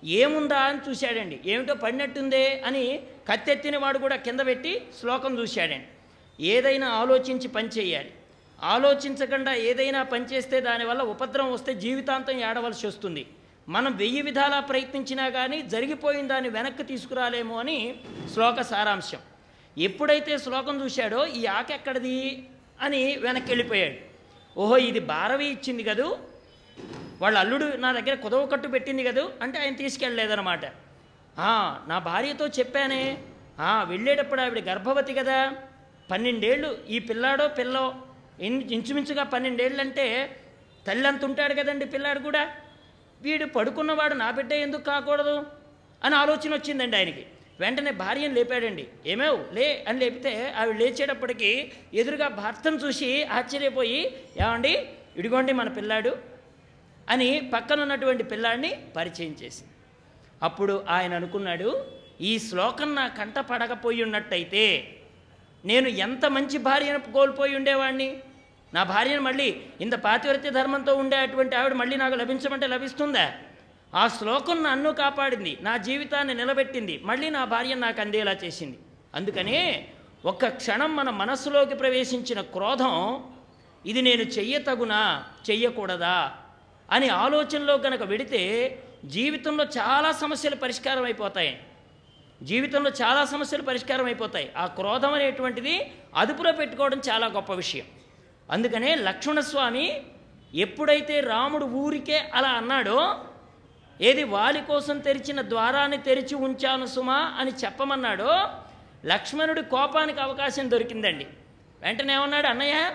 [0.03, 1.39] ఏముందా అని చూశాడండి.
[1.45, 2.99] ఏమిటో పడినట్టుందే అని
[3.31, 5.88] కత్తెత్తిన వాడు కూడా కింద పెట్టి శ్లోకం చూశాడండి.
[6.45, 8.11] ఏదైనా ఆలోచించి పనిచేయాలి
[8.63, 13.25] ఆలోచించకుండా ఏదైనా పనిచేస్తే దానివల్ల ఉపద్రవం వస్తే జీవితాంతం ఏడవలసి వస్తుంది.
[13.69, 17.95] మనం వెయ్యి విధాలా ప్రయత్నించినా కానీ జరిగిపోయిన దాన్ని వెనక్కి తీసుకురాలేమో అని
[18.33, 19.19] శ్లోక సారాంశం.
[19.77, 22.49] ఎప్పుడైతే శ్లోకం చూశాడో ఈ ఆకెక్కడిది
[22.81, 23.97] అని వెనక్కి వెళ్ళిపోయాడు.
[24.59, 26.17] ఓహో ఇది భారవి ఇచ్చింది కదూ?
[27.22, 30.66] వాళ్ళ అల్లుడు నా దగ్గర కుదవ కట్టు పెట్టింది కదా అంటే ఆయన తీసుకెళ్ళలేదన్నమాట.
[31.88, 33.18] నా భార్యతో చెప్పానే
[33.84, 35.53] వెళ్ళేటప్పుడు ఆవిడ గర్భవతి కదా.
[36.11, 37.95] పన్నెండేళ్ళు ఈ పిల్లాడో పిల్లో
[38.41, 40.36] ఇన్- ఇంచుమించుగా పన్నెండేళ్ళు అంటే
[40.88, 42.55] తల్లి అంత ఉంటాడు కదండి పిల్లాడు కూడా.
[43.22, 45.43] వీడు పడుకున్నవాడు నా బిడ్డ ఎందుకు కాకూడదు?
[46.03, 47.26] అని ఆలోచన వచ్చిందండి ఆయనకి.
[47.59, 48.88] వెంటనే భార్యను లేపాడండి.
[49.05, 49.55] ఏమేవ్?
[49.55, 54.89] లే అని లేపితే ఆవిడ లేచేటప్పటికి ఎదురుగా భర్తను చూసి ఆశ్చర్యపోయి ఏమండి?
[55.18, 56.34] ఇడిగోండి మన పిల్లాడు
[57.10, 59.72] అని పక్కన ఉన్నటువంటి పిల్లాడిని పరిచయం చేసింది.
[60.43, 61.86] అప్పుడు ఆయన అనుకున్నాడు
[62.22, 64.97] ఈ శ్లోకం నా కంట పడకపోయి ఉన్నట్టయితే
[65.66, 68.18] నేను ఎంత మంచి భార్యను కోల్పోయి ఉండేవాడిని
[68.74, 73.34] నా భార్యను మళ్ళీ ఇంత పాతివ్రత్య ధర్మంతో ఉండే అటువంటి ఆవిడ మళ్ళీ నాకు లభించమంటే లభిస్తుందా?
[73.95, 78.78] ఆ శ్లోకం నన్ను కాపాడింది నా జీవితాన్ని నిలబెట్టింది మళ్ళీ నా భార్య నాకు అందేలా చేసింది.
[79.16, 79.88] అందుకనే
[80.26, 83.24] ఒక్క క్షణం మన మనస్సులోకి ప్రవేశించిన క్రోధం
[83.86, 86.38] ఇది నేను చెయ్యతగునా చెయ్యకూడదా?
[86.91, 88.41] అని ఆలోచనలో కనుక వెడితే
[89.05, 91.63] జీవితంలో చాలా సమస్యలు పరిష్కారం అయిపోతాయి.
[92.43, 94.53] జీవితంలో చాలా సమస్యలు పరిష్కారం అయిపోతాయి.
[94.57, 97.86] ఆ క్రోధం అనేటువంటిది అదుపులో పెట్టుకోవడం చాలా గొప్ప విషయం.
[98.51, 100.01] అందుకనే లక్ష్మణస్వామి
[100.53, 103.25] ఎప్పుడైతే రాముడు ఊరికే అలా అన్నాడో
[104.01, 108.47] ఏది వాలి కోసం తెరిచిన ద్వారాన్ని తెరిచి ఉంచాను సుమా అని చెప్పమన్నాడో
[109.05, 111.27] లక్ష్మణుడి కోపానికి అవకాశం దొరికిందండి.
[111.81, 112.91] వెంటనే ఏమన్నాడు అన్నయ్య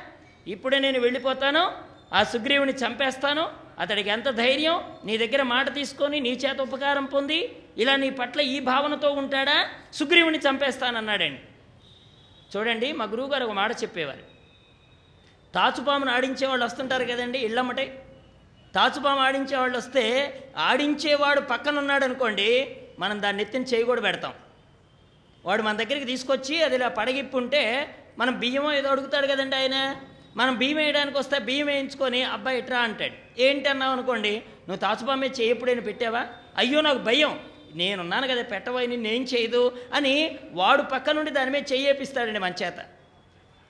[0.49, 1.73] ఇప్పుడే నేను వెళ్ళిపోతాను
[2.15, 4.93] ఆ సుగ్రీవుని చంపేస్తాను అతడికి ఎంత ధైర్యం?
[5.05, 9.71] నీ దగ్గర మాట తీసుకొని నీ చేత ఉపకారం పొంది ఇలా నీ పట్ల ఈ భావనతో ఉంటాడా?
[9.95, 11.41] సుగ్రీవుని చంపేస్తానన్నాడండి.
[12.57, 14.31] చూడండి మా గురువుగారు ఒక మాట చెప్పేవారు.
[15.55, 18.07] తాచుపామును ఆడించే వాళ్ళు వస్తుంటారు కదండి ఇళ్ళమ్మటే.
[18.75, 20.05] తాచుపాము ఆడించే వాళ్ళు వస్తే
[20.57, 24.35] ఆడించేవాడు పక్కన ఉన్నాడు అనుకోండి మనం దాన్ని ఎత్తిన చేయి కూడా పెడతాం.
[25.45, 29.97] వాడు మన దగ్గరికి తీసుకొచ్చి అది ఇలా పడగిప్పు ఉంటే మనం బియ్యమో ఏదో అడుగుతాడు కదండి ఆయన.
[30.37, 33.41] మనం బియ్యం వేయడానికి వస్తే బియ్యం వేయించుకొని అబ్బాయి ఇట్రా అంటాడు.
[33.41, 36.27] ఏంటి అన్నావు అనుకోండి నువ్వు తాచుపామే చేయి ఎప్పుడైనా పెట్టావా?
[36.57, 37.41] అయ్యో నాకు భయం.
[37.75, 42.75] నేనున్నాను కదా పెట్టబోయి నేను చేయదు అని వాడు పక్క నుండి దాని మీద చేయేపిస్తాడండి మన చేత.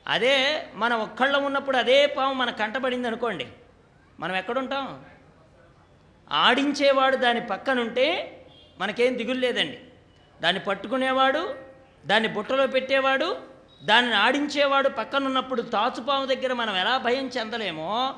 [0.06, 3.46] అదే మనం ఒక్కళ్ళం ఉన్నప్పుడు అదే పాము మన కంటపడింది అనుకోండి
[4.20, 5.04] మనం ఎక్కడుంటాం?
[6.32, 8.36] ఆడించేవాడు దాని పక్కనుంటే
[8.78, 9.78] మనకేం దిగులు లేదండి.
[10.40, 11.54] దాన్ని పట్టుకునేవాడు
[12.06, 13.49] దాన్ని బుట్టలో పెట్టేవాడు
[13.82, 18.14] దాన్ని ఆడించేవాడు పక్కనున్నప్పుడు తాచుపాము దగ్గర మనం ఎలా భయం చెందలేమో?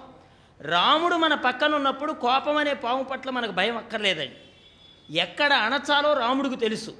[0.60, 4.36] రాముడు మన పక్కనున్నప్పుడు కోపం అనే పాము పట్ల మనకు భయం అక్కర్లేదండి.
[5.16, 6.94] ఎక్కడ అణచాలో రాముడికి తెలుసు.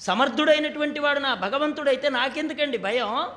[0.00, 3.28] సమర్థుడైనటువంటి వాడు నా భగవంతుడైతే నాకెందుకండి భయం?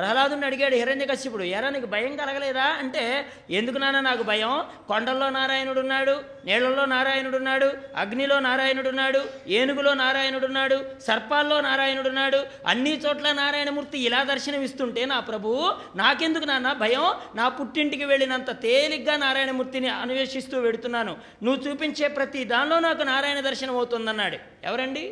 [0.00, 2.66] ప్రహ్లాదుని అడిగాడు హిరణ్యకశ్యపుడు ఎరా నీకు భయం కలగలేదా?
[2.82, 3.02] అంటే
[3.50, 4.52] ఎందుకు నాన్న నాకు భయం?
[4.88, 13.32] కొండల్లో నారాయణుడు ఉన్నాడు నీళ్ళలో నారాయణుడున్నాడు అగ్నిలో నారాయణుడున్నాడు ఏనుగులో నారాయణుడు ఉన్నాడు సర్పాల్లో నారాయణుడు ఉన్నాడు అన్ని చోట్ల
[13.32, 15.64] నారాయణమూర్తి ఇలా దర్శనమిస్తుంటే నా ప్రభువు
[15.96, 17.06] నాకెందుకు నాన్న భయం?
[17.34, 21.16] నా పుట్టింటికి వెళ్ళినంత తేలిగ్గా నారాయణమూర్తిని అన్వేషిస్తూ వెడుతున్నాను.
[21.42, 25.04] నువ్వు చూపించే ప్రతి దానిలో నాకు నారాయణ దర్శనం అవుతుందన్నాడు ఎవరండి?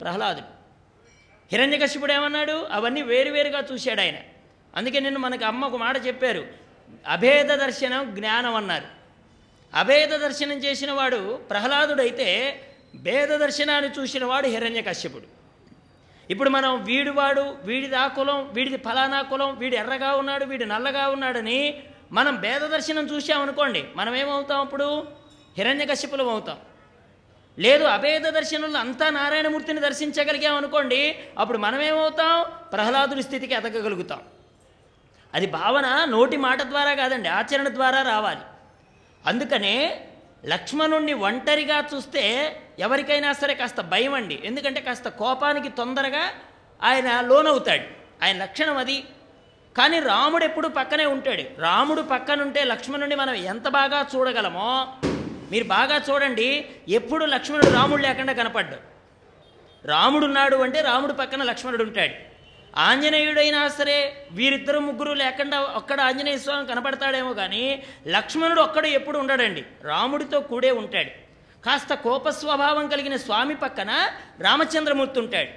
[0.00, 0.53] ప్రహ్లాదుడు.
[1.52, 2.66] హిరణ్యకశిపుడు ఏమన్నాడు?
[2.70, 4.16] అవన్నీ వేరువేరుగా చూశాడు ఆయన.
[4.76, 6.46] అందుకే నిన్ను మనకు అమ్మ ఒక మాట చెప్పారు.
[7.06, 8.88] అభేద దర్శనం జ్ఞానం అన్నారు.
[9.74, 12.60] అభేద దర్శనం చేసిన వాడు ప్రహ్లాదుడైతే
[12.94, 15.26] భేద దర్శనాన్ని చూసిన వాడు హిరణ్యకశ్యపుడు
[16.30, 21.82] ఇప్పుడు మనం వీడివాడు వీడిది ఆ కులం వీడిది ఫలానా కులం వీడు ఎర్రగా ఉన్నాడు వీడు నల్లగా ఉన్నాడని
[22.12, 25.06] మనం భేద దర్శనం చూసామనుకోండి మనం ఏమవుతాం అప్పుడు
[25.56, 26.58] హిరణ్యకశ్యపులం అవుతాం.
[27.58, 32.16] లేదు అభేద దర్శనంలో అంతా నారాయణమూర్తిని దర్శించగలిగాం అనుకోండి అప్పుడు మనమేమవుతాం?
[32.16, 34.20] ప్రహ్లాదుని ప్రహ్లాదుడి స్థితికి ఎదగగలుగుతాం.
[35.34, 38.40] అది భావన నోటి మాట ద్వారా కాదండి ఆచరణ ద్వారా రావాలి.
[39.26, 40.08] అందుకనే
[40.46, 44.40] లక్ష్మణుణ్ణి ఒంటరిగా చూస్తే ఎవరికైనా సరే కాస్త భయం అండి.
[44.44, 46.30] ఎందుకంటే కాస్త కోపానికి తొందరగా
[46.82, 47.84] ఆయన లోనవుతాడు.
[48.24, 49.04] ఆయన లక్షణం అది.
[49.78, 51.60] కానీ రాముడు ఎప్పుడు పక్కనే ఉంటాడు.
[51.60, 54.94] రాముడు పక్కనుంటే లక్ష్మణుడిని మనం ఎంత బాగా చూడగలమో
[55.52, 58.76] మీరు బాగా చూడండి ఎప్పుడు లక్ష్మణుడు రాముడు లేకుండా కనపడ్డు.
[59.86, 62.14] రాముడున్నాడు అంటే రాముడు పక్కన లక్ష్మణుడు ఉంటాడు.
[62.76, 69.64] ఆంజనేయుడైనా సరే వీరిద్దరు ముగ్గురు లేకుండా ఒక్కడ ఆంజనేయ స్వామి కనపడతాడేమో కానీ లక్ష్మణుడు ఒక్కడు ఎప్పుడు ఉండడండి.
[69.82, 71.10] రాముడితో కూడే ఉంటాడు.
[71.64, 74.08] కాస్త కోప స్వభావం కలిగిన స్వామి పక్కన
[74.40, 75.48] రామచంద్రమూర్తి ఉంటాడు.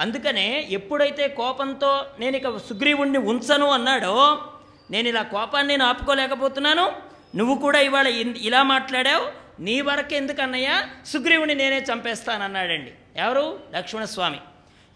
[0.00, 4.42] అందుకనే ఎప్పుడైతే కోపంతో నేను ఇక సుగ్రీవుణ్ణి ఉంచను అన్నాడో
[4.90, 9.30] నేను ఇలా కోపాన్ని నేను ఆపుకోలేకపోతున్నాను నువ్వు కూడా ఇవాళ ఇన్- ఇలా మాట్లాడావు
[9.62, 10.88] నీ వరకు ఎందుకన్నయ్యా?
[11.06, 12.92] సుగ్రీవుని నేనే చంపేస్తానన్నాడండి.
[13.16, 13.60] ఎవరు?
[13.74, 14.40] లక్ష్మణస్వామి.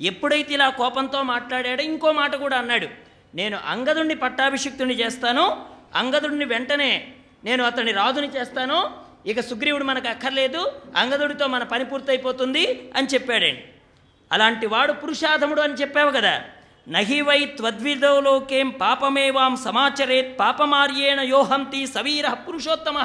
[0.00, 2.88] ఎప్పుడైతే ఇలా కోపంతో మాట్లాడాడో ఇంకో మాట కూడా అన్నాడు.
[3.34, 7.12] నేను అంగదుణ్ణి పట్టాభిషిక్తుని చేస్తాను అంగదుడిని వెంటనే
[7.44, 8.90] నేను అతని రాజుని చేస్తాను
[9.26, 13.64] ఇక సుగ్రీవుడు మనకు అక్కర్లేదు అంగదుడితో మన పని పూర్తయిపోతుంది అని చెప్పాడండి.
[14.32, 16.44] అలాంటి వాడు పురుషాధముడు అని చెప్పావు కదా.
[16.88, 22.98] నహి వై త్వద్విదోలోకేం పాపమేవాం సమాచరేత్ పాపమార్యేణ యోహంతి సవీర పురుషోత్తమ.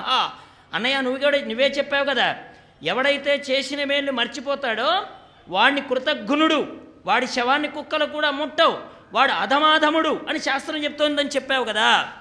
[0.74, 2.36] అన్నయ్య నువ్వు కూడా నువ్వే చెప్పావు కదా
[2.84, 5.06] ఎవడైతే చేసిన మేలు మర్చిపోతాడో
[5.50, 8.78] వాడిని కృతజ్ఞునుడు వాడి శవాన్ని కుక్కలు కూడా ముట్టవు
[9.14, 12.14] వాడు అధమాధముడు అని శాస్త్రం చెప్తోందని చెప్పావు కదా.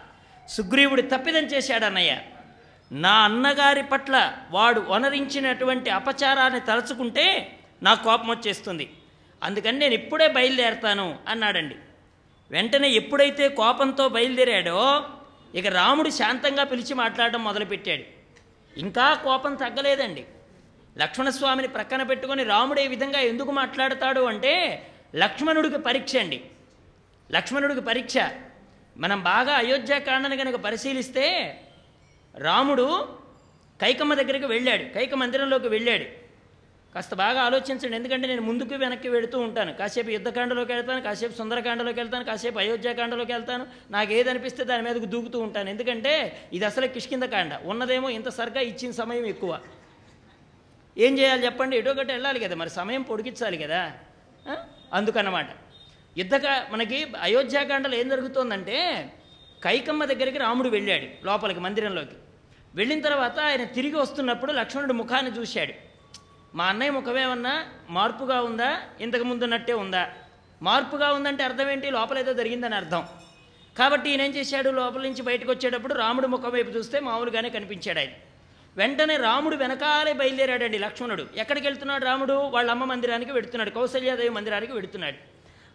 [0.48, 2.18] సుగ్రీవుడు తప్పిదం చేశాడు అన్నయ్య.
[2.92, 8.90] నా అన్నగారి పట్ల వాడు వనరించినటువంటి అపచారాన్ని తలుచుకుంటే నా కోపం వచ్చేస్తుంది.
[9.42, 11.76] అందుకని నేను ఇప్పుడే బయలుదేరతాను అన్నాడండి.
[12.50, 15.04] వెంటనే ఎప్పుడైతే కోపంతో బయలుదేరాడో
[15.54, 18.02] ఇక రాముడు శాంతంగా పిలిచి మాట్లాడడం మొదలుపెట్టాడు.
[18.78, 20.24] ఇంకా కోపం తగ్గలేదండి.
[20.98, 26.40] లక్ష్మణస్వామిని ప్రక్కన పెట్టుకొని రాముడు ఏ విధంగా ఎందుకు మాట్లాడతాడు అంటే లక్ష్మణుడికి పరీక్ష అండి.
[27.32, 28.14] లక్ష్మణుడికి పరీక్ష.
[28.96, 31.56] మనం బాగా అయోధ్యాకాండను కనుక పరిశీలిస్తే
[32.38, 33.08] రాముడు
[33.82, 36.25] కైకమ్మ దగ్గరికి వెళ్ళాడు కైక మందిరంలోకి వెళ్ళాడు.
[36.96, 37.96] కాస్త బాగా ఆలోచించండి.
[37.96, 39.72] ఎందుకంటే నేను ముందుకు వెనక్కి వెళుతూ ఉంటాను.
[39.72, 43.66] కాసేపు యుద్ధకాండలోకి వెళ్తాను కాసేపు సుందరకాండలోకి వెళ్తాను కాసేపు అయోధ్యాకాండలోకి వెళ్తాను.
[43.90, 45.70] నాకు ఏదనిపిస్తే దాని మీదకు దూకుతూ ఉంటాను.
[45.70, 49.60] ఎందుకంటే ఇది అసలే కిష్కిందకాండ ఉన్నదేమో ఇంత సరిగ్గా ఇచ్చిన సమయం ఎక్కువ.
[50.98, 51.76] ఏం చేయాలి చెప్పండి?
[51.76, 52.56] ఎటో ఒకటి వెళ్ళాలి కదా.
[52.56, 53.92] మరి సమయం పొడిగించాలి కదా.
[54.92, 55.48] అందుకన్నమాట.
[56.18, 59.12] యుద్ధకా మనకి అయోధ్యాకాండలో ఏం జరుగుతోందంటే
[59.64, 62.16] కైకమ్మ దగ్గరికి రాముడు వెళ్ళాడు లోపలికి మందిరంలోకి.
[62.74, 65.85] వెళ్ళిన తర్వాత ఆయన తిరిగి వస్తున్నప్పుడు లక్ష్మణుడు ముఖాన్ని చూశాడు.
[66.56, 68.80] మా అన్నయ్య ముఖమేమన్నా మార్పుగా ఉందా?
[69.00, 70.10] ఇంతకు ముందున్నట్టే ఉందా?
[70.62, 71.90] మార్పుగా ఉందంటే అర్థం ఏంటి?
[71.90, 73.04] లోపల ఏదో జరిగిందని అర్థం.
[73.78, 74.70] కాబట్టి ఈయన ఏం చేశాడు?
[74.70, 78.08] లోపల నుంచి బయటకు వచ్చేటప్పుడు రాముడు ముఖం వైపు చూస్తే మామూలుగానే కనిపించాడు ఆయన.
[78.76, 81.26] వెంటనే రాముడు వెనకాలే బయలుదేరాడండి లక్ష్మణుడు.
[81.36, 82.32] ఎక్కడికి వెళ్తున్నాడు రాముడు?
[82.32, 83.70] వాళ్ళ అమ్మ మందిరానికి వెడుతున్నాడు.
[83.70, 85.16] కౌసల్యాదేవి మందిరానికి వెడుతున్నాడు.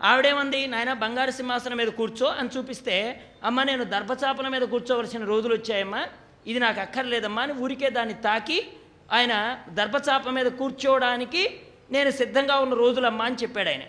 [0.03, 0.67] ఆవిడేమంది?
[0.67, 6.07] నాయన బంగారు సింహాసనం మీద కూర్చో అని చూపిస్తే అమ్మ నేను దర్భచాపల మీద కూర్చోవలసిన రోజులు వచ్చాయమ్మా.
[6.47, 8.67] ఇది నాకు అక్కర్లేదమ్మా అని ఊరికే దాన్ని తాకి
[9.11, 13.81] ఆయన దర్భచాప మీద కూర్చోవడానికి నేను సిద్ధంగా ఉన్న రోజులమ్మా అని చెప్పాడు ఆయన.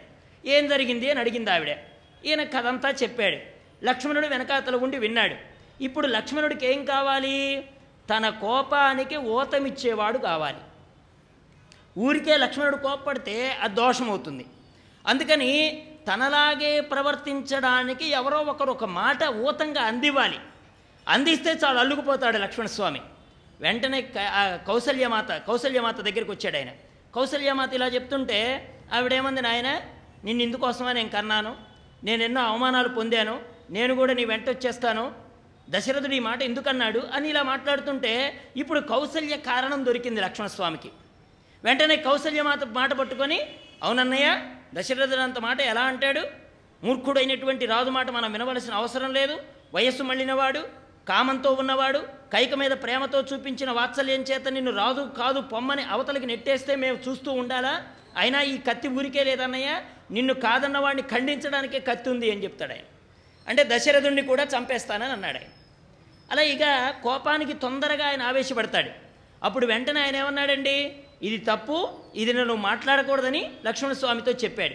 [0.47, 1.77] ఏం జరిగింది అని అడిగింది ఆవిడ.
[2.25, 3.37] ఈయన కథంతా చెప్పాడు.
[3.85, 5.35] లక్ష్మణుడు వెనకాతల ఉండి విన్నాడు.
[5.83, 7.67] ఇప్పుడు లక్ష్మణుడికి ఏం కావాలి?
[8.11, 10.59] తన కోపానికి ఊతమిచ్చేవాడు కావాలి.
[11.99, 14.47] ఊరికే లక్ష్మణుడు కోప్పడితే అది దోషమవుతుంది
[15.07, 20.39] అందుకని తనలాగే ప్రవర్తించడానికి ఎవరో ఒకరు ఒక మాట ఊతంగా అందివ్వాలి.
[21.09, 23.01] అందిస్తే చాలు అల్లుకుపోతాడు లక్ష్మణస్వామి.
[23.63, 24.11] వెంటనే
[24.67, 26.69] కౌసల్యమాత కౌసల్యమాత దగ్గరికి వచ్చాడు ఆయన.
[27.15, 29.81] కౌసల్యమాత ఇలా చెప్తుంటే ఆవిడేమంది నాయన
[30.25, 31.57] నిన్ను ఇందుకోసమే నేను కన్నాను.
[32.05, 33.41] నేను ఎన్నో అవమానాలు పొందాను.
[33.71, 35.15] నేను కూడా నీ వెంట వచ్చేస్తాను.
[35.71, 37.03] దశరథుడు ఈ మాట ఎందుకన్నాడు?
[37.13, 40.89] అని ఇలా మాట్లాడుతుంటే ఇప్పుడు కౌసల్య కారణం దొరికింది లక్ష్మణస్వామికి.
[41.65, 43.41] వెంటనే కౌసల్యమాత మాట పట్టుకొని
[43.83, 44.41] అవునన్నయ్య
[44.75, 46.23] దశరథుడు అంత మాట ఎలా అంటాడు?
[46.85, 49.39] మూర్ఖుడైనటువంటి రాజు మాట మనం వినవలసిన అవసరం లేదు.
[49.75, 50.83] వయస్సు మళ్ళినవాడు.
[51.09, 52.01] కామంతో ఉన్నవాడు
[52.33, 57.87] కైక మీద ప్రేమతో చూపించిన వాత్సల్యం చేత నిన్ను రాదు కాదు పొమ్మని అవతలికి నెట్టేస్తే మేము చూస్తూ ఉండాలా?
[58.17, 59.81] అయినా ఈ కత్తి ఊరికే లేదన్నయ్య
[60.11, 62.85] నిన్ను కాదన్న వాడిని ఖండించడానికే కత్తి ఉంది అని చెప్తాడు ఆయన.
[63.49, 65.51] అంటే దశరథుణ్ణి కూడా చంపేస్తానని అన్నాడు ఆయన.
[66.31, 68.91] అలా ఇక కోపానికి తొందరగా ఆయన ఆవేశపడతాడు.
[69.45, 70.97] అప్పుడు వెంటనే ఆయన ఏమన్నాడండి?
[71.23, 74.75] ఇది తప్పు ఇది నేను మాట్లాడకూడదని లక్ష్మణస్వామితో చెప్పాడు.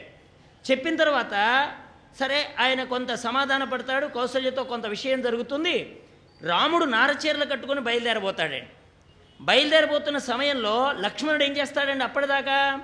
[0.71, 1.35] చెప్పిన తర్వాత
[2.19, 6.01] సరే ఆయన కొంత సమాధాన పడతాడు కౌశల్యతో కొంత విషయం జరుగుతుంది
[6.41, 8.67] రాముడు నారచీరలు కట్టుకొని బయలుదేరబోతాడండి.
[9.41, 12.79] బయలుదేరబోతున్న సమయంలో లక్ష్మణుడు ఏం చేస్తాడండి అప్పటిదాకా?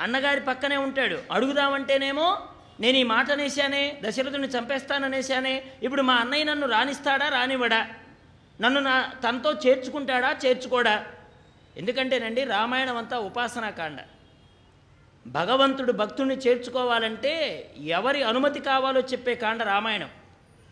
[0.00, 1.18] అన్నగారి పక్కనే ఉంటాడు.
[1.32, 2.38] అడుగుదామంటేనేమో
[2.80, 7.88] నేను ఈ మాట అనేశానే దశరథుని చంపేస్తాననేశానే ఇప్పుడు మా అన్నయ్య నన్ను రాణిస్తాడా రానివ్వడా?
[8.60, 11.06] నన్ను నా తనతో చేర్చుకుంటాడా చేర్చుకోడా?
[11.76, 13.98] ఎందుకంటేనండి రామాయణం అంతా ఉపాసనాకాండ
[15.26, 17.32] భగవంతుడు భక్తుడిని చేర్చుకోవాలంటే
[17.84, 20.10] ఎవరి అనుమతి కావాలో చెప్పే కాండ రామాయణం.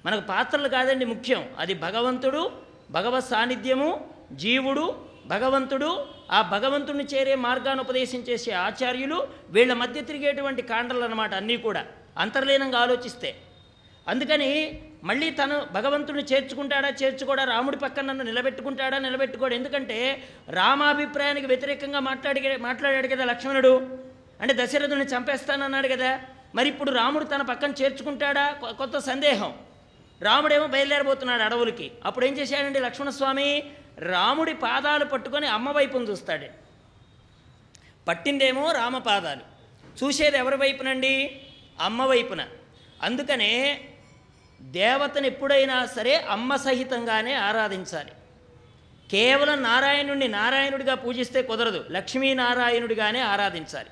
[0.07, 1.49] మనకు పాత్రలు కాదండి ముఖ్యం.
[1.59, 2.51] అది భగవంతుడు
[2.91, 4.95] భగవత్ సాన్నిధ్యము జీవుడు
[5.27, 11.87] భగవంతుడు ఆ భగవంతుడిని చేరే మార్గానుపదేశం చేసే ఆచార్యులు వీళ్ళ మధ్య తిరిగేటువంటి కాండలు అనమాట అన్నీ కూడా.
[12.19, 13.35] అంతర్లీనంగా ఆలోచిస్తే.
[14.09, 19.55] అందుకని మళ్ళీ తను భగవంతుడిని చేర్చుకుంటాడా చేర్చుకోడా రాముడి పక్కన నన్ను నిలబెట్టుకుంటాడా నిలబెట్టుకోడు?
[19.55, 23.99] ఎందుకంటే రామాభిప్రాయానికి వ్యతిరేకంగా మాట్లాడి మాట్లాడాడు కదా లక్ష్మణుడు.
[24.41, 26.21] అంటే దశరథుని చంపేస్తానన్నాడు కదా.
[26.55, 28.51] మరి ఇప్పుడు రాముడు తన పక్కన చేర్చుకుంటాడా?
[28.51, 29.55] కొత్త సందేహం.
[30.23, 31.93] రాముడేమో బయలుదేరబోతున్నాడు అడవులకి.
[32.05, 33.73] అప్పుడు ఏం చేశాడండి లక్ష్మణస్వామి?
[33.99, 36.47] రాముడి పాదాలు పట్టుకొని అమ్మ వైపును చూస్తాడు.
[38.09, 39.41] పట్టిందేమో రామ పాదాలు.
[40.05, 41.41] చూసేది ఎవరి వైపునండి?
[41.81, 42.47] అమ్మ వైపున.
[43.03, 43.85] అందుకనే
[44.61, 48.13] దేవతను ఎప్పుడైనా సరే అమ్మ సహితంగానే ఆరాధించాలి.
[49.11, 51.85] కేవలం నారాయణుడిని నారాయణుడిగా పూజిస్తే కుదరదు.
[51.91, 53.89] లక్ష్మీనారాయణుడిగానే ఆరాధించాలి.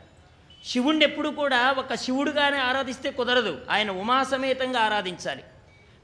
[0.65, 3.67] శివుణ్ణి ఎప్పుడు కూడా ఒక శివుడుగానే ఆరాధిస్తే కుదరదు.
[3.71, 5.43] ఆయన ఉమాసమేతంగా ఆరాధించాలి.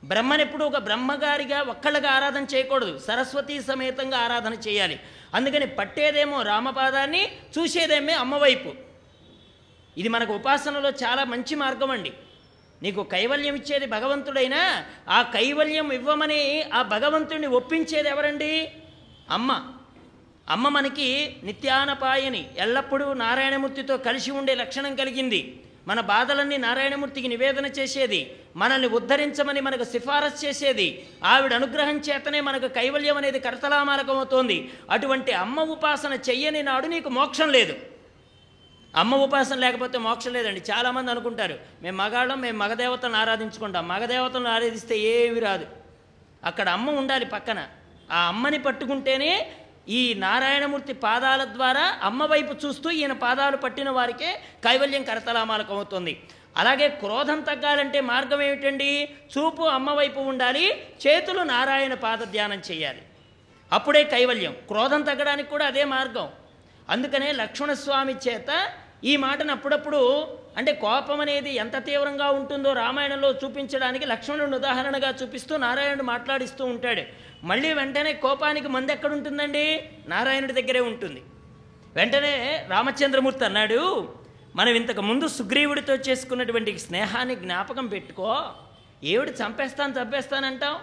[0.04, 2.98] బ్రహ్మనెప్పుడు ఒక బ్రహ్మగారిగా ఒక్కళ్ళగా ఆరాధన చేయకూడదు.
[2.98, 5.00] సరస్వతీ సమేతంగా ఆరాధన చేయాలి.
[5.34, 8.72] అందుకని పట్టేదేమో రామపాదాన్ని చూసేదేమే అమ్మవైపు.
[9.98, 12.12] ఇది మనకు ఉపాసనలో చాలా మంచి మార్గం అండి.
[12.82, 18.72] నీకు కైవల్యం ఇచ్చేది భగవంతుడైనా ఆ కైవల్యం ఇవ్వమని ఆ భగవంతుడిని ఒప్పించేది ఎవరండి?
[19.30, 19.64] అమ్మ.
[20.50, 25.63] అమ్మ మనకి నిత్యానపాయని ఎల్లప్పుడూ నారాయణమూర్తితో కలిసి ఉండే లక్షణం కలిగింది.
[25.88, 33.16] మన బాధలన్నీ నారాయణమూర్తికి నివేదన చేసేది మనల్ని ఉద్ధరించమని మనకు సిఫారసు చేసేది ఆవిడ అనుగ్రహం చేతనే మనకు కైవల్యం
[33.16, 37.76] అనేది కరతలామాలకమవుతోంది అటువంటి అమ్మ ఉపాసన చెయ్యని నాడు నీకు మోక్షం లేదు.
[38.96, 40.62] అమ్మ ఉపాసన లేకపోతే మోక్షం లేదండి.
[40.70, 43.88] చాలామంది అనుకుంటారు మేము మగాళ్ళం మేము మగదేవతలను ఆరాధించుకుంటాం.
[43.88, 45.66] మగదేవతలను ఆరాధిస్తే ఏమి రాదు.
[46.44, 47.68] అక్కడ అమ్మ ఉండాలి పక్కన.
[48.12, 49.52] ఆ అమ్మని పట్టుకుంటేనే
[49.88, 56.22] ఈ నారాయణమూర్తి పాదాల ద్వారా అమ్మ వైపు చూస్తూ ఈయన పాదాలు పట్టిన వారికే కైవల్యం కరతలామాలకం అవుతుంది.
[56.56, 59.08] అలాగే క్రోధం తగ్గాలంటే మార్గం ఏమిటండి?
[59.38, 63.02] చూపు అమ్మ వైపు ఉండాలి చేతులు నారాయణ పాద ధ్యానం చేయాలి.
[63.72, 64.52] అప్పుడే కైవల్యం.
[64.52, 66.28] క్రోధం తగ్గడానికి కూడా అదే మార్గం.
[66.88, 68.72] అందుకనే లక్ష్మణస్వామి చేత
[69.04, 70.28] ఈ మాటను అప్పుడప్పుడు
[70.58, 77.02] అంటే కోపం అనేది ఎంత తీవ్రంగా ఉంటుందో రామాయణంలో చూపించడానికి లక్ష్మణుడిని ఉదాహరణగా చూపిస్తూ నారాయణుడు మాట్లాడిస్తూ ఉంటాడు.
[77.46, 79.90] మళ్ళీ వెంటనే కోపానికి మంది ఎక్కడుంటుందండి?
[80.08, 81.22] నారాయణుడి దగ్గరే ఉంటుంది.
[81.94, 84.14] వెంటనే రామచంద్రమూర్తి అన్నాడు
[84.56, 88.52] మనం ఇంతకు ముందు సుగ్రీవుడితో చేసుకున్నటువంటి స్నేహాన్ని జ్ఞాపకం పెట్టుకో.
[89.04, 90.78] ఏవిడు చంపేస్తాను చంపేస్తానంటావు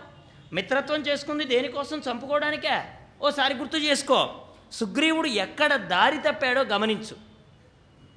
[0.53, 2.82] మిత్రత్వం చేసుకుంది దేనికోసం చంపుకోవడానికే?
[3.22, 4.30] ఓసారి గుర్తు చేసుకో.
[4.72, 7.30] సుగ్రీవుడు ఎక్కడ దారి తప్పాడో గమనించు.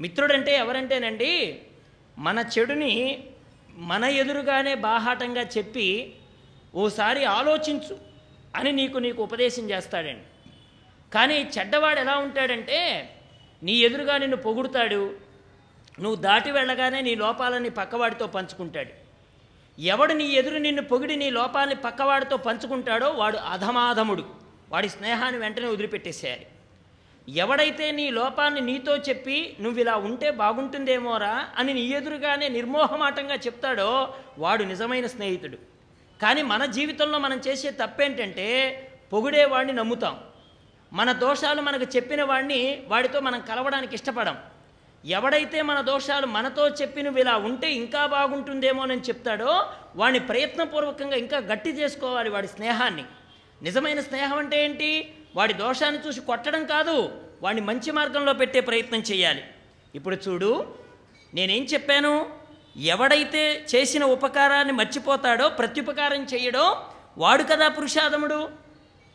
[0.01, 1.63] మిత్రుడంటే ఎవరంటేనండి
[2.19, 3.25] మన చెడుని
[3.71, 6.15] మన ఎదురుగానే బాహాటంగా చెప్పి
[6.75, 7.99] ఓసారి ఆలోచించు
[8.57, 10.25] అని నీకు నీకు ఉపదేశం చేస్తాడండి.
[11.15, 13.11] కానీ చెడ్డవాడు ఎలా ఉంటాడంటే
[13.63, 15.15] నీ ఎదురుగా నిన్ను పొగుడుతాడు
[16.01, 19.05] నువ్వు దాటి వెళ్ళగానే నీ లోపాలని పక్కవాడితో పంచుకుంటాడు.
[19.81, 24.25] ఎవడు నీ ఎదురు నిన్ను పొగిడి నీ లోపాలని పక్కవాడితో పంచుకుంటాడో వాడు అధమాధముడు.
[24.71, 26.47] వాడి స్నేహాన్ని వెంటనే వదిలిపెట్టేసేయాలి.
[27.29, 34.65] ఎవడైతే నీ లోపాన్ని నీతో చెప్పి నువ్వు ఇలా ఉంటే బాగుంటుందేమోరా అని నీ ఎదురుగానే నిర్మోహమాటంగా చెప్తాడో వాడు
[34.65, 35.57] నిజమైన స్నేహితుడు.
[36.23, 38.47] కానీ మన జీవితంలో మనం చేసే తప్పేంటంటే
[39.13, 40.19] పొగిడే వాడిని నమ్ముతాం.
[40.93, 44.37] మన దోషాలు మనకు చెప్పిన వాడిని వాడితో మనం కలవడానికి ఇష్టపడం.
[45.05, 49.67] ఎవడైతే మన దోషాలు మనతో చెప్పి నువ్వు ఇలా ఉంటే ఇంకా బాగుంటుందేమోనని చెప్తాడో
[49.97, 53.05] వాడిని ప్రయత్నపూర్వకంగా ఇంకా గట్టి చేసుకోవాలి వాడి స్నేహాన్ని.
[53.63, 55.15] నిజమైన స్నేహం అంటే ఏంటి?
[55.37, 59.45] వాడి దోషాన్ని చూసి కొట్టడం కాదు వాడిని మంచి మార్గంలో పెట్టే ప్రయత్నం చేయాలి.
[59.95, 60.75] ఇప్పుడు చూడు
[61.35, 62.31] నేనేం చెప్పాను?
[62.77, 66.87] ఎవడైతే చేసిన ఉపకారాన్ని మర్చిపోతాడో ప్రత్యుపకారం చేయడో
[67.19, 68.49] వాడు కదా పురుషాదముడు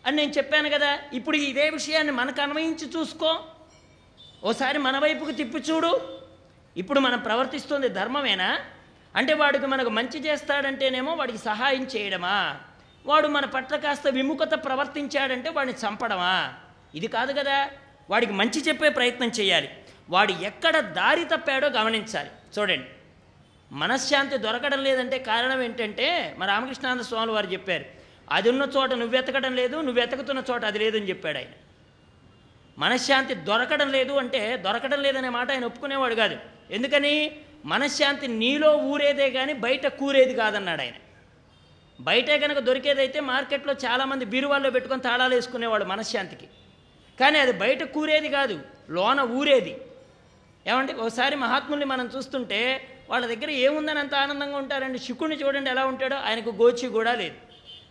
[0.06, 1.00] అని నేను చెప్పాను కదా.
[1.14, 3.40] ఇప్పుడు ఇదే విషయాన్ని మనకు అన్వయించి చూసుకో.
[4.44, 6.20] ఓసారి మన వైపుకు తిప్పి చూడు.
[6.78, 8.60] ఇప్పుడు మనం ప్రవర్తిస్తుంది ధర్మమేనా?
[9.16, 12.60] అంటే వాడికి మనకు మంచి చేస్తాడంటేనేమో వాడికి సహాయం చేయడమా?
[13.10, 16.54] వాడు మన పట్ల కాస్త విముఖత ప్రవర్తించాడంటే వాడిని చంపడమా?
[16.96, 17.70] ఇది కాదు కదా.
[18.10, 19.70] వాడికి మంచి చెప్పే ప్రయత్నం చేయాలి.
[20.10, 22.30] వాడు ఎక్కడ దారి తప్పాడో గమనించాలి.
[22.60, 22.86] చూడండి.
[23.72, 27.86] మనశ్శాంతి దొరకడం లేదంటే కారణం ఏంటంటే మా రామకృష్ణానంద స్వామి వారు చెప్పారు
[28.32, 31.48] అది ఉన్న చోట నువ్వు వెతకడం లేదు నువ్వు వెతుకుతున్న చోట అది లేదని చెప్పాడు ఆయన.
[32.78, 36.38] మనశ్శాంతి దొరకడం లేదు అంటే దొరకడం లేదనే మాట ఆయన ఒప్పుకునేవాడు కాదు.
[36.72, 37.32] ఎందుకని?
[37.66, 40.94] మనశ్శాంతి నీలో ఊరేదే కానీ బయట కూరేది కాదన్నాడు ఆయన.
[42.08, 46.48] బయటే కనుక దొరికేదైతే మార్కెట్లో చాలామంది బీరువాల్లో పెట్టుకొని తాళాలు వేసుకునేవాళ్ళు మనశ్శాంతికి.
[47.20, 48.56] కానీ అది బయట కూరేది కాదు
[48.98, 49.74] లోన ఊరేది.
[50.68, 52.60] ఏమంటే ఒకసారి మహాత్ముల్ని మనం చూస్తుంటే
[53.10, 55.00] వాళ్ళ దగ్గర ఏముందని అంత ఆనందంగా ఉంటారండి?
[55.06, 57.38] శుకుడిని చూడండి ఎలా ఉంటాడో ఆయనకు గోచి కూడా లేదు.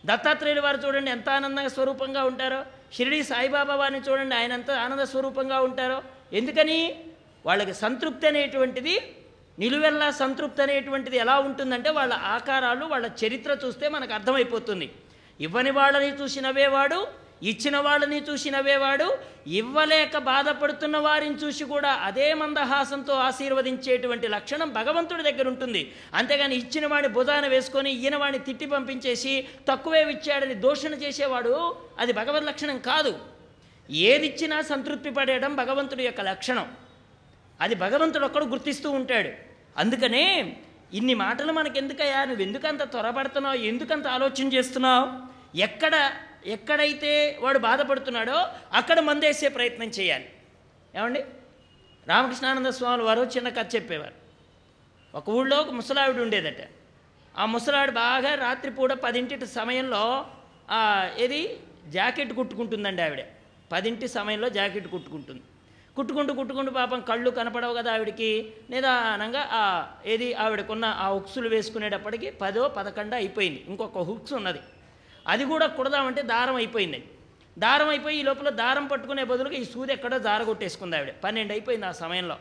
[0.08, 2.60] దత్తాత్రేయుల వారు చూడండి ఎంత ఆనందంగా స్వరూపంగా ఉంటారో
[2.96, 5.98] షిరిడి సాయిబాబా వారిని చూడండి ఆయన ఎంత ఆనంద స్వరూపంగా ఉంటారో.
[6.40, 6.78] ఎందుకని?
[7.46, 8.94] వాళ్ళకి సంతృప్తి అనేటువంటిది
[9.60, 14.86] నిలువెల్లా సంతృప్తి అనేటువంటిది ఎలా ఉంటుందంటే వాళ్ళ ఆకారాలు వాళ్ళ చరిత్ర చూస్తే మనకు అర్థమైపోతుంది.
[15.46, 16.98] ఇవ్వని వాళ్ళని చూసి నవ్వేవాడు
[17.50, 19.06] ఇచ్చిన వాళ్ళని చూసి నవ్వేవాడు
[19.58, 25.82] ఇవ్వలేక బాధపడుతున్న వారిని చూసి కూడా అదే మందహాసంతో ఆశీర్వదించేటువంటి లక్షణం భగవంతుడి దగ్గర ఉంటుంది.
[26.20, 29.34] అంతేగాని ఇచ్చిన వాడిని భుజాన వేసుకొని ఈయన వాడిని తిట్టి పంపించేసి
[29.68, 31.54] తక్కువే ఇచ్చాడని దోషణ చేసేవాడు
[32.04, 33.12] అది భగవద్ లక్షణం కాదు.
[34.10, 36.66] ఏదిచ్చినా సంతృప్తి పడేయడం భగవంతుడి యొక్క లక్షణం.
[37.60, 39.30] అది భగవంతుడు ఒక్కడు గుర్తిస్తూ ఉంటాడు.
[39.78, 40.56] అందుకనే
[40.92, 42.24] ఇన్ని మాటలు మనకెందుకయ్యా?
[42.24, 43.54] నువ్వు ఎందుకంత త్వరపడుతున్నావు?
[43.54, 45.08] ఎందుకంత ఆలోచన చేస్తున్నావు?
[45.56, 46.12] ఎక్కడ
[46.46, 50.28] ఎక్కడైతే వాడు బాధపడుతున్నాడో అక్కడ మందేసే ప్రయత్నం చేయాలి.
[50.96, 51.24] ఏమండి?
[52.06, 54.14] రామకృష్ణానంద స్వామి వారు చిన్న కథ చెప్పేవారు.
[55.14, 56.68] ఒక ఊళ్ళో ఒక ముసలావిడ ఉండేదట.
[57.38, 60.26] ఆ ముసలావిడ బాగా రాత్రిపూట పదింటి సమయంలో
[61.16, 61.60] ఏది?
[61.88, 63.24] జాకెట్ కుట్టుకుంటుందండి ఆవిడ.
[63.72, 65.42] పదింటి సమయంలో జాకెట్ కుట్టుకుంటుంది.
[65.98, 68.52] కుట్టుకుంటూ కుట్టుకుంటూ పాపం కళ్ళు కనపడవు కదా ఆవిడకి.
[68.70, 73.64] నిదానంగా ఆ ఏది ఆవిడకున్న ఆ హుక్సులు వేసుకునేటప్పటికి పదో పదకొండో అయిపోయింది.
[73.68, 74.58] ఇంకొక హుక్స్ ఉన్నది.
[75.26, 77.04] అది కూడా కుడదామంటే దారం అయిపోయింది.
[77.58, 81.12] దారం అయిపోయి ఈ లోపల దారం పట్టుకునే బదులుగా ఈ సూది ఎక్కడో జారగొట్టేసుకుంది ఆవిడ.
[81.24, 82.36] పన్నెండు అయిపోయింది ఆ సమయంలో.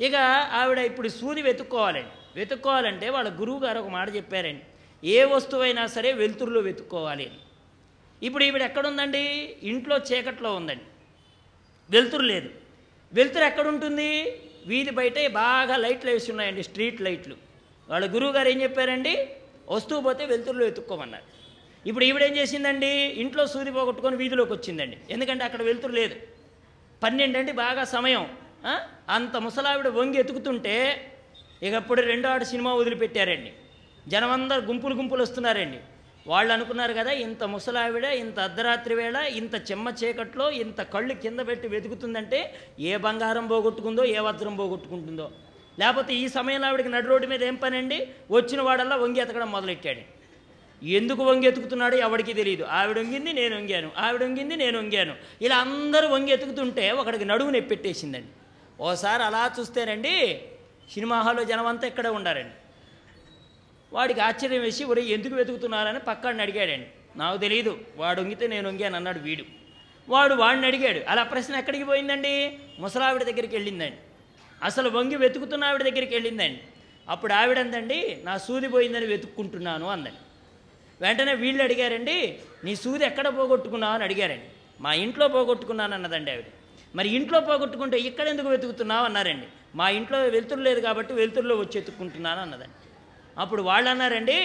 [0.00, 0.14] ఇక
[0.52, 4.62] ఆవిడ ఇప్పుడు సూది వెతుక్కోవాలండి వెతుక్కోవాలంటే వాళ్ళ గురువు గారు ఒక మాట చెప్పారండి.
[5.08, 7.36] ఏ వస్తువైనా సరే వెలుతురులో వెతుక్కోవాలి అని.
[8.26, 9.56] ఇప్పుడు ఈవిడ ఎక్కడుందండి?
[9.62, 10.84] ఇంట్లో చీకట్లో ఉందండి.
[11.90, 12.63] వెలుతురు లేదు.
[13.12, 14.40] వెలుతురు ఎక్కడుంటుంది?
[14.66, 17.36] వీధి బయట బాగా లైట్లు వేసి ఉన్నాయండి స్ట్రీట్ లైట్లు.
[17.88, 19.28] వాళ్ళ గురువు గారు ఏం చెప్పారండి?
[19.70, 21.24] వస్తువు పోతే వెలుతురులో వెతుక్కోమన్నారు.
[21.88, 22.86] ఇప్పుడు ఈవిడ ఏం చేసిందండి?
[22.86, 24.98] ఇంట్లో సూది పోగొట్టుకొని వీధిలోకి వచ్చిందండి.
[25.10, 26.14] ఎందుకంటే అక్కడ వెలుతురు లేదు.
[27.02, 28.28] పన్నెండండి బాగా సమయం.
[29.08, 30.76] అంత ముసలావిడ వంగి ఎతుకుతుంటే
[31.62, 33.52] ఇక అప్పుడు రెండో ఆడు సినిమా వదిలిపెట్టారండి.
[34.08, 35.78] జనమందరూ గుంపులు గుంపులు వస్తున్నారండి.
[36.26, 41.68] వాళ్ళు అనుకున్నారు కదా ఇంత ముసలావిడ ఇంత అర్ధరాత్రి వేళ ఇంత చెమ్మ చీకట్లో ఇంత కళ్ళు కింద పెట్టి
[41.68, 45.30] వెతుకుతుందంటే ఏ బంగారం పోగొట్టుకుందో ఏ వజ్రం పోగొట్టుకుంటుందో.
[45.78, 48.08] లేకపోతే ఈ సమయంలో ఆవిడకి నడు రోడ్డు మీద ఏం పనండి?
[48.30, 50.02] వచ్చిన వాడల్లా వంగి ఎతకడం మొదలెట్టాడు.
[50.86, 52.64] ఎందుకు వంగి ఎతుకుతున్నాడో ఎవడికి తెలియదు.
[52.64, 53.90] ఆవిడ వంగింది నేను వంగాను.
[53.98, 55.14] ఆవిడ వంగింది నేను వంగాను.
[55.42, 58.28] ఇలా అందరూ వంగి ఎతుకుతుంటే ఒకడికి నడువు నెప్పెట్టేసిందండి.
[58.80, 60.42] ఓసారి అలా చూస్తేనండి
[60.94, 62.54] సినిమా హాల్లో జనం అంతా ఇక్కడే ఉండారండి.
[63.94, 66.86] వాడికి ఆశ్చర్యం వేసి ఒరే ఎందుకు వెతుకుతున్నారని పక్కడిని అడిగాడండి.
[67.16, 69.44] నాకు తెలియదు వాడు వంగితే నేను వంగాను అన్నాడు వీడు.
[70.08, 71.00] వాడు వాడిని అడిగాడు.
[71.08, 72.58] అలా ప్రశ్న ఎక్కడికి పోయిందండి?
[72.78, 73.96] ముసలావిడ దగ్గరికి వెళ్ళిందండి.
[74.62, 76.60] అసలు వంగి వెతుకుతున్న ఆవిడ దగ్గరికి వెళ్ళిందండి.
[77.08, 80.20] అప్పుడు ఆవిడందండి నా సూది పోయిందని వెతుక్కుంటున్నాను అందండి.
[81.00, 84.44] వెంటనే వీళ్ళు అడిగారండి నీ సూది ఎక్కడ పోగొట్టుకున్నావు అని అడిగారండి.
[84.80, 86.44] మా ఇంట్లో పోగొట్టుకున్నాను అన్నదండి ఆవిడ.
[86.94, 89.46] మరి ఇంట్లో పోగొట్టుకుంటే ఇక్కడ ఎందుకు వెతుకుతున్నావు అన్నారండి.
[89.74, 92.83] మా ఇంట్లో వెలుతురు లేదు కాబట్టి వెలుతురులో వచ్చి వెతుక్కుంటున్నాను అన్నదండి.
[93.38, 94.38] అప్పుడు వాళ్ళు అన్నారండి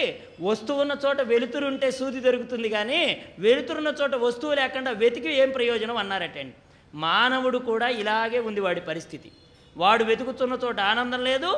[0.48, 3.00] వస్తువున్న చోట వెలుతురు ఉంటే సూది దొరుకుతుంది కానీ
[3.38, 6.54] వెలుతురున్న చోట వస్తువు లేకుండా వెతికి ఏం ప్రయోజనం అన్నారటండి.
[6.94, 9.30] మానవుడు కూడా ఇలాగే ఉంది వాడి పరిస్థితి.
[9.76, 11.50] వాడు వెతుకుతున్న చోట ఆనందం లేదు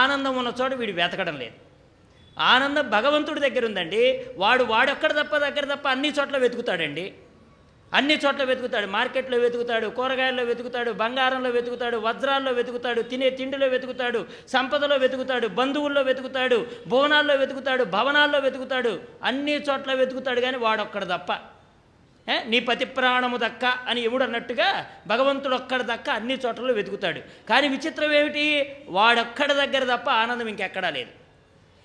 [0.00, 1.56] ఆనందం ఉన్న చోట వీడు వెతకడం లేదు.
[2.38, 4.02] ఆనందం భగవంతుడి దగ్గర ఉందండి
[4.42, 7.06] వాడు వాడొక్కడ తప్ప దగ్గర తప్ప అన్ని చోట్ల వెతుకుతాడండి.
[7.94, 8.86] అన్ని చోట్ల వెతుకుతాడు.
[8.86, 16.66] మార్కెట్లో వెతుకుతాడు కూరగాయల్లో వెతుకుతాడు బంగారంలో వెతుకుతాడు వజ్రాల్లో వెతుకుతాడు తినే తిండిలో వెతుకుతాడు సంపదలో వెతుకుతాడు బంధువుల్లో వెతుకుతాడు
[16.86, 18.92] భువనాల్లో వెతుకుతాడు భవనాల్లో వెతుకుతాడు
[19.24, 21.32] అన్ని చోట్ల వెతుకుతాడు కానీ వాడొక్కడ తప్ప.
[22.46, 27.20] నీ పతి ప్రాణము దక్క అని ఎవడు అన్నట్టుగా భగవంతుడు ఒక్కడ దక్క అన్ని చోట్లలో వెతుకుతాడు.
[27.48, 28.44] కానీ విచిత్రం ఏమిటి?
[28.88, 31.12] వాడొక్కడ దగ్గర తప్ప ఆనందం ఇంకెక్కడా లేదు.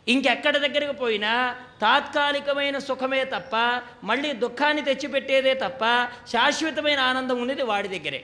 [0.07, 8.23] ఇంకెక్కడ దగ్గరికి పోయినా తాత్కాలికమైన సుఖమే తప్ప మళ్ళీ దుఃఖాన్ని తెచ్చిపెట్టేదే తప్ప శాశ్వతమైన ఆనందం ఉన్నది వాడి దగ్గరే.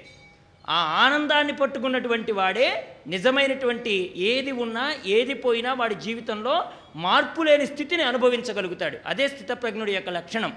[0.69, 8.97] ఆ ఆనందాన్ని పట్టుకున్నటువంటి వాడే నిజమైనటువంటి ఏది ఉన్నా ఏది పోయినా వాడి జీవితంలో మార్పు లేని స్థితిని అనుభవించగలుగుతాడు.
[9.05, 10.55] అదే స్థితప్రజ్ఞుడి యొక్క లక్షణం.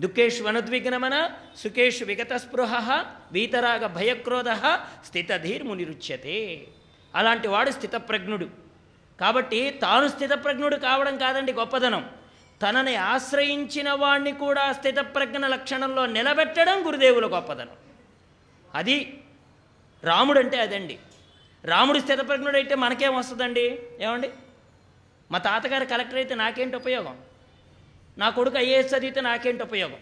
[0.00, 4.48] దుఃఖేషు అనుద్విగ్నమన సుఖేషు విగత స్పృహ వీతరాగ భయక్రోధ
[5.06, 6.62] స్థితధీర్మునిరుచ్యతే.
[7.14, 8.61] అలాంటి వాడు స్థితప్రజ్ఞుడు.
[9.20, 12.10] కాబట్టి తాను స్థితప్రజ్ఞుడు కావడం కాదండి గొప్పదనం.
[12.62, 17.76] తనని ఆశ్రయించిన వాణ్ణి కూడా స్థితప్రజ్ఞ లక్షణంలో నిలబెట్టడం గురుదేవుల గొప్పదనం.
[18.74, 19.20] అది
[20.04, 20.98] రాముడు అంటే అదండి.
[21.64, 23.78] రాముడు స్థితప్రజ్ఞుడైతే అయితే మనకేం వస్తుందండి?
[24.00, 24.30] ఏమండి?
[25.30, 27.18] మా తాతగారు కలెక్టర్ అయితే నాకేంటి ఉపయోగం?
[28.18, 29.96] నా కొడుకు ఐఏఎస్ చదివితే నాకేంటి ఉపయోగం?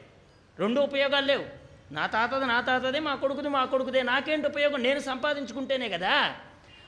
[0.58, 1.44] రెండు ఉపయోగాలు లేవు.
[1.92, 4.02] నా తాతది నా తాతదే మా కొడుకుది మా కొడుకుదే.
[4.02, 4.82] నాకేంటి ఉపయోగం?
[4.82, 6.34] నేను సంపాదించుకుంటేనే కదా.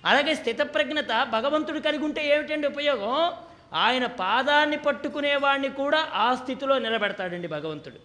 [0.05, 3.33] అలాగే స్థితప్రజ్ఞత భగవంతుడు కలిగి ఉంటే ఏమిటండి ఉపయోగం?
[3.75, 7.99] ఆయన పాదాన్ని పట్టుకునేవాడిని కూడా ఆ స్థితిలో నిలబెడతాడండి భగవంతుడు.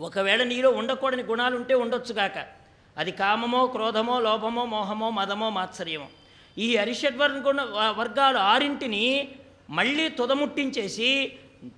[0.00, 2.46] ఒకవేళ నీలో ఉండకూడని గుణాలు ఉంటే ఉండొచ్చుగాక
[2.96, 6.06] అది కామమో క్రోధమో లోభమో మోహమో మదమో మాత్సర్యమో.
[6.58, 7.60] ఈ అరిషడ్వర్ణ గుణ
[7.96, 9.28] వర్గాలు ఆరింటిని
[9.70, 11.32] మళ్ళీ తుదముట్టించేసి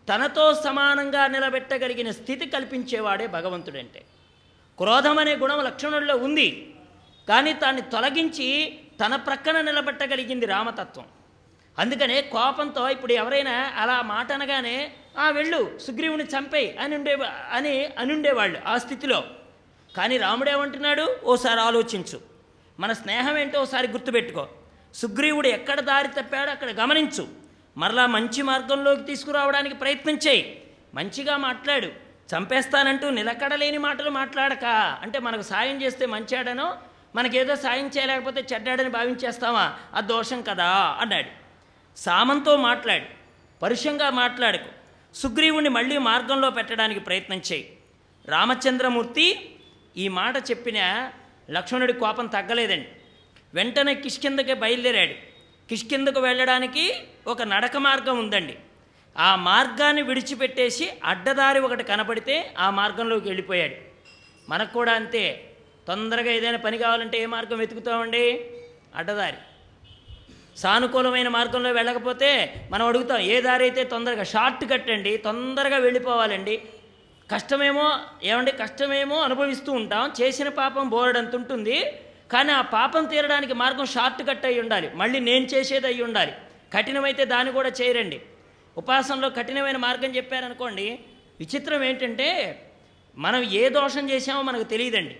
[0.08, 4.02] తనతో సమానంగా నిలబెట్టగలిగిన స్థితి కల్పించేవాడే భగవంతుడంటే.
[4.78, 6.74] క్రోధం అనే గుణం లక్షణంలో ఉంది.
[7.28, 11.04] కానీ దాన్ని తొలగించి తన ప్రక్కన నిలబెట్టగలిగింది రామతత్వం.
[11.78, 17.18] అందుకనే కోపంతో ఇప్పుడు ఎవరైనా అలా మాట అనగానే ఆ వెళ్ళు సుగ్రీవుని చంపే అని ఉండే
[17.52, 19.24] అని అని ఉండేవాళ్ళు ఆ స్థితిలో.
[19.96, 22.20] కానీ రాముడు ఏమంటున్నాడు ఓసారి ఆలోచించు.
[22.80, 24.48] మన స్నేహం ఏంటో ఓసారి గుర్తుపెట్టుకో.
[24.94, 27.28] సుగ్రీవుడు ఎక్కడ దారి తప్పాడో అక్కడ గమనించు.
[27.76, 30.62] మరలా మంచి మార్గంలోకి తీసుకురావడానికి ప్రయత్నం చేయి.
[30.94, 31.86] మంచిగా మాట్లాడు.
[32.36, 34.64] చంపేస్తానంటూ నిలకడలేని మాటలు మాట్లాడక.
[35.02, 36.76] అంటే మనకు సాయం చేస్తే మంచాడనో
[37.14, 39.74] మనకేదో సాయం చేయలేకపోతే చెడ్డాడని భావించేస్తావా?
[39.94, 40.66] ఆ దోషం కదా
[41.00, 41.30] అన్నాడు.
[41.98, 43.04] సామంతో మాట్లాడు
[43.62, 44.68] పరుషంగా మాట్లాడకు.
[45.16, 47.76] సుగ్రీవుణ్ణి మళ్ళీ మార్గంలో పెట్టడానికి ప్రయత్నం చేయి.
[48.28, 49.56] రామచంద్రమూర్తి
[49.96, 51.10] ఈ మాట చెప్పిన
[51.50, 52.88] లక్ష్మణుడి కోపం తగ్గలేదండి.
[53.54, 55.12] వెంటనే కిష్కిందకి బయలుదేరాడు.
[55.68, 56.94] కిష్కిందకు వెళ్ళడానికి
[57.26, 58.58] ఒక నడక మార్గం ఉందండి.
[59.18, 63.74] ఆ మార్గాన్ని విడిచిపెట్టేసి అడ్డదారి ఒకటి కనపడితే ఆ మార్గంలోకి వెళ్ళిపోయాడు.
[64.48, 65.47] మనకు కూడా అంతే
[65.88, 68.50] తొందరగా ఏదైనా పని కావాలంటే ఏ మార్గం వెతుకుతామండి?
[68.94, 69.36] అడ్డదారి.
[70.56, 76.62] సానుకూలమైన మార్గంలో వెళ్ళకపోతే మనం అడుగుతాం ఏ దారి అయితే తొందరగా షార్ట్ కట్ అండి తొందరగా వెళ్ళిపోవాలండి.
[77.32, 81.92] కష్టమేమో ఏమండి కష్టమేమో అనుభవిస్తూ ఉంటాం చేసిన పాపం బోరడంత ఉంటుంది
[82.32, 84.90] కానీ ఆ పాపం తీరడానికి మార్గం షార్ట్ కట్ అయి ఉండాలి.
[84.94, 86.32] మళ్ళీ నేను చేసేది అయి ఉండాలి.
[86.74, 88.20] కఠినమైతే దాన్ని కూడా చేయరండి.
[88.76, 90.98] ఉపాసనలో కఠినమైన మార్గం చెప్పారనుకోండి
[91.40, 92.28] విచిత్రం ఏంటంటే
[93.16, 95.16] మనం ఏ దోషం చేసామో మనకు తెలియదండి.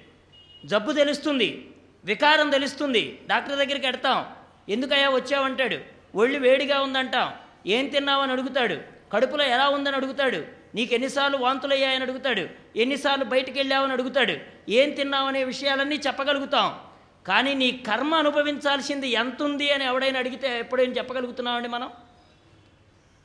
[0.65, 1.71] జబ్బు తెలుస్తుంది
[2.05, 3.19] వికారం తెలుస్తుంది.
[3.27, 4.27] డాక్టర్ దగ్గరికి ఎడతాం
[4.69, 5.79] ఎందుకయ్యా వచ్చావంటాడు.
[6.15, 7.33] ఒళ్ళు వేడిగా ఉందంటాం.
[7.67, 8.75] ఏం తిన్నావని అడుగుతాడు.
[9.13, 10.45] కడుపులో ఎలా ఉందని అడుగుతాడు.
[10.75, 12.49] నీకు ఎన్నిసార్లు వాంతులయ్యాయని అడుగుతాడు.
[12.79, 14.35] ఎన్నిసార్లు బయటికి వెళ్ళావని అడుగుతాడు.
[14.71, 16.81] ఏం తిన్నావనే విషయాలన్నీ చెప్పగలుగుతాం.
[17.27, 21.91] కానీ నీ కర్మ అనుభవించాల్సింది ఎంత ఉంది అని ఎవడైనా అడిగితే ఎప్పుడైనా చెప్పగలుగుతున్నామండి మనం?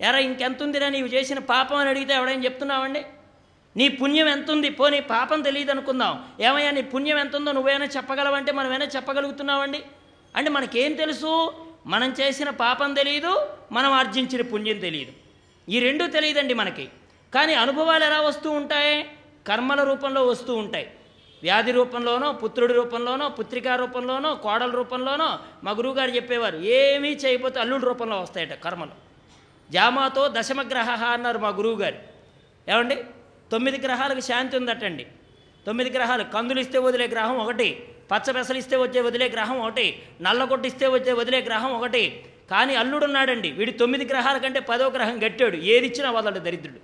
[0.02, 3.06] ఎరా ఇంకెంత ఉందిరా నీవు చేసిన పాపం అని అడిగితే ఎవడైనా చెప్తున్నామండి?
[3.78, 8.52] నీ పుణ్యం ఎంత ఉంది పోనీ పాపం తెలియదు అనుకుందాం ఏమయ్యా నీ పుణ్యం ఎంత ఉందో నువ్వేమైనా చెప్పగలవంటే
[8.52, 9.84] మనమేనా చెప్పగలుగుతున్నావండి?
[10.36, 11.54] అంటే మనకేం తెలుసు?
[11.86, 15.12] మనం చేసిన పాపం తెలియదు మనం ఆర్జించిన పుణ్యం తెలియదు
[15.70, 16.90] ఈ రెండూ తెలియదండి మనకి.
[17.36, 19.06] కానీ అనుభవాలు ఎలా వస్తూ ఉంటాయి?
[19.48, 20.92] కర్మల రూపంలో వస్తూ ఉంటాయి.
[21.42, 28.22] వ్యాధి రూపంలోనో పుత్రుడి రూపంలోనో పుత్రికా రూపంలోనో కోడల రూపంలోనో మా గురువుగారు చెప్పేవారు ఏమీ చేయకపోతే అల్లుడి రూపంలో
[28.22, 28.92] వస్తాయట కర్మలు.
[29.72, 31.98] జామాతో దశమగ్రహ అన్నారు మా గురువుగారు.
[32.72, 32.98] ఏమండి?
[33.54, 35.06] తొమ్మిది గ్రహాలకు శాంతి ఉందటండి.
[35.66, 37.68] తొమ్మిది గ్రహాలు కందులు ఇస్తే వదిలే గ్రహం ఒకటి
[38.12, 42.24] పచ్చ పెసలు ఇస్తే వచ్చే వదిలే గ్రహం ఒకటి నల్లగొట్టు ఇస్తే వచ్చే వదిలే గ్రహం ఒకటి.
[42.52, 43.52] కానీ అల్లుడు ఉన్నాడండి.
[43.52, 45.58] వీడి తొమ్మిది గ్రహాల కంటే పదో గ్రహం గట్టాడు.
[45.58, 46.80] ఏది ఇచ్చినా వదలడు దరిద్రుడు.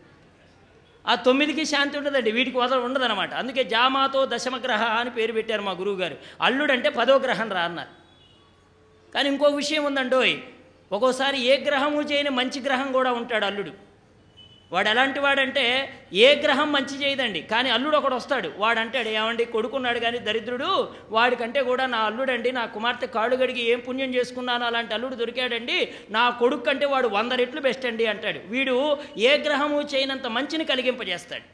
[1.07, 2.31] ఆ తొమ్మిదికి శాంతి ఉండదండి.
[2.31, 3.33] వీటికి వదల ఉండదన్నమాట.
[3.33, 7.93] అందుకే జామాతో దశమగ్రహ అని పేరు పెట్టారు మా గురువు గారు అల్లుడంటే పదో గ్రహం రా అన్నారు.
[9.13, 10.37] కానీ ఇంకో విషయం ఉందండోయ్.
[10.91, 13.88] ఒక్కోసారి ఏ గ్రహము చేయని మంచి గ్రహం కూడా ఉంటాడు అల్లుడు.
[14.73, 15.63] వాడు ఎలాంటి వాడంటే
[16.13, 17.39] ఏ గ్రహం మంచి చేయదండి.
[17.51, 18.49] కానీ అల్లుడు ఒకడు వస్తాడు.
[18.57, 20.69] వాడు అంటాడు ఏమండి కొడుకున్నాడు కానీ దరిద్రుడు
[21.11, 25.77] వాడికంటే కూడా నా అల్లుడండి నా కుమార్తె కాళ్ళు గడిగి ఏం పుణ్యం చేసుకున్నాను అలాంటి అల్లుడు దొరికాడండి
[26.11, 28.41] నా కొడుకు కంటే వాడు వంద రెట్లు బెస్ట్ అండి అంటాడు.
[28.53, 28.75] వీడు
[29.17, 31.45] ఏ గ్రహము చేయనంత మంచిని కలిగింపజేస్తాడు.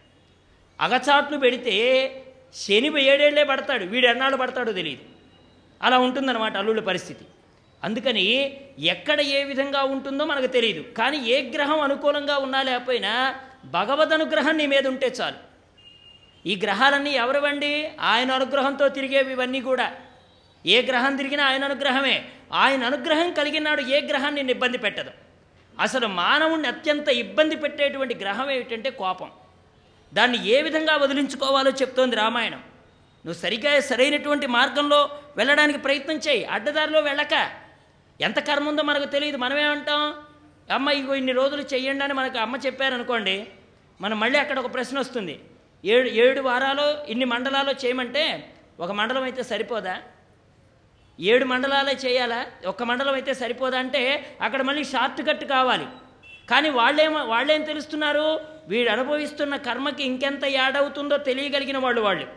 [0.81, 1.75] అగచాట్లు పెడితే
[2.63, 3.85] శని ఏడేళ్ళే పడతాడు.
[3.85, 5.05] వీడు ఎన్నాళ్ళు పడతాడో తెలియదు
[5.81, 7.25] అలా ఉంటుందన్నమాట అల్లుళ్ళ పరిస్థితి.
[7.85, 13.35] అందుకని ఎక్కడ ఏ విధంగా ఉంటుందో మనకు తెలియదు కానీ ఏ గ్రహం అనుకూలంగా ఉన్నా లేకపోయినా
[13.65, 15.35] భగవద్ అనుగ్రహం నీ మీద ఉంటే చాలు.
[16.47, 17.91] ఈ గ్రహాలన్నీ ఎవరివండి?
[17.99, 19.93] ఆయన అనుగ్రహంతో తిరిగేవి ఇవన్నీ కూడా.
[20.65, 22.25] ఏ గ్రహం తిరిగినా ఆయన అనుగ్రహమే.
[22.53, 25.11] ఆయన అనుగ్రహం కలిగినాడు ఏ గ్రహాన్ని నిన్ను ఇబ్బంది పెట్టదు.
[25.79, 29.31] అసలు మానవుణ్ణి అత్యంత ఇబ్బంది పెట్టేటువంటి గ్రహం ఏమిటంటే కోపం.
[30.13, 32.59] దాన్ని ఏ విధంగా వదిలించుకోవాలో చెప్తోంది రామాయణం.
[33.25, 36.45] నువ్వు సరిగా సరైనటువంటి మార్గంలో వెళ్ళడానికి ప్రయత్నం చేయి.
[36.45, 37.64] అడ్డదారిలో వెళ్ళక.
[38.21, 39.37] ఎంత కర్మ ఉందో మనకు తెలియదు.
[39.37, 40.13] మనమేమంటాం?
[40.73, 43.47] అమ్మ ఇగో ఇన్ని రోజులు చెయ్యండి అని మనకు అమ్మ చెప్పారనుకోండి
[44.01, 45.39] మనం మళ్ళీ అక్కడ ఒక ప్రశ్న వస్తుంది.
[45.85, 49.97] ఏడు ఏడు వారాలు ఇన్ని మండలాలు చేయమంటే ఒక మండలం అయితే సరిపోదా?
[51.19, 52.45] ఏడు మండలాలే చేయాలా?
[52.67, 55.85] ఒక్క మండలం అయితే సరిపోదా అంటే అక్కడ మళ్ళీ షార్ట్ కట్ కావాలి.
[56.49, 58.39] కానీ వాళ్ళేమో వాళ్ళేం తెలుస్తున్నారు?
[58.67, 62.27] వీడు అనుభవిస్తున్న కర్మకి ఇంకెంత యాడవుతుందో తెలియగలిగిన వాళ్ళు వాళ్ళు.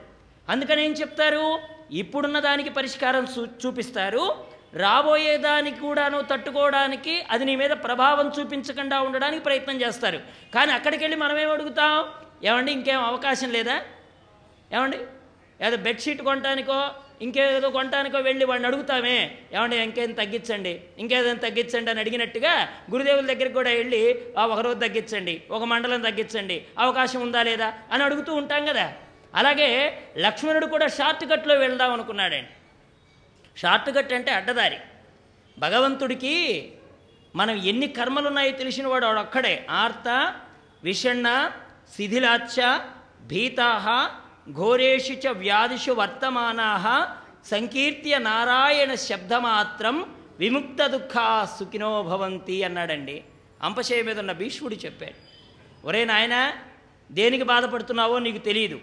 [0.48, 1.59] అందుకని ఏం చెప్తారు?
[1.90, 4.47] ఇప్పుడున్న దానికి పరిష్కారం చూ చూపిస్తారు.
[4.74, 10.20] రాబోయే దానికి కూడాను తట్టుకోవడానికి అది నీ మీద ప్రభావం చూపించకుండా ఉండడానికి ప్రయత్నం చేస్తారు.
[10.54, 12.04] కానీ అక్కడికి వెళ్ళి మనమేం అడుగుతాం?
[12.44, 13.80] ఏమండి ఇంకేం అవకాశం లేదా?
[14.74, 14.98] ఏమండి?
[15.66, 16.90] ఏదో బెడ్షీట్ కొనటానికో
[17.22, 19.30] ఇంకేదో కొనటానికో వెళ్ళి వాడిని అడుగుతామే.
[19.54, 20.80] ఏమండి ఇంకేం తగ్గించండి?
[20.98, 26.64] ఇంకేదైనా తగ్గించండి అని అడిగినట్టుగా గురుదేవుల దగ్గరికి కూడా వెళ్ళి ఆ ఒక రోజు తగ్గించండి ఒక మండలం తగ్గించండి
[26.78, 27.72] అవకాశం ఉందా లేదా?
[27.92, 28.92] అని అడుగుతూ ఉంటాం కదా.
[29.34, 32.50] అలాగే లక్ష్మణుడు కూడా షార్ట్ కట్లో వెళ్దాం అనుకున్నాడండి.
[33.59, 34.78] షార్ట్ కట్ అంటే అడ్డదారి.
[35.59, 36.72] భగవంతుడికి
[37.36, 39.66] మనం ఎన్ని కర్మలున్నాయో తెలిసిన వాడు ఒక్కడే.
[39.70, 40.35] ఆర్త
[40.85, 41.51] విషణ్ణ
[41.97, 42.78] శిథిలాచ్చ
[43.26, 44.09] భీతాహ
[44.52, 47.16] ఘోరేషు చ వ్యాధిషు వర్తమానా
[47.47, 53.24] సంకీర్త్య నారాయణ శబ్దమాత్రం విముక్త దుఃఖా సుఖినో భవంతి అన్నాడండి.
[53.62, 55.18] అంపశయ మీద ఉన్న భీష్ముడు చెప్పాడు.
[55.86, 56.52] ఒరే నాయనా
[57.12, 58.80] దేనికి బాధపడుతున్నావో నీకు తెలియదు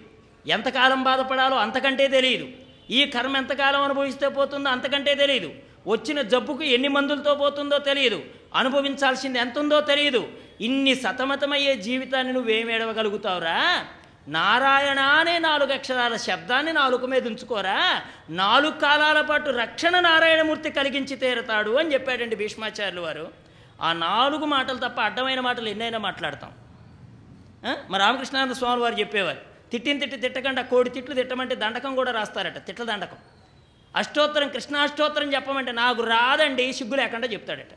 [0.48, 2.48] ఎంతకాలం బాధపడాలో అంతకంటే తెలియదు
[2.90, 5.54] ఈ కర్మ ఎంతకాలం అనుభవిస్తే పోతుందో అంతకంటే తెలియదు
[5.88, 8.24] వచ్చిన జబ్బుకు ఎన్ని మందులతో పోతుందో తెలియదు
[8.56, 10.28] అనుభవించాల్సింది ఎంత ఉందో తెలియదు
[10.62, 13.86] ఇన్ని సతమతమయ్యే జీవితాన్ని నువ్వేం ఏడవగలుగుతావురా?
[14.28, 18.02] నారాయణ అనే నాలుగు అక్షరాల శబ్దాన్ని నాలుగు మీద ఉంచుకోరా?
[18.30, 23.32] నాలుగు కాలాల పాటు రక్షణ నారాయణమూర్తి కలిగించి తీరతాడు అని చెప్పాడండి భీష్మాచార్యులు వారు.
[23.82, 26.52] ఆ నాలుగు మాటలు తప్ప అడ్డమైన మాటలు ఎన్నైనా మాట్లాడతాం.
[27.68, 27.76] ఆ?
[27.90, 29.55] మా రామకృష్ణానంద స్వామి వారు చెప్పేవారు.
[29.76, 33.18] తిట్టిన తిట్టి తిట్టకుండా కోడి తిట్లు తిట్టమంటే దండకం కూడా రాస్తారట తిట్ల దండకం.
[33.96, 37.74] అష్టోత్తరం కృష్ణాష్టోత్తరం చెప్పమంటే నాకు రాదండి సిగ్గు లేకుండా చెప్తాడట.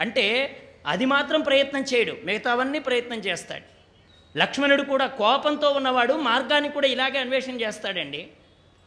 [0.00, 0.24] అంటే
[0.86, 3.66] అది మాత్రం ప్రయత్నం చేయడు మిగతావన్నీ ప్రయత్నం చేస్తాడు.
[4.38, 8.28] లక్ష్మణుడు కూడా కోపంతో ఉన్నవాడు మార్గాన్ని కూడా ఇలాగే అన్వేషణ చేస్తాడండి.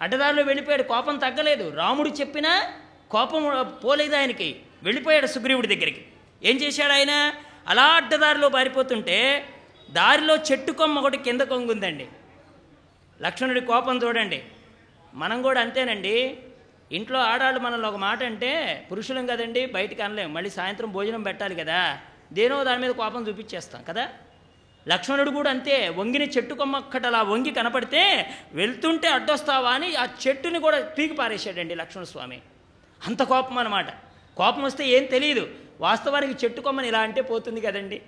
[0.01, 1.69] అడ్డదారిలో వెళ్ళిపోయాడు కోపం తగ్గలేదు.
[1.75, 2.73] రాముడు చెప్పినా
[3.11, 6.05] కోపం పోలేదు ఆయనకి వెళ్ళిపోయాడు సుగ్రీవుడి దగ్గరికి.
[6.43, 7.33] ఏం చేశాడు ఆయన?
[7.67, 9.45] అలా అడ్డదారిలో పారిపోతుంటే
[9.91, 12.07] దారిలో చెట్టు కొమ్మ ఒకటి కింద కొంగుందండి.
[13.21, 14.43] లక్ష్మణుడి కోపం చూడండి.
[15.13, 16.37] మనం కూడా అంతేనండి.
[16.91, 20.33] ఇంట్లో ఆడాళ్ళు మనల్ని ఒక మాట అంటే పురుషులం కదండి బయటికి అనలేం.
[20.33, 21.99] మళ్ళీ సాయంత్రం భోజనం పెట్టాలి కదా.
[22.33, 24.09] దేనో దాని మీద కోపం చూపించేస్తాం కదా.
[24.87, 25.89] లక్ష్మణుడు కూడా అంతే.
[25.89, 29.71] వంగిన చెట్టు కొమ్మక్కట అలా వంగి కనపడితే వెళ్తుంటే అడ్డొస్తావా?
[29.71, 32.41] అని ఆ చెట్టుని కూడా పీకి పారేశాడండి లక్ష్మణ స్వామి
[33.07, 33.89] అంత కోపం అనమాట
[34.37, 35.49] కోపం వస్తే ఏం తెలియదు
[35.81, 38.01] వాస్తవానికి చెట్టు కొమ్మని ఇలా అంటే పోతుంది కదండి.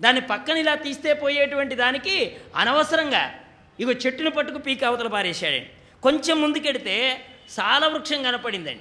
[0.00, 3.34] దాన్ని పక్కన ఇలా తీస్తే పోయేటువంటి దానికి అనవసరంగా
[3.80, 5.66] ఇగో చెట్టును పట్టుకు పీక అవతల పారేశాడండి
[6.02, 8.80] కొంచెం ముందుకెడితే సాలవృక్షం కనపడిందండి.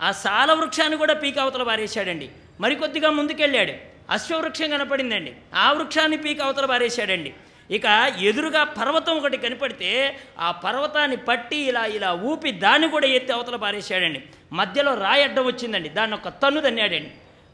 [0.00, 2.28] ఆ సాలవృక్షాన్ని కూడా పీక అవతల పారేశాడండి.
[2.60, 3.72] మరికొద్దిగా ముందుకెళ్ళాడు.
[4.10, 5.34] అశ్వవృక్షం కనపడిందండి.
[5.54, 7.34] ఆ వృక్షాన్ని పీక అవతల పారేశాడండి.
[7.70, 7.84] ఇక
[8.18, 14.22] ఎదురుగా పర్వతం ఒకటి కనపడితే ఆ పర్వతాన్ని పట్టి ఇలా ఇలా ఊపి దాన్ని కూడా ఎత్తి అవతల పారేశాడండి.
[14.52, 15.88] మధ్యలో రాయి అడ్డం వచ్చిందండి.
[15.88, 17.10] దాన్ని ఒక తన్ను తన్నాడండి.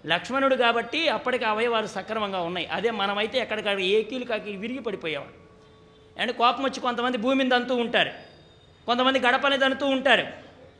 [0.06, 2.66] లక్ష్మణుడు కాబట్టి అప్పటికి అవయవాలు సక్రమంగా ఉన్నాయి.
[2.66, 5.42] అదే మనమైతే ఎక్కడికక్కడ ఏకీలు కాకి విరిగి పడిపోయేవాడు
[6.20, 8.10] అండ్ కోపం వచ్చి కొంతమంది భూమిని దంతూ ఉంటారు.
[8.86, 10.26] కొంతమంది గడపని దంతూ ఉంటారు.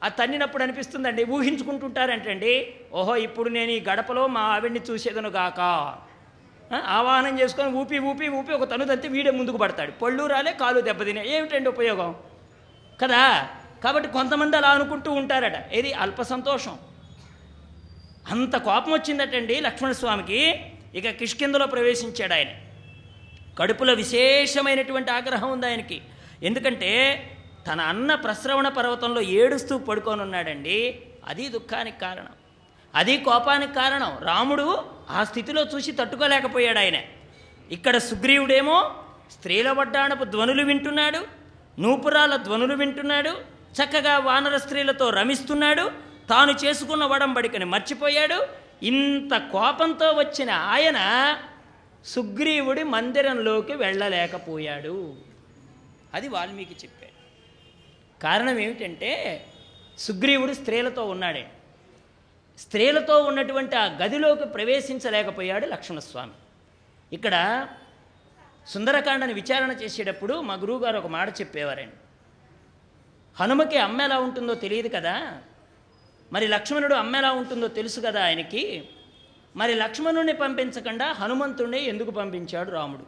[0.05, 5.61] ఆ తన్నినప్పుడు అనిపిస్తుందండి ఊహించుకుంటుంటారంటండి ఓహో ఇప్పుడు నేను ఈ గడపలో మా ఆవిడ్ని చూసేదను గాక.
[6.75, 9.91] ఆ, ఆవాహనం చేసుకొని ఊపి ఊపి ఊపి ఒక తను తంతే వీడే ముందుకు పడతాడు.
[9.91, 11.25] పళ్ళు రాలే కాలు దెబ్బతినే.
[11.27, 12.15] ఏమిటండి ఉపయోగం?
[13.03, 13.49] కదా?
[13.85, 15.73] కాబట్టి కొంతమంది అలా అనుకుంటూ ఉంటారట.
[15.73, 16.79] ఇది అల్ప సంతోషం.
[18.31, 20.61] అంత కోపం వచ్చిందటండి లక్ష్మణస్వామికి.
[20.95, 22.49] ఇక కిష్కిందలో ప్రవేశించాడు ఆయన.
[23.59, 26.01] కడుపులో విశేషమైనటువంటి ఆగ్రహం ఉంది ఆయనకి.
[26.43, 27.23] ఎందుకంటే
[27.73, 32.29] తన అన్న ప్రస్రవణ పర్వతంలో ఏడుస్తూ పడుకొని ఉన్నాడండి అది దుఃఖానికి కారణం.
[32.95, 34.19] అది కోపానికి కారణం.
[34.23, 36.97] రాముడు ఆ స్థితిలో చూసి తట్టుకోలేకపోయాడు ఆయన.
[37.71, 38.95] ఇక్కడ సుగ్రీవుడేమో
[39.31, 41.27] స్త్రీల వడ్డాణపు ధ్వనులు వింటున్నాడు.
[41.81, 43.31] నూపురాల ధ్వనులు వింటున్నాడు.
[43.83, 46.12] చక్కగా వానర స్త్రీలతో రమిస్తున్నాడు.
[46.33, 48.47] తాను చేసుకున్న వడంబడికని మర్చిపోయాడు?
[48.83, 50.99] ఇంత కోపంతో వచ్చిన ఆయన
[52.05, 55.17] సుగ్రీవుడి మందిరంలోకి వెళ్ళలేకపోయాడు.
[56.15, 57.13] అది వాల్మీకి చెప్పాడు.
[58.23, 59.45] కారణం ఏమిటంటే
[59.99, 61.49] సుగ్రీవుడు స్త్రీలతో ఉన్నాడే.
[62.59, 66.33] స్త్రీలతో ఉన్నటువంటి ఆ గదిలోకి ప్రవేశించలేకపోయాడు లక్ష్మణస్వామి.
[67.13, 67.67] ఇక్కడ
[68.69, 71.97] సుందరకాండని విచారణ చేసేటప్పుడు మా గురువుగారు ఒక మాట చెప్పేవారండి.
[73.41, 75.43] హనుమకి అమ్మ ఎలా ఉంటుందో తెలియదు కదా?
[76.33, 78.85] మరి లక్ష్మణుడు అమ్మ ఎలా ఉంటుందో తెలుసు కదా ఆయనకి.
[79.57, 83.03] మరి లక్ష్మణుడిని పంపించకుండా హనుమంతుడిని ఎందుకు పంపించాడు రాముడు?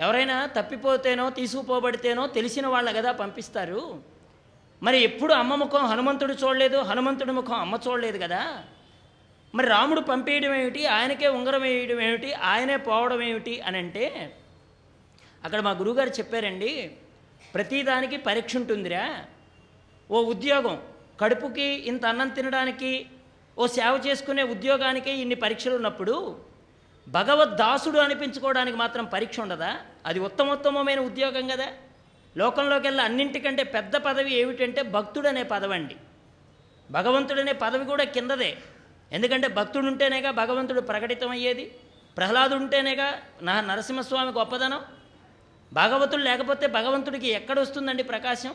[0.00, 4.02] ఎవరైనా తప్పిపోతేనో తీసుకుపోబడితేనో తెలిసిన వాళ్ళ కదా పంపిస్తారు.
[4.82, 8.64] మరి ఎప్పుడు అమ్మ ముఖం హనుమంతుడు చూడలేదు హనుమంతుడి ముఖం అమ్మ చూడలేదు కదా?
[9.54, 10.86] మరి రాముడు పంపేయడం ఏమిటి?
[10.86, 12.32] ఆయనకే ఉంగరం వేయడం ఏమిటి?
[12.32, 14.36] ఆయనే పోవడం ఏమిటి అని అంటే
[15.44, 16.90] అక్కడ మా గురువుగారు చెప్పారండి
[17.54, 19.24] ప్రతిదానికి పరీక్ష ఉంటుందిరా.
[20.10, 20.82] ఓ ఉద్యోగం
[21.20, 23.06] కడుపుకి ఇంత అన్నం తినడానికి
[23.58, 26.38] ఓ సేవ చేసుకునే ఉద్యోగానికి ఇన్ని పరీక్షలు ఉన్నప్పుడు
[27.08, 29.80] భగవద్దాసుడు అనిపించుకోవడానికి మాత్రం పరీక్ష ఉండదా?
[30.06, 31.68] అది ఉత్తమోత్తమమైన ఉద్యోగం కదా.
[32.36, 35.96] లోకంలోకి వెళ్ళి అన్నింటికంటే పెద్ద పదవి ఏమిటంటే భక్తుడనే పదవండి.
[36.90, 38.58] భగవంతుడనే పదవి కూడా కిందదే.
[39.12, 41.64] ఎందుకంటే భక్తుడు ఉంటేనేగా భగవంతుడు ప్రకటితమయ్యేది
[42.16, 44.80] ప్రహ్లాదు ఉంటేనేగా నా నరసింహస్వామి గొప్పదనం.
[45.72, 48.54] భాగవతుడు లేకపోతే భగవంతుడికి ఎక్కడ వస్తుందండి ప్రకాశం?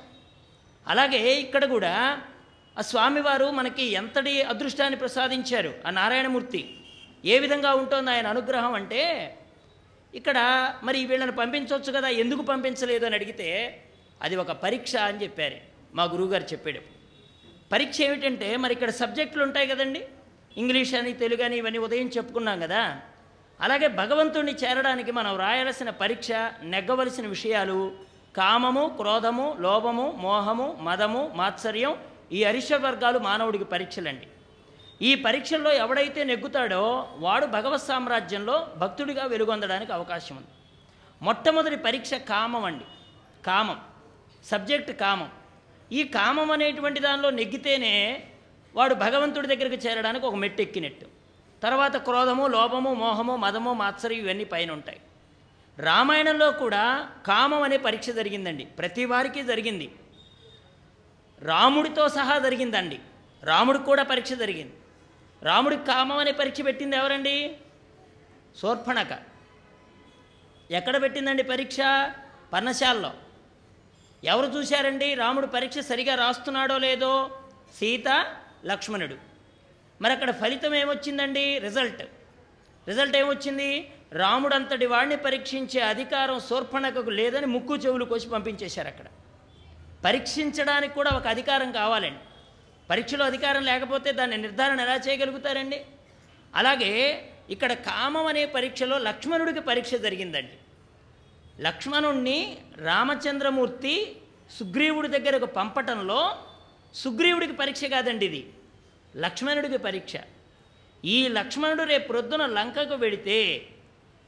[0.88, 2.22] అలాగే ఇక్కడ కూడా
[2.78, 5.74] ఆ స్వామివారు మనకి ఎంతటి అదృష్టాన్ని ప్రసాదించారు?
[5.88, 6.78] ఆ నారాయణమూర్తి.
[7.26, 9.36] ఏ విధంగా ఉంటుంది ఆయన అనుగ్రహం అంటే
[10.16, 10.38] ఇక్కడ
[10.84, 13.82] మరి వీళ్ళని పంపించవచ్చు కదా ఎందుకు పంపించలేదు అని అడిగితే
[14.22, 15.56] అది ఒక పరీక్ష అని చెప్పారు.
[15.94, 16.80] మా గురువుగారు చెప్పాడు.
[17.72, 20.08] పరీక్ష ఏమిటంటే మరి ఇక్కడ సబ్జెక్టులు ఉంటాయి కదండి.
[20.58, 23.00] ఇంగ్లీష్ అని తెలుగు అని ఇవన్నీ ఉదయం చెప్పుకున్నాం కదా.
[23.62, 26.32] అలాగే భగవంతుడిని చేరడానికి మనం రాయాల్సిన పరీక్ష
[26.62, 27.96] నెగ్గవలసిన విషయాలు
[28.38, 31.98] కామము క్రోధము లోభము మోహము మదము మాత్సర్యం
[32.32, 34.28] ఈ అరిష వర్గాలు మానవుడికి పరీక్షలండి.
[35.02, 40.48] ఈ పరీక్షల్లో ఎవడైతే నెగ్గుతాడో వాడు భగవత్ సామ్రాజ్యంలో భక్తుడిగా వెలుగొందడానికి అవకాశం ఉంది.
[41.22, 42.86] మొట్టమొదటి పరీక్ష కామం అండి.
[43.46, 43.82] కామం.
[44.46, 45.30] సబ్జెక్ట్ కామం.
[45.92, 48.24] ఈ కామం అనేటువంటి దానిలో నెగ్గితేనే
[48.76, 51.06] వాడు భగవంతుడి దగ్గరికి చేరడానికి ఒక మెట్టు ఎక్కినట్టు
[51.64, 55.00] తర్వాత క్రోధము లోభము మోహము మదము మాత్సరి ఇవన్నీ పైన ఉంటాయి.
[55.80, 58.66] రామాయణంలో కూడా కామం అనే పరీక్ష జరిగిందండి.
[58.66, 59.92] ప్రతి వారికి జరిగింది.
[61.46, 63.00] రాముడితో సహా జరిగిందండి.
[63.44, 64.74] రాముడికి కూడా పరీక్ష జరిగింది.
[65.44, 67.58] రాముడికి కామం అనే పరీక్ష పెట్టింది ఎవరండి?
[68.62, 69.20] శూర్పణక.
[70.72, 71.78] ఎక్కడ పెట్టిందండి పరీక్ష?
[72.54, 73.14] పర్ణశాలలో.
[74.24, 75.14] ఎవరు చూశారండి?
[75.14, 77.30] రాముడు పరీక్ష సరిగా రాస్తున్నాడో లేదో?
[77.80, 79.16] సీత లక్ష్మణుడు.
[80.02, 81.58] మరి అక్కడ ఫలితం ఏమొచ్చిందండి?
[81.58, 82.02] రిజల్ట్.
[82.88, 83.92] రిజల్ట్ ఏమొచ్చింది?
[84.12, 89.06] రాముడు అంతటి వాడిని పరీక్షించే అధికారం శూర్పణకకు లేదని ముక్కు చెవులు కోసి పంపించేశారు అక్కడ.
[90.06, 92.20] పరీక్షించడానికి కూడా ఒక అధికారం కావాలండి.
[92.90, 95.86] పరీక్షలో అధికారం లేకపోతే దాన్ని నిర్ధారణ ఎలా చేయగలుగుతారండి?
[96.56, 96.92] అలాగే
[97.50, 100.58] ఇక్కడ కామం అనే పరీక్షలో లక్ష్మణుడికి పరీక్ష జరిగిందండి.
[101.64, 104.16] లక్ష్మణుణ్ణి రామచంద్రమూర్తి
[104.60, 106.38] సుగ్రీవుడి దగ్గరకు పంపటంలో
[106.94, 108.42] సుగ్రీవుడికి పరీక్ష కాదండి ఇది.
[109.16, 110.14] లక్ష్మణుడికి పరీక్ష.
[111.06, 113.68] ఈ లక్ష్మణుడు రేపు ప్రొద్దున లంకకు వెడితే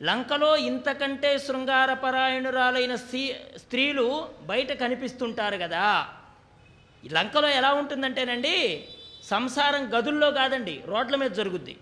[0.02, 6.08] లంకలో ఇంతకంటే శృంగారపరాయణురాలైన స్త్రీ స్త్రీలు బయట కనిపిస్తుంటారు కదా.
[7.12, 8.88] లంకలో ఎలా ఉంటుందంటేనండి
[9.24, 11.78] సంసారం గదుల్లో కాదండి రోడ్ల మీద జరుగుద్ది.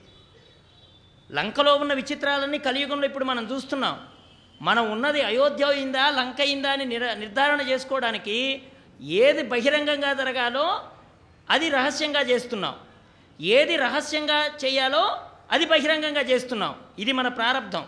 [1.32, 4.08] లంకలో ఉన్న విచిత్రాలన్నీ కలియుగంలో ఇప్పుడు మనం చూస్తున్నాం.
[4.62, 8.62] మనం ఉన్నది అయోధ్య అయిందా లంక అయిందా అని నిర నిర్ధారణ చేసుకోవడానికి
[9.02, 10.84] ఏది బహిరంగంగా జరగాలో
[11.50, 12.76] అది రహస్యంగా చేస్తున్నాం.
[13.42, 15.22] ఏది రహస్యంగా చేయాలో
[15.52, 16.76] అది బహిరంగంగా చేస్తున్నాం.
[17.00, 17.86] ఇది మన ప్రారంధం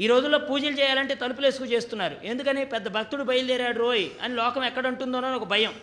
[0.00, 2.16] ఈ రోజుల్లో పూజలు చేయాలంటే తలుపులు వేసుకు చేస్తున్నారు.
[2.24, 2.64] ఎందుకని?
[2.64, 5.74] పెద్ద భక్తుడు బయలుదేరాడు రోయ్ అని లోకం ఎక్కడ ఉంటుందో అని ఒక భయం.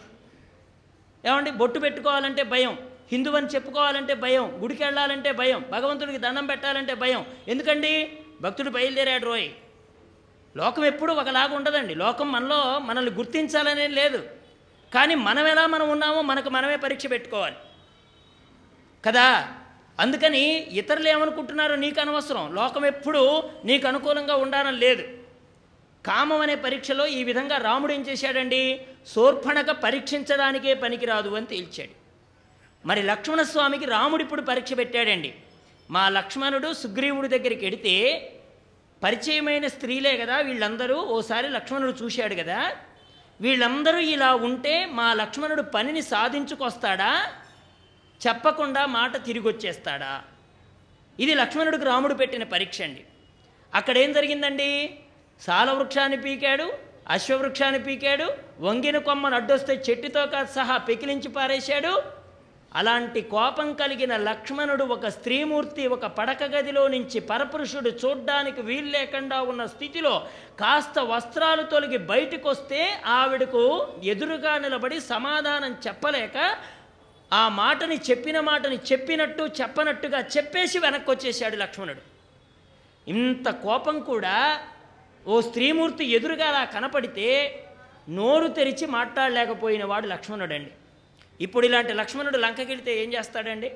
[1.25, 1.51] ఏమండి?
[1.51, 2.77] బొట్టు పెట్టుకోవాలంటే భయం.
[3.11, 4.63] హిందువు అని చెప్పుకోవాలంటే భయం.
[4.63, 5.65] గుడికి వెళ్ళాలంటే భయం.
[5.71, 7.25] భగవంతుడికి దండం పెట్టాలంటే భయం.
[7.47, 8.17] ఎందుకండి?
[8.41, 9.49] భక్తుడు బయలుదేరాడు రోయ్.
[10.57, 11.95] లోకం ఎప్పుడూ ఒకలాగా ఉండదండి.
[11.95, 14.29] లోకం మనలో మనల్ని గుర్తించాలనే లేదు.
[14.93, 17.55] కానీ మనం ఎలా మనం ఉన్నామో మనకు మనమే పరీక్ష పెట్టుకోవాలి.
[19.05, 19.53] కదా?
[19.99, 22.55] అందుకని ఇతరులు ఏమనుకుంటున్నారో నీకు అనవసరం.
[22.55, 25.03] లోకం ఎప్పుడూ నీకు అనుకూలంగా ఉండాలని లేదు.
[26.05, 28.81] కామం అనే పరీక్షలో ఈ విధంగా రాముడు ఏం చేశాడండి?
[29.15, 32.01] శూర్పణక పరీక్షించడానికే పనికిరాదు అని తేల్చాడు.
[32.87, 35.33] మరి లక్ష్మణస్వామికి రాముడు ఇప్పుడు పరీక్ష పెట్టాడండి.
[35.89, 38.29] మా లక్ష్మణుడు సుగ్రీవుడి దగ్గరికి వెడితే
[39.03, 40.95] పరిచయమైన స్త్రీలే కదా వీళ్ళందరూ.
[40.95, 42.71] ఓసారి లక్ష్మణుడు చూశాడు కదా.
[43.41, 47.33] వీళ్ళందరూ ఇలా ఉంటే మా లక్ష్మణుడు పనిని సాధించుకొస్తాడా?
[48.27, 50.13] చెప్పకుండా మాట తిరిగి వచ్చేస్తాడా
[51.19, 53.03] ఇది లక్ష్మణుడికి రాముడు పెట్టిన పరీక్ష అండి.
[53.73, 54.69] అక్కడ ఏం జరిగిందండి?
[55.41, 56.67] సాలవృక్షాన్ని పీకాడు
[57.09, 58.27] అశ్వవృక్షాన్ని పీకాడు
[58.59, 61.93] వంగిన కొమ్మను అడ్డొస్తే చెట్టుతో కాదు సహా పెకిలించి పారేశాడు.
[62.79, 69.63] అలాంటి కోపం కలిగిన లక్ష్మణుడు ఒక స్త్రీమూర్తి ఒక పడక గదిలో నుంచి పరపురుషుడు చూడ్డానికి వీలు లేకుండా ఉన్న
[69.65, 70.13] స్థితిలో
[70.59, 73.63] కాస్త వస్త్రాలు తొలగి బయటకు వస్తే ఆవిడకు
[74.03, 76.37] ఎదురుగా నిలబడి సమాధానం చెప్పలేక
[77.33, 82.01] ఆ మాటని చెప్పిన మాటని చెప్పినట్టు చెప్పనట్టుగా చెప్పేసి వెనక్కి వచ్చేసాడు లక్ష్మణుడు.
[83.07, 84.35] ఇంత కోపం కూడా
[85.27, 87.27] ఓ స్త్రీమూర్తి ఎదురుగా అలా కనపడితే
[88.09, 90.71] నోరు తెరిచి మాట్లాడలేకపోయిన వాడు లక్ష్మణుడండి.
[91.41, 93.71] ఇప్పుడు ఇలాంటి లక్ష్మణుడు లంకకెళితే ఏం చేస్తాడండి?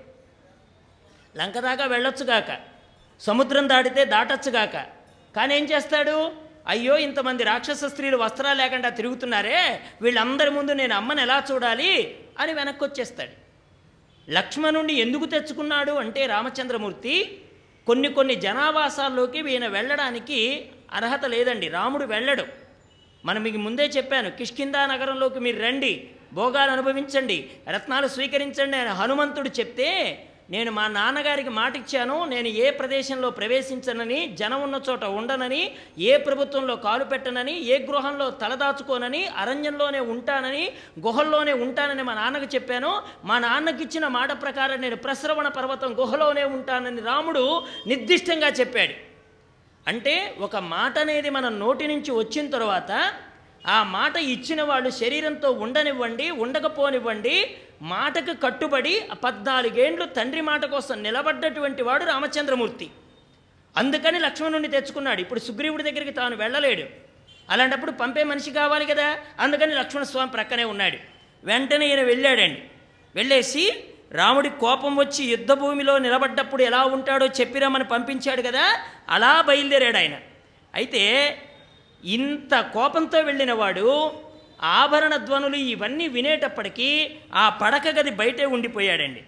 [1.38, 2.52] లంక దాకా వెళ్ళొచ్చుగాక
[3.22, 4.78] సముద్రం దాటితే దాటొచ్చుగాక
[5.36, 6.18] కానీ ఏం చేస్తాడు?
[6.68, 9.58] అయ్యో ఇంతమంది రాక్షస స్త్రీలు వస్త్రాలు లేకుండా తిరుగుతున్నారే
[10.02, 11.92] వీళ్ళందరి ముందు నేను అమ్మని ఎలా చూడాలి
[12.40, 13.45] అని వెనక్కి వచ్చేస్తాడు
[14.30, 17.40] లక్ష్మణుణ్ణి ఎందుకు తెచ్చుకున్నాడు అంటే రామచంద్రమూర్తి
[17.88, 21.68] కొన్ని కొన్ని జనావాసాల్లోకి ఈయన వెళ్ళడానికి అర్హత లేదండి.
[21.68, 22.46] రాముడు వెళ్ళడు.
[23.26, 29.90] మనం మీకు ముందే చెప్పాను కిష్కిందా నగరంలోకి మీరు రండి భోగాలు అనుభవించండి రత్నాలు స్వీకరించండి అని హనుమంతుడు చెప్తే
[30.50, 35.62] నేను మా నాన్నగారికి మాట ఇచ్చాను నేను ఏ ప్రదేశంలో ప్రవేశించనని జనం ఉన్న చోట ఉండనని
[36.00, 43.02] ఏ ప్రభుత్వంలో కాలు పెట్టనని ఏ గృహంలో తలదాచుకోనని అరణ్యంలోనే ఉంటానని గుహల్లోనే ఉంటానని మా నాన్నకు చెప్పాను.
[43.26, 48.94] మా నాన్నకి ఇచ్చిన మాట ప్రకారం నేను ప్రశ్రవణ పర్వతం గుహలోనే ఉంటానని రాముడు నిర్దిష్టంగా చెప్పాడు.
[49.88, 52.92] అంటే ఒక మాట అనేది మన నోటి నుంచి వచ్చిన తర్వాత
[53.68, 62.06] ఆ మాట ఇచ్చిన వాళ్ళు శరీరంతో ఉండనివ్వండి ఉండకపోనివ్వండి మాటకు కట్టుబడి పద్నాలుగేండ్లు తండ్రి మాట కోసం నిలబడ్డటువంటి వాడు
[62.06, 62.90] రామచంద్రమూర్తి.
[63.78, 65.22] అందుకని లక్ష్మణుడిని తెచ్చుకున్నాడు.
[65.22, 66.84] ఇప్పుడు సుగ్రీవుడి దగ్గరికి తాను వెళ్ళలేడు.
[67.50, 69.18] అలాంటప్పుడు పంపే మనిషి కావాలి కదా?
[69.40, 70.98] అందుకని లక్ష్మణస్వామి ప్రక్కనే ఉన్నాడు.
[71.44, 72.64] వెంటనే ఈయన వెళ్ళాడండి.
[73.16, 78.80] వెళ్ళేసి రాముడి కోపం వచ్చి యుద్ధ భూమిలో నిలబడ్డప్పుడు ఎలా ఉంటాడో చెప్పిరామని పంపించాడు కదా?
[79.10, 80.18] అలా బయలుదేరాడు ఆయన.
[80.76, 81.38] అయితే
[82.06, 84.12] ఇంత కోపంతో వెళ్ళిన వాడు
[84.64, 89.24] ఆభరణ ధ్వనులు ఇవన్నీ వినేటప్పటికీ ఆ పడక గది బయటే ఉండిపోయాడండి.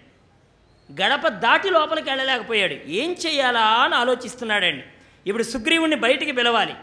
[1.02, 2.76] గడప దాటి లోపలికి వెళ్ళలేకపోయాడు.
[2.86, 4.84] ఏం చేయాలా అని ఆలోచిస్తున్నాడండి.
[5.26, 6.74] ఇప్పుడు సుగ్రీవుణ్ణి బయటికి పిలవాలి.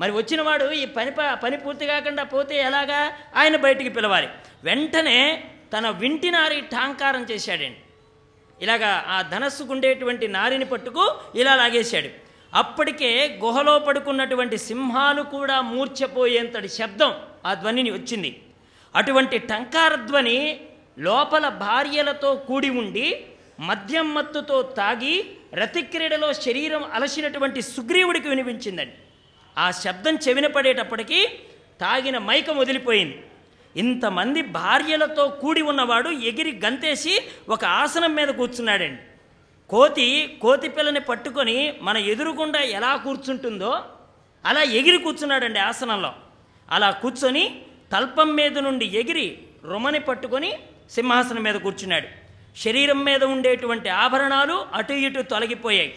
[0.00, 1.10] మరి వచ్చినవాడు ఈ పని
[1.44, 3.12] పని పూర్తి కాకుండా పోతే ఎలాగా?
[3.36, 4.28] ఆయన బయటికి పిలవాలి.
[4.64, 5.44] వెంటనే
[5.78, 7.76] తన వింటి నారి ఠాంకారం చేశాడండి.
[8.60, 12.08] ఇలాగా ఆ ధనస్సుకుండేటువంటి నారిని పట్టుకు ఇలా లాగేశాడు.
[12.54, 17.14] అప్పటికే గుహలో పడుకున్నటువంటి సింహాలు కూడా మూర్ఛపోయేంతటి శబ్దం
[17.46, 18.42] ఆ ధ్వనిని వచ్చింది.
[18.94, 20.60] అటువంటి టంకార ధ్వని
[20.98, 23.26] లోపల భార్యలతో కూడి ఉండి
[23.60, 25.24] మద్యం మత్తుతో తాగి
[25.54, 28.92] రతిక్రీడలో శరీరం అలసినటువంటి సుగ్రీవుడికి వినిపించిందండి.
[29.58, 31.28] ఆ శబ్దం చెవిన పడేటప్పటికీ
[31.80, 33.22] తాగిన మైకం వదిలిపోయింది
[33.76, 39.02] ఇంతమంది భార్యలతో కూడి ఉన్నవాడు ఎగిరి గంతేసి ఒక ఆసనం మీద కూర్చున్నాడండి.
[39.68, 43.84] కోతి కోతి పిల్లని పట్టుకొని మన ఎదురుగుండా ఎలా కూర్చుంటుందో
[44.44, 46.14] అలా ఎగిరి కూర్చున్నాడండి ఆసనంలో.
[46.70, 47.62] అలా కూర్చొని
[47.92, 50.58] తల్పం మీద నుండి ఎగిరి రుమని పట్టుకొని
[50.90, 52.08] సింహాసనం మీద కూర్చున్నాడు.
[52.58, 55.94] శరీరం మీద ఉండేటువంటి ఆభరణాలు అటు ఇటు తొలగిపోయాయి.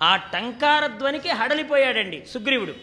[0.00, 2.74] ఆ టంకార ధ్వనికి హడలిపోయాడండి సుగ్రీవుడు.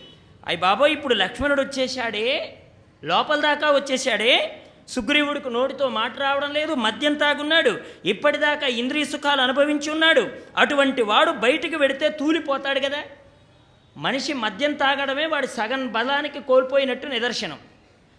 [0.48, 2.58] అయ్యి బాబోయ్ ఇప్పుడు లక్ష్మణుడు వచ్చేశాడే
[3.04, 4.62] లోపల దాకా వచ్చేశాడే.
[4.90, 7.80] సుగ్రీవుడికి నోటితో మాట రావడం లేదు మద్యం తాగున్నాడు.
[8.06, 10.32] ఇప్పటిదాకా ఇంద్రియ సుఖాలు అనుభవించి ఉన్నాడు.
[10.58, 13.04] అటువంటి వాడు బయటికి వెడితే తూలిపోతాడు కదా.
[13.98, 17.60] మనిషి మద్యం తాగడమే వాడి సగం బలానికి కోల్పోయినట్టు నిదర్శనం.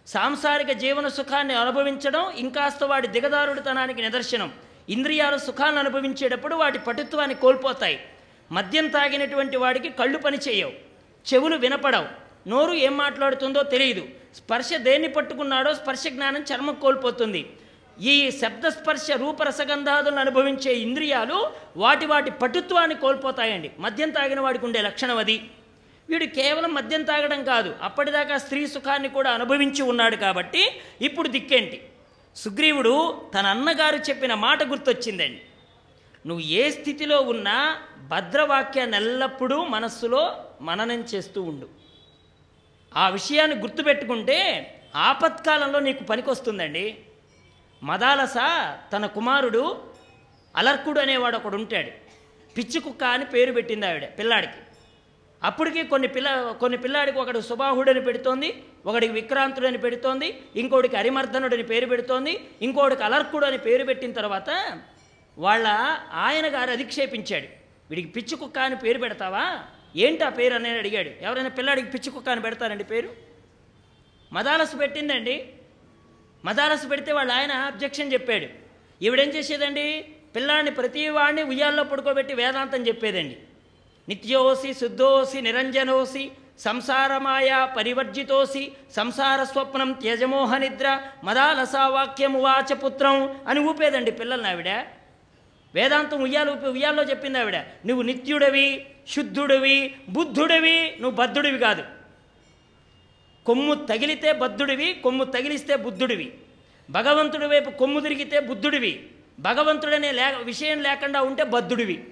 [0.06, 4.52] సాంసారిక జీవన సుఖాన్ని అనుభవించడం ఇంకాస్త వాడి దిగదారుడితనానికి నిదర్శనం.
[4.88, 8.00] ఇంద్రియాలు సుఖాలను అనుభవించేటప్పుడు వాటి పటుత్వాన్ని కోల్పోతాయి.
[8.52, 10.70] మద్యం తాగినటువంటి వాడికి కళ్ళు పని చేయవు.
[11.34, 12.06] చెవులు వినపడవు.
[12.48, 14.02] నోరు ఏం మాట్లాడుతుందో తెలియదు.
[14.34, 17.52] స్పర్శ దేన్ని పట్టుకున్నాడో స్పర్శ జ్ఞానం చర్మం కోల్పోతుంది.
[18.00, 23.70] ఈ శబ్దస్పర్శ రూపరసగంధాదులను అనుభవించే ఇంద్రియాలు వాటి వాటి పటుత్వాన్ని కోల్పోతాయండి.
[23.78, 25.50] మద్యం తాగిన వాడికి ఉండే లక్షణం అది.
[26.10, 31.88] వీడు కేవలం మద్యం తాగడం కాదు అప్పటిదాకా స్త్రీ సుఖాన్ని కూడా అనుభవించి ఉన్నాడు కాబట్టి ఇప్పుడు దిక్కేంటి?
[32.36, 35.42] సుగ్రీవుడు తన అన్నగారు చెప్పిన మాట గుర్తొచ్చిందండి.
[36.26, 41.68] నువ్వు ఏ స్థితిలో ఉన్నా భద్రవాక్యాన్ని ఎల్లప్పుడూ మనస్సులో మననం చేస్తూ ఉండు.
[42.96, 44.38] ఆ విషయాన్ని గుర్తుపెట్టుకుంటే
[44.96, 46.98] ఆపత్కాలంలో నీకు పనికొస్తుందండి.
[47.82, 48.34] మదాలస
[48.92, 49.84] తన కుమారుడు
[50.56, 51.90] అలర్కుడు అనేవాడు ఒకడు ఉంటాడు
[52.56, 54.58] పిచ్చి కుక్క అని పేరు పెట్టింది ఆవిడ పిల్లాడికి.
[55.42, 62.40] అప్పటికి కొన్ని పిల్ల కొన్ని పిల్లాడికి ఒకడు సుబాహుడని పెడుతోంది ఒకడికి విక్రాంతుడని పెడుతోంది ఇంకోటికి హరిమర్దనుడని పేరు పెడుతోంది
[62.62, 64.78] ఇంకోటికి అలర్కుడు అని పేరు పెట్టిన తర్వాత
[65.38, 65.68] వాళ్ళ
[66.12, 67.44] ఆయన గారు అధిక్షేపించాడు.
[67.90, 69.58] వీడికి పిచ్చి కుక్క అని పేరు పెడతావా?
[69.96, 71.10] ఏంటి ఆ పేరు అనేది అడిగాడు.
[71.20, 73.08] ఎవరైనా పిల్లాడికి పిచ్చి కుక్క అని పెడతారండి పేరు?
[74.32, 75.48] మదాలసు పెట్టిందండి.
[76.44, 78.46] మదాలసు పెడితే వాళ్ళ ఆయన అబ్జెక్షన్ చెప్పాడు.
[79.04, 80.06] ఈవిడేం చేసేదండి?
[80.36, 83.38] పిల్లాడిని ప్రతి వాడిని ఉయ్యాల్లో పడుకోబెట్టి వేదాంతం చెప్పేదండి.
[84.08, 94.10] నిత్యోసి శుద్ధోసి నిరంజనోసి సంసారమాయ పరివర్జితోసి సంసార స్వప్నం త్యజమోహ నిద్ర మదాలసావాక్యము వాచపుత్రం వాచ పుత్రం అని ఊపేదండి
[94.10, 94.68] పిల్లల్ని ఆవిడ.
[95.74, 97.56] వేదాంతం ఉయ్యాలు ఊపి ఉయ్యాల్లో చెప్పింది ఆవిడ.
[97.56, 101.84] నువ్వు నిత్యుడివి శుద్ధుడివి బుద్ధుడివి నువ్వు బద్ధుడివి కాదు.
[103.46, 106.32] కొమ్ము తగిలితే బద్ధుడివి కొమ్ము తగిలిస్తే బుద్ధుడివి.
[106.90, 109.06] భగవంతుడి వైపు కొమ్ము తిరిగితే బుద్ధుడివి.
[109.40, 112.04] భగవంతుడనే లే విషయం లేకుండా ఉంటే బద్ధుడివి.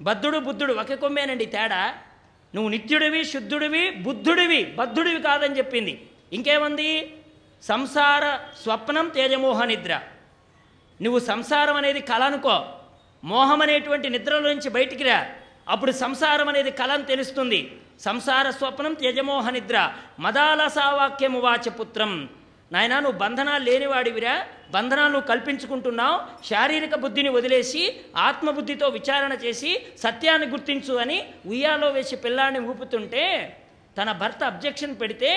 [0.00, 1.94] బద్ధుడు బుద్ధుడు ఒకే కొమ్మేనండి తేడా.
[2.54, 6.10] నువ్వు నిత్యుడివి శుద్ధుడివి బుద్ధుడివి బద్ధుడివి కాదని చెప్పింది.
[6.32, 7.16] ఇంకేముంది?
[7.62, 10.00] సంసార స్వప్నం తేజమోహ నిద్ర.
[11.02, 12.66] నువ్వు సంసారం అనేది కళ అనుకో.
[13.24, 15.28] మోహం అనేటువంటి నిద్రలో నుంచి బయటికి రా.
[15.68, 17.80] అప్పుడు సంసారం అనేది కళ అని తెలుస్తుంది.
[18.00, 19.92] సంసార స్వప్నం తేజమోహ నిద్ర.
[20.20, 22.28] మదాలసావాక్యము వాచపుత్రం
[22.72, 24.46] నాయన నువ్వు బంధనాలు లేనివాడివిరా.
[24.70, 26.44] బంధనాలు నువ్వు కల్పించుకుంటున్నావు.
[26.44, 33.56] శారీరక బుద్ధిని వదిలేసి ఆత్మబుద్ధితో విచారణ చేసి సత్యాన్ని గుర్తించు అని ఉయ్యాలో వేసి పిల్లాడిని ఊపుతుంటే
[34.02, 35.32] తన భర్త అబ్జెక్షన్ పెడితే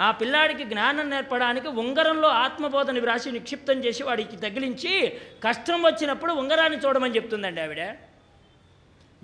[0.00, 7.16] ఆ పిల్లాడికి జ్ఞానం నేర్పడానికి ఉంగరంలో ఆత్మబోధని వ్రాసి నిక్షిప్తం చేసి వాడికి తగిలించి కష్టం వచ్చినప్పుడు ఉంగరాన్ని చూడమని
[7.16, 7.82] చెప్తుందండి ఆవిడ.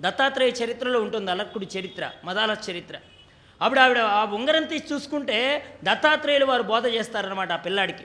[0.01, 2.97] దత్తాత్రేయ చరిత్రలో ఉంటుంది అలర్కుడి చరిత్ర మదాల చరిత్ర.
[3.61, 8.03] అప్పుడు ఆవిడ ఆ ఉంగరం తీసి చూసుకుంటే దత్తాత్రేయులు వారు బోధ చేస్తారనమాట ఆ పిల్లాడికి.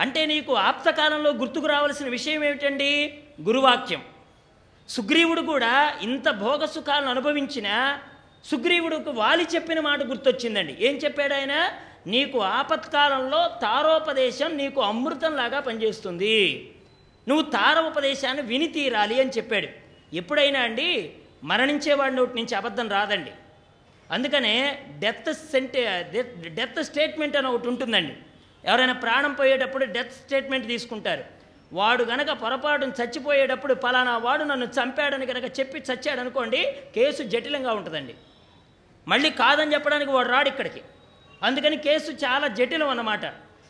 [0.00, 3.18] అంటే నీకు ఆప్తకాలంలో గుర్తుకు రావాల్సిన విషయం ఏమిటండి?
[3.42, 4.02] గురువాక్యం.
[4.88, 7.98] సుగ్రీవుడు కూడా ఇంత భోగ సుఖాలను అనుభవించిన
[8.44, 10.76] సుగ్రీవుడికి వాలి చెప్పిన మాట గుర్తొచ్చిందండి.
[10.80, 11.72] ఏం చెప్పాడు ఆయన?
[12.06, 16.72] నీకు ఆపత్కాలంలో తారోపదేశం నీకు అమృతంలాగా పనిచేస్తుంది.
[17.28, 19.68] నువ్వు తారోపదేశాన్ని విని తీరాలి అని చెప్పాడు.
[20.16, 21.12] ఎప్పుడైనా అండి
[21.44, 23.30] మరణించేవాడి నోటి నుంచి అబద్ధం రాదండి.
[24.10, 26.10] అందుకనే డెత్ సెంటే
[26.48, 28.16] డెత్ స్టేట్మెంట్ అని ఒకటి ఉంటుందండి.
[28.64, 31.24] ఎవరైనా ప్రాణం పోయేటప్పుడు డెత్ స్టేట్మెంట్ తీసుకుంటారు.
[31.72, 38.14] వాడు గనక పొరపాటును చచ్చిపోయేటప్పుడు పలానా వాడు నన్ను చంపాడని కనుక చెప్పి చచ్చాడు అనుకోండి కేసు జటిలంగా ఉంటుందండి.
[39.08, 40.82] మళ్ళీ కాదని చెప్పడానికి వాడు రాడు ఇక్కడికి.
[41.42, 43.26] అందుకని కేసు చాలా జటిలం అన్నమాట.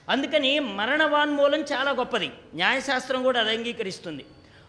[0.08, 2.30] అందుకని మరణ వాన్మూలం చాలా గొప్పది.
[2.54, 4.24] న్యాయశాస్త్రం కూడా అది అంగీకరిస్తుంది.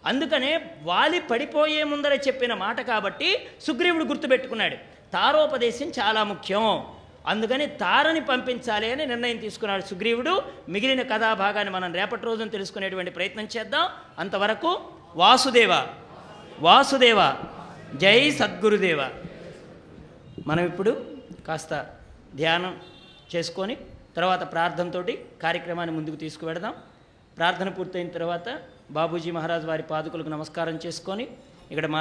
[0.05, 5.00] అందుకనే వాలి పడిపోయే ముందర చెప్పిన మాట కాబట్టి సుగ్రీవుడు గుర్తుపెట్టుకున్నాడు.
[5.13, 6.85] తారోపదేశం చాలా ముఖ్యం.
[7.27, 10.41] అందుకని తారని పంపించాలి అని నిర్ణయం తీసుకున్నాడు సుగ్రీవుడు.
[10.69, 13.89] మిగిలిన కథాభాగాన్ని మనం రేపటి రోజున తెలుసుకునేటువంటి ప్రయత్నం చేద్దాం.
[14.19, 14.81] అంతవరకు
[15.15, 15.87] వాసుదేవ.
[16.59, 17.33] వాసుదేవ.
[17.95, 19.09] జై సద్గురుదేవ.
[20.47, 21.05] మనం ఇప్పుడు
[21.47, 21.85] కాస్త
[22.35, 22.79] ధ్యానం
[23.35, 23.77] చేసుకొని
[24.15, 25.03] తర్వాత ప్రార్థనతో
[25.43, 26.73] కార్యక్రమాన్ని ముందుకు తీసుకువెడదాం.
[27.37, 28.59] ప్రార్థన పూర్తయిన తర్వాత
[28.91, 31.27] బాబూజీ మహారాజ్ వారి పాదుకులకు నమస్కారం చేసుకొని
[31.71, 31.99] ఇక్కడ మా